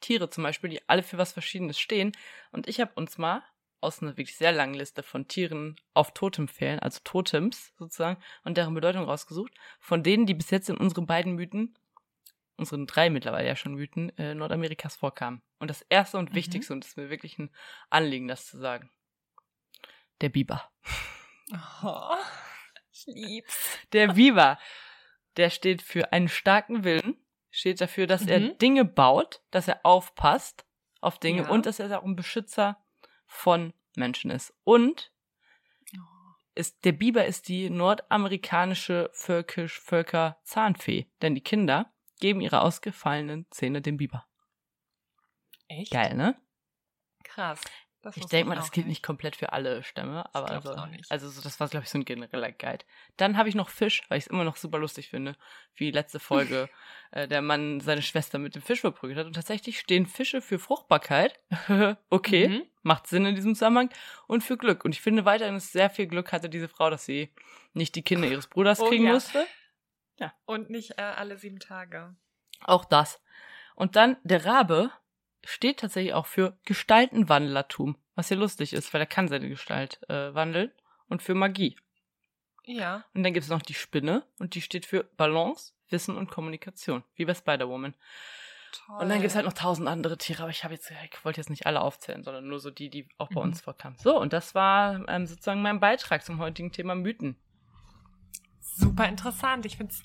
Tiere 0.02 0.30
zum 0.30 0.44
Beispiel, 0.44 0.70
die 0.70 0.88
alle 0.88 1.04
für 1.04 1.18
was 1.18 1.34
Verschiedenes 1.34 1.80
stehen. 1.80 2.12
Und 2.52 2.68
ich 2.68 2.80
habe 2.80 2.92
uns 2.96 3.18
mal 3.18 3.44
aus 3.86 4.02
einer 4.02 4.18
wirklich 4.18 4.36
sehr 4.36 4.52
langen 4.52 4.74
Liste 4.74 5.04
von 5.04 5.28
Tieren 5.28 5.76
auf 5.94 6.14
Totempfählen, 6.14 6.80
also 6.80 7.00
Totems 7.04 7.74
sozusagen, 7.78 8.22
und 8.44 8.58
deren 8.58 8.74
Bedeutung 8.74 9.04
rausgesucht, 9.06 9.54
von 9.80 10.04
denen, 10.04 10.26
die 10.26 10.34
bis 10.34 10.50
jetzt 10.50 10.70
in 10.70 10.78
unseren 10.78 11.06
beiden 11.06 11.36
Mythen, 11.36 11.78
unseren 12.58 12.88
drei 12.88 13.10
mittlerweile 13.10 13.48
ja 13.48 13.56
schon 13.56 13.76
Mythen, 13.76 14.16
äh, 14.18 14.34
Nordamerikas 14.34 14.96
vorkamen. 14.96 15.42
Und 15.60 15.70
das 15.70 15.82
erste 15.84 16.18
und 16.18 16.32
mhm. 16.32 16.36
wichtigste, 16.36 16.74
und 16.74 16.84
das 16.84 16.92
ist 16.92 16.98
mir 16.98 17.10
wirklich 17.10 17.38
ein 17.38 17.52
Anliegen, 17.90 18.28
das 18.28 18.48
zu 18.48 18.58
sagen. 18.58 18.90
Der 20.22 20.30
Biber. 20.30 20.70
Oh, 21.84 22.16
ich 22.92 23.06
lieb's. 23.08 23.78
Der 23.94 24.14
Biber, 24.14 24.58
der 25.38 25.50
steht 25.50 25.82
für 25.82 26.12
einen 26.14 26.30
starken 26.30 26.84
Willen, 26.84 27.18
steht 27.52 27.82
dafür, 27.82 28.08
dass 28.08 28.24
mhm. 28.24 28.30
er 28.30 28.40
Dinge 28.40 28.86
baut, 28.86 29.42
dass 29.52 29.68
er 29.68 29.82
aufpasst 29.84 30.66
auf 31.02 31.20
Dinge 31.20 31.44
ja. 31.44 31.50
und 31.50 31.66
dass 31.66 31.80
er 31.80 32.00
auch 32.00 32.04
ein 32.04 32.16
Beschützer 32.16 32.84
von 33.36 33.74
Menschen 33.96 34.32
ist. 34.32 34.54
Und 34.64 35.12
oh. 35.96 36.00
ist, 36.56 36.84
der 36.86 36.94
Biber 36.94 37.26
ist 37.26 37.48
die 37.48 37.70
nordamerikanische 37.70 39.10
Völkisch 39.14 39.80
Völker 39.80 40.40
Zahnfee, 40.44 41.08
denn 41.22 41.36
die 41.36 41.44
Kinder 41.44 41.92
geben 42.20 42.42
ihre 42.42 42.62
ausgefallenen 42.62 43.46
Zähne 43.52 43.82
dem 43.82 43.98
Biber. 43.98 44.26
Echt? 45.68 45.92
Geil, 45.92 46.16
ne? 46.16 46.36
Krass. 47.24 47.60
ich 48.16 48.26
denke 48.28 48.50
mal, 48.50 48.56
das 48.56 48.72
gilt 48.72 48.88
nicht 48.88 49.04
komplett 49.04 49.36
für 49.36 49.52
alle 49.52 49.84
Stämme, 49.84 50.34
aber 50.34 50.52
also, 50.52 50.76
also 51.10 51.30
so, 51.30 51.42
das 51.42 51.60
war, 51.60 51.68
glaube 51.68 51.86
ich, 51.86 51.90
so 51.90 51.98
ein 51.98 52.06
genereller 52.06 52.52
Guide. 52.52 52.86
Dann 53.18 53.36
habe 53.36 53.50
ich 53.50 53.56
noch 53.56 53.70
Fisch, 53.70 54.04
weil 54.08 54.20
ich 54.20 54.26
es 54.26 54.30
immer 54.30 54.44
noch 54.44 54.56
super 54.56 54.78
lustig 54.78 55.10
finde, 55.10 55.36
wie 55.74 55.92
letzte 55.92 56.20
Folge 56.20 56.70
äh, 57.12 57.28
der 57.28 57.42
Mann 57.42 57.82
seine 57.82 58.04
Schwester 58.04 58.38
mit 58.38 58.56
dem 58.56 58.62
Fisch 58.62 58.82
verprügelt 58.82 59.18
hat. 59.18 59.26
Und 59.26 59.34
tatsächlich 59.34 59.80
stehen 59.80 60.06
Fische 60.06 60.42
für 60.42 60.60
Fruchtbarkeit. 60.60 61.40
okay, 62.10 62.48
mhm 62.48 62.68
Macht 62.86 63.08
Sinn 63.08 63.26
in 63.26 63.36
diesem 63.36 63.56
Zusammenhang. 63.56 63.90
Und 64.28 64.44
für 64.44 64.58
Glück. 64.58 64.86
Und 64.86 64.94
ich 64.94 65.02
finde 65.02 65.26
weiterhin, 65.26 65.56
dass 65.56 65.72
sehr 65.72 65.90
viel 65.90 66.06
Glück 66.06 66.32
hatte 66.32 66.50
diese 66.50 66.68
Frau, 66.68 66.90
dass 66.90 67.04
sie 67.06 67.32
nicht 67.74 67.96
die 67.96 68.04
Kinder 68.04 68.28
ihres 68.28 68.48
Bruders 68.48 68.80
Oh, 68.80 68.88
kriegen 68.88 69.06
ja. 69.06 69.14
musste. 69.14 69.46
Und 70.46 70.70
nicht 70.70 70.98
äh, 70.98 71.02
alle 71.02 71.38
sieben 71.38 71.60
Tage. 71.60 72.16
Auch 72.62 72.86
das. 72.86 73.22
Und 73.76 73.96
dann 73.96 74.18
der 74.24 74.46
Rabe 74.46 74.92
steht 75.44 75.80
tatsächlich 75.80 76.14
auch 76.14 76.28
für 76.28 76.58
Gestaltenwandlertum. 76.66 77.98
Was 78.16 78.30
ja 78.30 78.38
lustig 78.38 78.72
ist, 78.74 78.94
weil 78.94 79.02
er 79.02 79.08
kann 79.08 79.28
seine 79.28 79.50
Gestalt 79.50 80.00
äh, 80.08 80.34
wandeln. 80.34 80.72
Und 81.10 81.22
für 81.22 81.34
Magie. 81.34 81.76
Ja. 82.64 83.04
Und 83.14 83.24
dann 83.24 83.34
gibt 83.34 83.44
es 83.44 83.50
noch 83.50 83.62
die 83.62 83.74
Spinne 83.74 84.24
und 84.40 84.56
die 84.56 84.62
steht 84.62 84.86
für 84.86 85.04
Balance, 85.18 85.74
Wissen 85.90 86.18
und 86.18 86.32
Kommunikation. 86.32 87.04
Wie 87.16 87.26
bei 87.26 87.34
Spider-Woman. 87.34 87.94
Toll. 88.86 88.98
Und 89.02 89.10
dann 89.10 89.20
gibt 89.20 89.30
es 89.30 89.36
halt 89.36 89.46
noch 89.46 89.54
tausend 89.54 89.88
andere 89.88 90.18
Tiere, 90.18 90.44
aber 90.44 90.50
ich 90.52 90.64
habe 90.64 90.74
jetzt, 90.74 90.92
ich 90.92 91.26
wollte 91.26 91.40
jetzt 91.40 91.50
nicht 91.50 91.66
alle 91.66 91.82
aufzählen, 91.82 92.24
sondern 92.24 92.48
nur 92.48 92.60
so 92.60 92.72
die, 92.72 92.90
die 92.90 93.08
auch 93.18 93.30
bei 93.30 93.36
Mhm. 93.42 93.48
uns 93.50 93.62
vorkamen. 93.62 93.98
So, 94.00 94.20
und 94.20 94.34
das 94.34 94.54
war 94.56 95.08
ähm, 95.08 95.26
sozusagen 95.28 95.62
mein 95.62 95.80
Beitrag 95.80 96.24
zum 96.24 96.40
heutigen 96.40 96.72
Thema 96.72 96.96
Mythen. 96.96 97.38
Super 98.60 99.08
interessant. 99.08 99.66
Ich 99.66 99.78
finde 99.78 99.94
es 99.94 100.04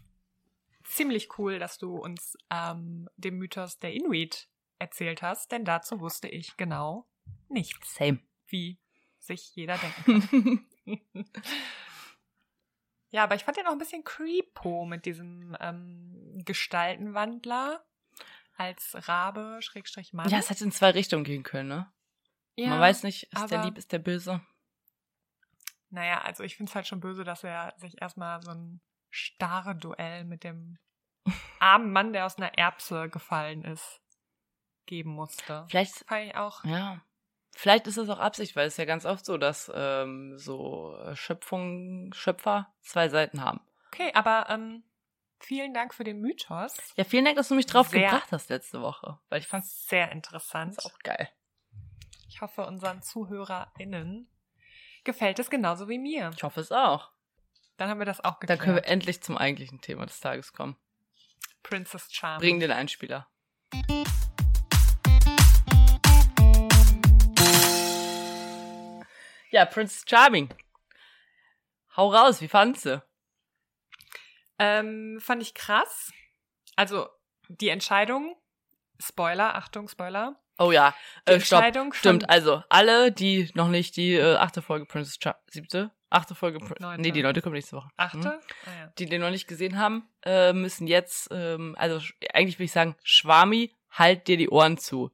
ziemlich 0.84 1.38
cool, 1.38 1.58
dass 1.58 1.78
du 1.78 1.96
uns 1.96 2.36
ähm, 2.50 3.08
den 3.16 3.36
Mythos 3.38 3.78
der 3.78 3.92
Inuit 3.92 4.48
erzählt 4.78 5.22
hast, 5.22 5.50
denn 5.52 5.64
dazu 5.64 6.00
wusste 6.00 6.28
ich 6.28 6.56
genau 6.56 7.06
nichts, 7.48 7.94
Same. 7.96 8.20
wie 8.46 8.78
sich 9.18 9.54
jeder 9.54 9.76
denken 9.78 10.68
kann. 10.84 11.24
ja, 13.10 13.24
aber 13.24 13.34
ich 13.34 13.44
fand 13.44 13.56
den 13.56 13.66
auch 13.66 13.72
ein 13.72 13.78
bisschen 13.78 14.04
creepo 14.04 14.84
mit 14.84 15.04
diesem 15.04 15.56
ähm, 15.60 16.42
Gestaltenwandler 16.44 17.84
als 18.60 19.08
Rabe, 19.08 19.58
Schrägstrich 19.62 20.12
Mann. 20.12 20.28
Ja, 20.28 20.38
es 20.38 20.50
hätte 20.50 20.64
in 20.64 20.72
zwei 20.72 20.90
Richtungen 20.90 21.24
gehen 21.24 21.42
können, 21.42 21.68
ne? 21.68 21.92
Ja, 22.56 22.68
Man 22.68 22.80
weiß 22.80 23.02
nicht, 23.04 23.24
ist 23.32 23.50
der 23.50 23.58
aber- 23.60 23.68
lieb, 23.68 23.78
ist 23.78 23.90
der 23.92 23.98
böse. 23.98 24.40
Naja, 25.88 26.20
also 26.20 26.44
ich 26.44 26.56
finde 26.56 26.70
es 26.70 26.74
halt 26.76 26.86
schon 26.86 27.00
böse, 27.00 27.24
dass 27.24 27.42
er 27.42 27.74
sich 27.78 28.00
erstmal 28.00 28.40
so 28.42 28.50
ein 28.52 28.80
starre 29.08 29.74
Duell 29.74 30.24
mit 30.24 30.44
dem 30.44 30.78
armen 31.58 31.92
Mann, 31.92 32.12
der 32.12 32.26
aus 32.26 32.36
einer 32.36 32.56
Erbse 32.56 33.08
gefallen 33.08 33.64
ist, 33.64 34.00
geben 34.86 35.10
musste. 35.10 35.66
Vielleicht, 35.68 36.04
auch. 36.36 36.64
ja. 36.64 37.00
Vielleicht 37.52 37.88
ist 37.88 37.96
es 37.96 38.08
auch 38.08 38.20
Absicht, 38.20 38.54
weil 38.54 38.68
es 38.68 38.76
ja 38.76 38.84
ganz 38.84 39.04
oft 39.04 39.24
so, 39.24 39.36
dass 39.36 39.70
ähm, 39.74 40.38
so 40.38 40.96
äh, 40.98 41.16
Schöpfung, 41.16 42.12
Schöpfer 42.14 42.72
zwei 42.80 43.08
Seiten 43.08 43.42
haben. 43.42 43.60
Okay, 43.88 44.12
aber 44.14 44.48
ähm, 44.48 44.84
vielen 45.40 45.74
Dank 45.74 45.94
für 45.94 46.04
den 46.04 46.20
Mythos. 46.20 46.76
Ja, 46.96 47.04
vielen 47.04 47.24
Dank, 47.24 47.36
dass 47.36 47.48
du 47.48 47.54
mich 47.54 47.66
drauf 47.66 47.88
Sehr- 47.88 48.02
gebracht 48.10 48.28
hast 48.30 48.50
letzte 48.50 48.80
Woche, 48.82 49.18
weil 49.28 49.40
ich 49.40 49.46
fand's 49.48 49.86
Sehr 49.88 50.12
interessant. 50.12 50.76
fand's 50.76 50.86
auch 50.86 50.98
geil. 51.00 51.28
Ich 52.28 52.40
hoffe, 52.40 52.64
unseren 52.66 53.02
ZuhörerInnen 53.02 54.28
gefällt 55.04 55.38
es 55.38 55.50
genauso 55.50 55.88
wie 55.88 55.98
mir. 55.98 56.30
Ich 56.36 56.42
hoffe 56.42 56.60
es 56.60 56.70
auch. 56.72 57.10
Dann 57.76 57.88
haben 57.88 57.98
wir 57.98 58.06
das 58.06 58.20
auch 58.20 58.34
Dann 58.34 58.40
geklärt. 58.40 58.60
können 58.60 58.76
wir 58.76 58.86
endlich 58.86 59.22
zum 59.22 59.36
eigentlichen 59.36 59.80
Thema 59.80 60.06
des 60.06 60.20
Tages 60.20 60.52
kommen. 60.52 60.76
Princess 61.62 62.12
Charming. 62.12 62.40
Bring 62.40 62.60
den 62.60 62.72
Einspieler. 62.72 63.28
Ja, 69.50 69.64
Prince 69.64 70.04
Charming. 70.08 70.48
Hau 71.96 72.08
raus, 72.12 72.40
wie 72.40 72.48
fandst 72.48 72.86
du? 72.86 73.02
Ähm, 74.62 75.18
fand 75.20 75.40
ich 75.42 75.54
krass. 75.54 76.12
Also 76.76 77.08
die 77.48 77.70
Entscheidung, 77.70 78.36
Spoiler, 79.00 79.54
Achtung, 79.54 79.88
Spoiler. 79.88 80.38
Oh 80.58 80.70
ja, 80.70 80.94
Die 81.26 81.32
äh, 81.32 81.40
stopp. 81.40 81.60
Entscheidung 81.62 81.92
Stimmt, 81.94 82.22
fand- 82.24 82.30
also 82.30 82.62
alle, 82.68 83.10
die 83.10 83.50
noch 83.54 83.68
nicht 83.68 83.96
die 83.96 84.14
äh, 84.14 84.36
achte 84.36 84.60
Folge 84.60 84.84
Princess 84.84 85.16
Charming, 85.18 85.40
siebte, 85.48 85.90
achte 86.10 86.34
Folge, 86.34 86.58
Neunte. 86.78 87.00
nee, 87.00 87.10
die 87.10 87.22
neunte 87.22 87.40
kommt 87.40 87.54
nächste 87.54 87.76
Woche. 87.76 87.88
Achte? 87.96 88.18
Mhm. 88.18 88.40
Ah, 88.66 88.78
ja. 88.78 88.86
Die 88.98 89.06
den 89.06 89.22
noch 89.22 89.30
nicht 89.30 89.48
gesehen 89.48 89.78
haben, 89.78 90.06
äh, 90.22 90.52
müssen 90.52 90.86
jetzt, 90.86 91.28
ähm, 91.30 91.74
also 91.78 91.96
eigentlich 92.34 92.56
würde 92.58 92.64
ich 92.64 92.72
sagen, 92.72 92.94
Schwami, 93.02 93.74
halt 93.90 94.28
dir 94.28 94.36
die 94.36 94.50
Ohren 94.50 94.76
zu. 94.76 95.10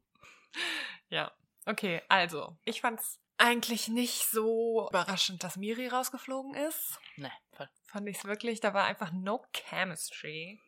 ja. 1.08 1.30
Okay, 1.66 2.02
also, 2.08 2.56
ich 2.64 2.80
fand's 2.80 3.20
eigentlich 3.38 3.88
nicht 3.88 4.26
so 4.28 4.88
überraschend, 4.88 5.42
dass 5.44 5.56
Miri 5.56 5.88
rausgeflogen 5.88 6.54
ist. 6.54 6.98
Ne, 7.16 7.30
voll. 7.52 7.68
Fand 7.86 8.08
ich's 8.08 8.24
wirklich, 8.24 8.60
da 8.60 8.74
war 8.74 8.84
einfach 8.84 9.12
no 9.12 9.44
chemistry. 9.54 10.60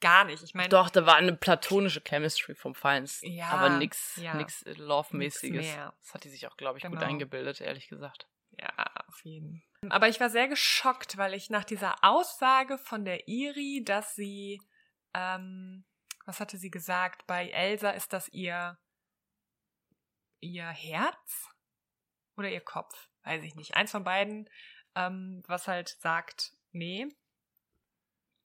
Gar 0.00 0.24
nicht. 0.24 0.42
Ich 0.42 0.54
meine, 0.54 0.68
Doch, 0.68 0.90
da 0.90 1.06
war 1.06 1.14
eine 1.14 1.36
platonische 1.36 2.00
Chemistry 2.00 2.56
vom 2.56 2.74
Feinsten. 2.74 3.30
Ja, 3.30 3.50
aber 3.50 3.68
nix, 3.78 4.16
ja. 4.16 4.34
nix 4.34 4.64
Love-mäßiges. 4.64 5.76
Das 6.00 6.14
hat 6.14 6.24
die 6.24 6.28
sich 6.28 6.48
auch, 6.48 6.56
glaube 6.56 6.78
ich, 6.78 6.84
gut 6.84 6.92
Genau. 6.94 7.06
eingebildet, 7.06 7.60
ehrlich 7.60 7.86
gesagt. 7.88 8.26
Ja, 8.58 8.68
auf 9.06 9.24
jeden. 9.24 9.62
Aber 9.90 10.08
ich 10.08 10.18
war 10.18 10.28
sehr 10.28 10.48
geschockt, 10.48 11.16
weil 11.18 11.34
ich 11.34 11.50
nach 11.50 11.64
dieser 11.64 12.02
Aussage 12.02 12.78
von 12.78 13.04
der 13.04 13.28
Iri, 13.28 13.82
dass 13.84 14.16
sie, 14.16 14.60
ähm, 15.14 15.84
was 16.26 16.40
hatte 16.40 16.58
sie 16.58 16.70
gesagt? 16.70 17.24
Bei 17.28 17.48
Elsa 17.50 17.90
ist 17.90 18.12
das 18.12 18.28
ihr, 18.28 18.78
ihr 20.40 20.66
Herz 20.66 21.48
oder 22.36 22.50
ihr 22.50 22.60
Kopf? 22.60 23.08
Weiß 23.22 23.42
ich 23.44 23.54
nicht. 23.54 23.74
Eins 23.74 23.92
von 23.92 24.02
beiden, 24.02 24.48
ähm, 24.94 25.42
was 25.46 25.68
halt 25.68 25.88
sagt, 26.00 26.52
nee. 26.72 27.06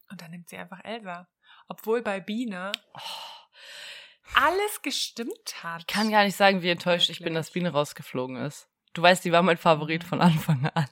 Und 0.10 0.22
dann 0.22 0.32
nimmt 0.32 0.50
sie 0.50 0.58
einfach 0.58 0.84
Elsa. 0.84 1.28
Obwohl 1.68 2.02
bei 2.02 2.20
Biene 2.20 2.72
alles 4.36 4.82
gestimmt 4.82 5.64
hat. 5.64 5.82
Ich 5.82 5.88
kann 5.88 6.12
gar 6.12 6.24
nicht 6.24 6.36
sagen, 6.36 6.62
wie 6.62 6.70
enttäuscht 6.70 7.10
ich 7.10 7.20
bin, 7.20 7.28
Wirklich. 7.28 7.38
dass 7.48 7.52
Biene 7.52 7.70
rausgeflogen 7.72 8.38
ist. 8.38 8.68
Du 8.94 9.02
weißt, 9.02 9.24
die 9.26 9.32
war 9.32 9.42
mein 9.42 9.58
Favorit 9.58 10.04
Mhm. 10.04 10.08
von 10.08 10.22
Anfang 10.22 10.66
an. 10.74 10.88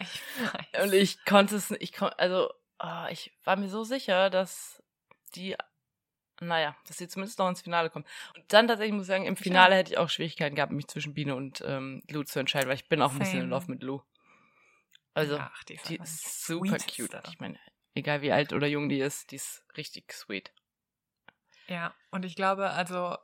Ich 0.00 0.20
weiß. 0.72 0.84
Und 0.84 0.94
ich 0.94 1.24
konnte 1.24 1.56
es, 1.56 1.70
ich 1.72 1.92
konnte, 1.92 2.18
also, 2.18 2.52
ah, 2.78 3.08
ich 3.10 3.32
war 3.44 3.56
mir 3.56 3.68
so 3.68 3.82
sicher, 3.84 4.30
dass 4.30 4.82
die, 5.34 5.56
naja, 6.40 6.76
dass 6.86 6.98
sie 6.98 7.08
zumindest 7.08 7.38
noch 7.40 7.48
ins 7.48 7.62
Finale 7.62 7.90
kommen. 7.90 8.04
Und 8.36 8.44
dann 8.52 8.68
tatsächlich 8.68 8.92
muss 8.94 9.04
ich 9.04 9.08
sagen, 9.08 9.26
im 9.26 9.36
Finale 9.36 9.74
hätte 9.74 9.92
ich 9.92 9.98
auch 9.98 10.08
Schwierigkeiten 10.08 10.54
gehabt, 10.54 10.72
mich 10.72 10.86
zwischen 10.86 11.14
Biene 11.14 11.34
und 11.34 11.62
ähm, 11.66 12.02
Lou 12.10 12.22
zu 12.22 12.38
entscheiden, 12.38 12.68
weil 12.68 12.76
ich 12.76 12.88
bin 12.88 13.02
auch 13.02 13.12
ein 13.12 13.18
bisschen 13.18 13.40
in 13.40 13.50
Same. 13.50 13.54
Love 13.54 13.70
mit 13.72 13.82
Lou. 13.82 14.02
Also, 15.18 15.38
Ach, 15.38 15.64
die 15.64 15.74
ist, 15.74 15.88
die 15.88 15.96
ist 15.96 16.46
super 16.46 16.76
cute. 16.78 17.20
Ich 17.28 17.38
meine, 17.40 17.58
egal 17.94 18.22
wie 18.22 18.32
alt 18.32 18.52
oder 18.52 18.66
jung 18.66 18.88
die 18.88 19.00
ist, 19.00 19.30
die 19.30 19.36
ist 19.36 19.64
richtig 19.76 20.12
sweet. 20.12 20.52
Ja, 21.66 21.94
und 22.10 22.24
ich 22.24 22.34
glaube, 22.36 22.70
also 22.70 23.16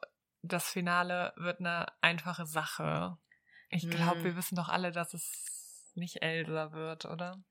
das 0.43 0.69
Finale 0.69 1.33
wird 1.37 1.61
eine 1.61 1.87
einfache 2.03 2.45
Sache. 2.47 3.17
Ich 3.71 3.89
glaube, 3.89 4.19
Hm. 4.19 4.25
wir 4.25 4.37
wissen 4.37 4.57
doch 4.57 4.69
alle, 4.69 4.93
dass 4.93 5.15
es 5.15 5.91
nicht 5.95 6.23
Elsa 6.23 6.73
wird, 6.73 7.05
oder? 7.07 7.43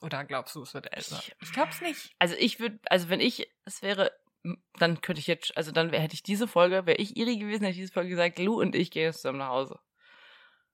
Oder 0.00 0.24
glaubst 0.24 0.54
du, 0.54 0.62
es 0.62 0.74
wird 0.74 0.92
Elsa? 0.92 1.18
Ich- 1.18 1.34
Ich 1.40 1.52
glaube 1.52 1.70
es 1.70 1.80
nicht. 1.80 2.14
Also 2.18 2.34
ich 2.38 2.60
würde, 2.60 2.78
also 2.90 3.08
wenn 3.08 3.20
ich 3.20 3.48
es 3.64 3.80
wäre, 3.82 4.12
dann 4.78 5.00
könnte 5.00 5.20
ich 5.20 5.26
jetzt, 5.26 5.56
also 5.56 5.72
dann 5.72 5.90
wär, 5.92 6.00
hätte 6.00 6.14
ich 6.14 6.22
diese 6.22 6.46
Folge, 6.46 6.84
wäre 6.84 6.98
ich 6.98 7.16
Iri 7.16 7.38
gewesen, 7.38 7.62
hätte 7.62 7.70
ich 7.72 7.78
diese 7.78 7.92
Folge 7.92 8.10
gesagt, 8.10 8.38
Lou 8.38 8.60
und 8.60 8.74
ich 8.74 8.90
gehen 8.90 9.04
jetzt 9.04 9.22
zusammen 9.22 9.38
nach 9.38 9.48
Hause. 9.48 9.78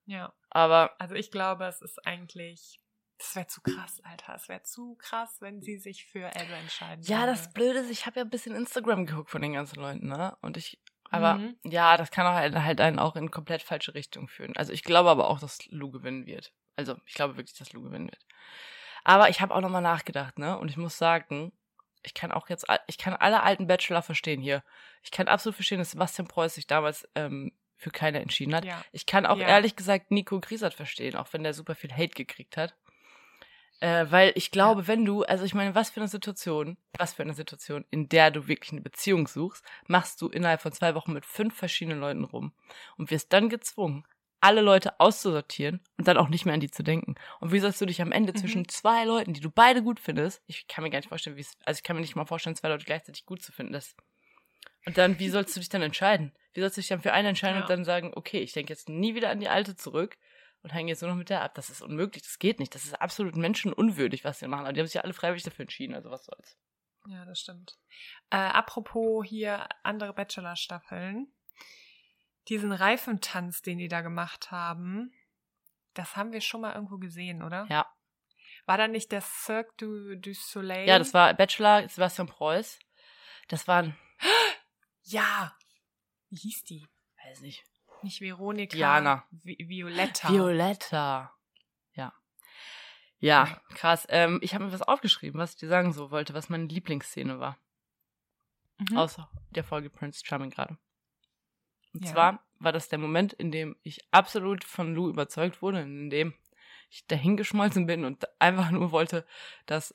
Ja, 0.07 0.33
Aber 0.51 0.95
also 0.99 1.15
ich 1.15 1.31
glaube, 1.31 1.65
es 1.67 1.81
ist 1.83 2.05
eigentlich, 2.07 2.81
das 3.19 3.37
wäre 3.37 3.47
zu 3.47 3.61
krass, 3.61 4.01
Alter. 4.05 4.35
Es 4.35 4.49
wäre 4.49 4.63
zu 4.63 4.97
krass, 4.97 5.37
wenn 5.41 5.61
sie 5.63 5.79
sich 5.79 6.07
für 6.07 6.35
Elsa 6.35 6.55
entscheiden 6.57 7.05
ja, 7.05 7.19
würde. 7.21 7.33
das 7.33 7.53
Blöde 7.53 7.79
ist, 7.81 7.91
ich 7.91 8.07
habe 8.07 8.19
ja 8.21 8.25
ein 8.25 8.31
bisschen 8.31 8.55
Instagram 8.57 9.07
geguckt 9.07 9.31
von 9.31 9.43
den 9.43 9.53
ganzen 9.53 9.81
Leuten, 9.81 10.09
ne? 10.09 10.37
Und 10.41 10.57
ich, 10.57 10.81
aber 11.11 11.35
Mhm. 11.35 11.57
ja, 11.65 11.97
das 11.97 12.11
kann 12.11 12.27
auch 12.27 12.35
halt, 12.35 12.55
halt 12.57 12.81
einen 12.81 12.99
auch 12.99 13.17
in 13.17 13.31
komplett 13.31 13.63
falsche 13.63 13.95
Richtung 13.95 14.29
führen. 14.29 14.57
Also 14.57 14.73
ich 14.73 14.83
glaube 14.85 15.11
aber 15.11 15.29
auch, 15.29 15.39
dass 15.39 15.67
Lou 15.67 15.91
gewinnen 15.91 16.27
wird. 16.27 16.53
Also 16.77 16.97
ich 17.07 17.15
glaube 17.15 17.37
wirklich, 17.37 17.57
dass 17.59 17.73
Lou 17.73 17.83
gewinnen 17.83 18.07
wird. 18.11 18.25
Aber 19.05 19.29
ich 19.29 19.41
habe 19.41 19.55
auch 19.55 19.61
nochmal 19.61 19.83
nachgedacht, 19.83 20.39
ne? 20.39 20.59
Und 20.59 20.69
ich 20.71 20.77
muss 20.77 20.99
sagen, 20.99 21.53
ich 22.03 22.15
kann 22.15 22.33
auch 22.33 22.49
jetzt, 22.49 22.67
ich 22.87 22.97
kann 22.97 23.13
alle 23.15 23.43
alten 23.43 23.67
Bachelor 23.67 24.03
verstehen 24.03 24.41
hier. 24.41 24.65
Ich 25.03 25.11
kann 25.11 25.29
absolut 25.29 25.55
verstehen, 25.57 25.79
dass 25.79 25.91
Sebastian 25.91 26.29
Preuß 26.29 26.55
sich 26.55 26.67
damals 26.67 27.07
ähm, 27.15 27.53
für 27.81 27.90
keine 27.90 28.21
entschieden 28.21 28.55
hat. 28.55 28.64
Ja, 28.64 28.85
Ich 28.93 29.07
kann 29.07 29.27
auch 29.27 29.38
Ja. 29.38 29.49
ehrlich 29.49 29.75
gesagt 29.77 30.11
Nico 30.11 30.38
Griesert 30.40 30.75
verstehen, 30.75 31.16
auch 31.16 31.33
wenn 31.33 31.43
der 31.43 31.55
super 31.55 31.74
viel 31.74 31.93
Hate 31.93 32.14
gekriegt 32.14 32.57
hat. 32.57 32.76
Äh, 33.81 34.07
weil 34.11 34.33
ich 34.35 34.51
glaube, 34.51 34.87
wenn 34.89 35.07
du, 35.07 35.22
also 35.22 35.45
ich 35.45 35.55
meine, 35.55 35.74
was 35.74 35.89
für 35.91 36.01
eine 36.01 36.09
Situation, 36.09 36.76
was 36.99 37.14
für 37.14 37.22
eine 37.22 37.33
Situation, 37.33 37.87
in 37.91 38.11
der 38.11 38.31
du 38.31 38.47
wirklich 38.47 38.72
eine 38.72 38.83
Beziehung 38.83 39.26
suchst, 39.26 39.64
machst 39.87 40.20
du 40.20 40.28
innerhalb 40.28 40.61
von 40.61 40.72
zwei 40.72 40.95
Wochen 40.95 41.14
mit 41.14 41.24
fünf 41.24 41.57
verschiedenen 41.57 41.99
Leuten 41.99 42.24
rum 42.24 42.53
und 42.99 43.11
wirst 43.11 43.33
dann 43.33 43.49
gezwungen, 43.49 44.05
alle 44.43 44.61
Leute 44.61 45.01
auszusortieren 45.01 45.81
und 45.99 46.09
dann 46.09 46.18
auch 46.18 46.28
nicht 46.28 46.45
mehr 46.45 46.55
an 46.55 46.61
die 46.61 46.70
zu 46.70 46.83
denken. 46.83 47.14
Und 47.41 47.53
wie 47.53 47.59
sollst 47.59 47.81
du 47.81 47.87
dich 47.87 48.03
am 48.03 48.12
Ende 48.12 48.33
Mhm. 48.33 48.37
zwischen 48.39 48.68
zwei 48.68 49.05
Leuten, 49.05 49.33
die 49.33 49.41
du 49.41 49.51
beide 49.51 49.83
gut 49.83 49.99
findest, 49.99 50.43
ich 50.47 50.66
kann 50.68 50.85
mir 50.85 50.91
gar 50.91 50.99
nicht 50.99 51.09
vorstellen, 51.09 51.37
wie 51.37 51.43
es, 51.43 51.57
also 51.64 51.78
ich 51.78 51.83
kann 51.83 51.97
mir 51.97 52.03
nicht 52.03 52.16
mal 52.16 52.26
vorstellen, 52.26 52.57
zwei 52.57 52.68
Leute 52.68 52.85
gleichzeitig 52.85 53.24
gut 53.24 53.43
zu 53.43 53.51
finden, 53.53 53.72
das. 53.72 53.95
Und 54.87 54.97
dann, 54.99 55.18
wie 55.18 55.28
sollst 55.28 55.55
du 55.57 55.61
dich 55.61 55.68
dann 55.68 55.83
entscheiden? 55.83 56.33
Wie 56.53 56.61
sollst 56.61 56.76
du 56.76 56.81
dich 56.81 56.89
dann 56.89 57.03
für 57.03 57.12
einen 57.12 57.28
entscheiden 57.28 57.57
Ja. 57.57 57.62
und 57.62 57.70
dann 57.70 57.85
sagen, 57.85 58.12
okay, 58.14 58.41
ich 58.41 58.53
denke 58.53 58.72
jetzt 58.72 58.89
nie 58.89 59.14
wieder 59.14 59.31
an 59.31 59.41
die 59.41 59.49
alte 59.49 59.76
zurück 59.76 60.16
und 60.62 60.70
hänge 60.74 60.91
jetzt 60.91 61.03
nur 61.03 61.11
noch 61.11 61.18
mit 61.18 61.31
der 61.31 61.43
ab? 61.43 61.55
Das 61.55 61.70
ist 61.70 61.83
unmöglich, 61.83 62.22
das 62.22 62.39
geht 62.39 62.59
nicht. 62.59 62.74
Das 62.74 62.85
ist 62.85 62.95
absolut 63.01 63.37
menschenunwürdig, 63.37 64.24
was 64.24 64.39
sie 64.39 64.49
machen. 64.49 64.64
Aber 64.64 64.72
die 64.72 64.81
haben 64.81 64.87
sich 64.87 64.95
ja 64.95 65.03
alle 65.03 65.12
freiwillig 65.12 65.43
dafür 65.45 65.62
entschieden, 65.64 65.95
also 65.95 66.11
was 66.11 66.24
soll's. 66.24 66.57
Ja, 67.07 67.24
das 67.24 67.41
stimmt. 67.41 67.78
Äh, 68.31 68.37
apropos 68.37 69.24
hier 69.26 69.66
andere 69.83 70.12
Bachelor-Staffeln. 70.12 71.33
diesen 72.49 72.72
Reifentanz, 72.72 73.62
den 73.62 73.78
die 73.78 73.87
da 73.89 74.01
gemacht 74.01 74.51
haben, 74.51 75.12
das 75.95 76.16
haben 76.16 76.33
wir 76.33 76.41
schon 76.41 76.62
mal 76.62 76.74
irgendwo 76.74 76.99
gesehen, 76.99 77.43
oder? 77.43 77.66
Ja. 77.70 77.87
War 78.66 78.76
da 78.78 78.89
nicht 78.89 79.12
der 79.12 79.20
Cirque 79.20 79.72
du, 79.76 80.16
du 80.16 80.33
Soleil? 80.35 80.89
Ja, 80.89 80.99
das 80.99 81.14
war 81.14 81.33
Bachelor 81.35 81.89
Sebastian 81.89 82.26
Preuß. 82.28 82.78
Das 83.49 83.68
waren, 83.68 83.97
Ja. 85.11 85.57
Wie 86.31 86.37
hieß 86.37 86.65
die? 86.65 86.87
weiß 87.25 87.41
nicht, 87.41 87.65
Nicht 88.03 88.21
Veronika. 88.21 88.75
Diana. 88.77 89.25
Vi 89.31 89.57
Violetta. 89.69 90.31
Violetta. 90.33 91.35
Ja. 91.95 92.13
Ja, 93.19 93.61
krass. 93.75 94.07
Ähm, 94.09 94.39
ich 94.43 94.55
habe 94.55 94.65
mir 94.65 94.73
was 94.73 94.83
aufgeschrieben, 94.83 95.39
was 95.41 95.53
ich 95.53 95.59
dir 95.59 95.69
sagen 95.69 95.93
so 95.93 96.11
wollte, 96.11 96.33
was 96.33 96.49
meine 96.49 96.65
Lieblingsszene 96.67 97.39
war. 97.41 97.59
Mhm. 98.79 98.97
Außer 98.97 99.29
der 99.51 99.65
Folge 99.65 99.91
Prince 99.91 100.25
Charming 100.25 100.51
gerade. 100.51 100.79
Und 101.93 102.05
Ja. 102.07 102.13
zwar 102.13 102.47
war 102.59 102.73
das 102.73 102.89
der 102.89 102.99
Moment, 102.99 103.33
in 103.35 103.51
dem 103.51 103.77
ich 103.83 104.01
absolut 104.13 104.65
von 104.65 104.95
Lou 104.95 105.09
überzeugt 105.11 105.61
wurde, 105.61 105.81
in 105.83 106.09
dem 106.09 106.35
ich 106.89 107.07
dahingeschmolzen 107.07 107.87
bin 107.87 108.05
und 108.05 108.27
einfach 108.41 108.71
nur 108.71 108.91
wollte, 108.93 109.27
dass 109.67 109.93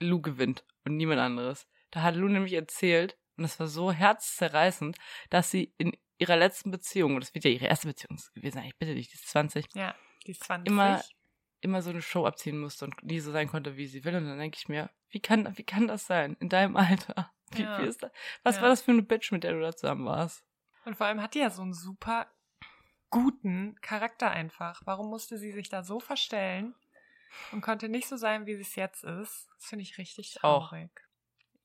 Lou 0.00 0.20
gewinnt 0.20 0.64
und 0.84 0.96
niemand 0.96 1.20
anderes. 1.20 1.66
Da 1.90 2.02
hat 2.02 2.14
Lou 2.16 2.28
nämlich 2.28 2.52
erzählt, 2.52 3.16
und 3.38 3.42
das 3.44 3.58
war 3.60 3.68
so 3.68 3.90
herzzerreißend, 3.92 4.96
dass 5.30 5.50
sie 5.50 5.72
in 5.78 5.96
ihrer 6.18 6.36
letzten 6.36 6.70
Beziehung, 6.70 7.14
und 7.14 7.20
das 7.20 7.34
wird 7.34 7.44
ja 7.44 7.50
ihre 7.50 7.66
erste 7.66 7.86
Beziehung 7.86 8.18
gewesen 8.34 8.54
sein, 8.56 8.64
ich 8.66 8.76
bitte 8.76 8.94
dich, 8.94 9.08
die 9.08 9.14
ist 9.14 9.28
20, 9.28 9.66
Ja, 9.74 9.94
die 10.26 10.32
ist 10.32 10.44
20. 10.44 10.66
immer, 10.72 11.02
immer 11.60 11.82
so 11.82 11.90
eine 11.90 12.02
Show 12.02 12.26
abziehen 12.26 12.58
musste 12.58 12.84
und 12.84 13.02
nie 13.02 13.20
so 13.20 13.32
sein 13.32 13.48
konnte, 13.48 13.76
wie 13.76 13.86
sie 13.86 14.04
will. 14.04 14.16
Und 14.16 14.26
dann 14.26 14.38
denke 14.38 14.56
ich 14.58 14.68
mir, 14.68 14.90
wie 15.10 15.20
kann, 15.20 15.56
wie 15.56 15.64
kann 15.64 15.86
das 15.88 16.06
sein? 16.06 16.36
In 16.40 16.48
deinem 16.48 16.76
Alter? 16.76 17.32
Wie, 17.52 17.62
Ja. 17.62 17.80
wie 17.80 17.86
ist 17.86 18.02
das? 18.02 18.10
Was 18.42 18.56
Ja. 18.56 18.62
war 18.62 18.68
das 18.68 18.82
für 18.82 18.90
eine 18.90 19.02
Bitch, 19.02 19.30
mit 19.32 19.44
der 19.44 19.52
du 19.52 19.60
da 19.60 19.74
zusammen 19.74 20.04
warst? 20.06 20.44
Und 20.84 20.96
vor 20.96 21.06
allem 21.06 21.22
hat 21.22 21.34
die 21.34 21.38
ja 21.38 21.50
so 21.50 21.62
einen 21.62 21.72
super 21.74 22.26
guten 23.10 23.76
Charakter 23.80 24.30
einfach. 24.30 24.82
Warum 24.84 25.08
musste 25.08 25.38
sie 25.38 25.52
sich 25.52 25.68
da 25.68 25.82
so 25.82 25.98
verstellen 26.00 26.74
und 27.52 27.60
konnte 27.62 27.88
nicht 27.88 28.08
so 28.08 28.16
sein, 28.16 28.46
wie 28.46 28.54
sie 28.54 28.62
es 28.62 28.74
jetzt 28.74 29.04
ist? 29.04 29.48
Das 29.56 29.66
finde 29.66 29.82
ich 29.82 29.96
richtig 29.98 30.36
Auch. 30.42 30.68
traurig. 30.70 30.90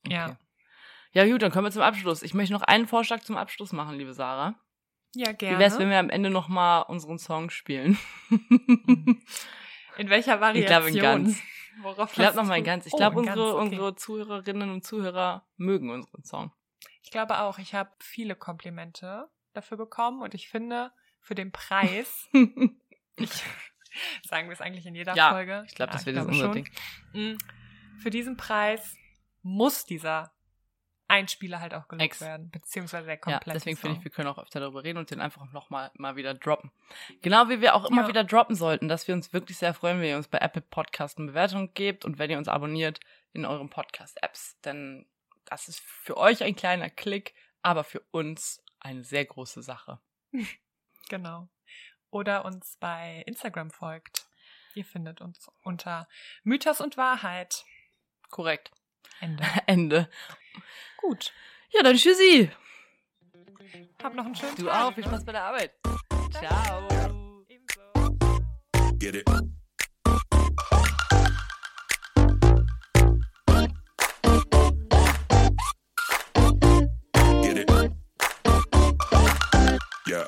Ja. 0.08 0.26
Okay. 0.26 0.32
Ja, 0.32 0.38
gut, 1.14 1.42
dann 1.42 1.52
kommen 1.52 1.66
wir 1.68 1.72
zum 1.72 1.82
Abschluss. 1.82 2.24
Ich 2.24 2.34
möchte 2.34 2.54
noch 2.54 2.62
einen 2.64 2.88
Vorschlag 2.88 3.22
zum 3.22 3.38
Abschluss 3.38 3.72
machen, 3.72 3.98
liebe 3.98 4.14
Sarah. 4.14 4.56
Ja, 5.16 5.32
gerne. 5.32 5.58
Wie 5.58 5.60
wär's, 5.60 5.78
wenn 5.78 5.90
wir 5.92 6.00
am 6.00 6.10
Ende 6.10 6.30
nochmal 6.32 6.84
unseren 6.88 7.20
Song 7.20 7.50
spielen? 7.52 7.98
in 9.98 10.10
welcher 10.10 10.42
Variation? 10.42 10.64
Ich 10.64 10.66
glaube 10.68 10.90
in 10.90 10.96
ganz. 11.26 11.40
Worauf 11.82 12.10
Ich 12.12 12.16
glaube 12.16 12.36
nochmal 12.38 12.60
du- 12.60 12.66
ganz. 12.66 12.86
Ich 12.86 12.94
Oh, 12.94 12.98
glaube, 12.98 13.22
in 13.22 13.28
unsere, 13.30 13.56
okay. 13.56 13.62
unsere 13.66 13.96
Zuhörerinnen 13.96 14.70
und 14.72 14.84
Zuhörer 14.86 15.48
mögen 15.58 15.90
unseren 15.90 16.24
Song. 16.24 16.52
Ich 17.02 17.12
glaube 17.12 17.40
auch. 17.40 17.60
Ich 17.60 17.74
habe 17.74 17.92
viele 18.00 18.36
Komplimente 18.36 19.28
dafür 19.54 19.78
bekommen 19.78 20.22
und 20.22 20.34
ich 20.34 20.50
finde, 20.50 20.92
für 21.20 21.36
den 21.36 21.52
Preis, 21.52 22.28
ich, 23.18 23.30
sagen 24.28 24.48
wir 24.48 24.54
es 24.54 24.62
eigentlich 24.62 24.86
in 24.86 24.96
jeder 24.96 25.16
Ja, 25.16 25.32
Folge. 25.32 25.64
ich 25.68 25.76
glaube, 25.76 25.92
Ja, 25.92 25.94
das 25.98 26.06
wird 26.06 26.16
jetzt 26.18 26.28
unser. 26.28 26.50
Ding. 26.50 26.70
Mm, 27.14 27.38
Für 28.00 28.10
diesen 28.10 28.36
Preis 28.38 28.96
muss 29.44 29.86
dieser 29.86 30.32
Einspieler 31.14 31.60
halt 31.60 31.74
auch 31.74 31.88
gelobt 31.88 32.04
Ex. 32.04 32.22
werden, 32.22 32.50
beziehungsweise 32.50 33.06
der 33.06 33.16
Ja, 33.16 33.20
komplette 33.22 33.52
deswegen 33.60 33.78
finde 33.78 33.98
ich, 33.98 34.04
wir 34.04 34.12
können 34.12 34.28
auch 34.28 34.38
öfter 34.40 34.60
darüber 34.60 34.84
reden 34.84 34.98
und 34.98 35.12
den 35.12 35.22
einfach 35.22 35.46
nochmal 35.52 35.92
mal 35.96 36.16
wieder 36.16 36.34
droppen. 36.34 36.72
Genau 37.22 37.50
wie 37.50 37.62
wir 37.62 37.76
auch 37.76 37.86
immer 37.86 38.02
Ja. 38.04 38.08
wieder 38.08 38.24
droppen 38.24 38.56
sollten, 38.56 38.88
dass 38.88 39.08
wir 39.08 39.16
uns 39.16 39.32
wirklich 39.34 39.58
sehr 39.58 39.74
freuen, 39.74 40.00
wenn 40.02 40.10
ihr 40.10 40.18
uns 40.18 40.28
bei 40.28 40.40
Apple 40.40 40.62
Podcast 40.62 41.18
eine 41.18 41.28
Bewertung 41.28 41.74
gebt 41.74 42.04
und 42.06 42.18
wenn 42.18 42.30
ihr 42.32 42.38
uns 42.38 42.48
abonniert 42.48 43.00
in 43.32 43.46
euren 43.46 43.70
Podcast-Apps. 43.70 44.60
Denn 44.62 45.06
das 45.46 45.68
ist 45.68 45.80
für 45.82 46.18
euch 46.18 46.44
ein 46.44 46.56
kleiner 46.56 46.90
Klick, 46.90 47.34
aber 47.62 47.84
für 47.84 48.02
uns 48.12 48.64
eine 48.80 49.04
sehr 49.04 49.26
große 49.26 49.62
Sache. 49.64 50.00
Genau. 51.10 51.50
Oder 52.12 52.46
uns 52.46 52.78
bei 52.80 53.24
Instagram 53.28 53.70
folgt. 53.72 54.26
Ihr 54.74 54.86
findet 54.86 55.20
uns 55.20 55.52
unter 55.64 56.08
Mythos 56.44 56.80
und 56.80 56.96
Wahrheit. 56.96 57.66
Korrekt. 58.30 58.72
Ende. 59.24 59.44
Ende. 59.68 60.10
Gut. 60.98 61.34
Ja, 61.72 61.82
dann 61.82 61.96
tschüssi. 61.96 62.52
Habt 64.04 64.16
noch 64.16 64.26
einen 64.26 64.36
schönen 64.36 64.56
Du 64.58 64.66
Tag. 64.66 64.84
auch. 64.84 64.94
Viel 64.94 65.06
Spaß 65.06 65.24
bei 65.24 65.32
der 65.32 65.44
Arbeit. 65.46 65.72
Ciao. 66.32 66.88
Ebenso. 67.48 68.18
Get 69.00 69.16
it. 69.16 69.26
Get 77.42 77.58
it. 77.58 77.72
Yeah. 80.06 80.28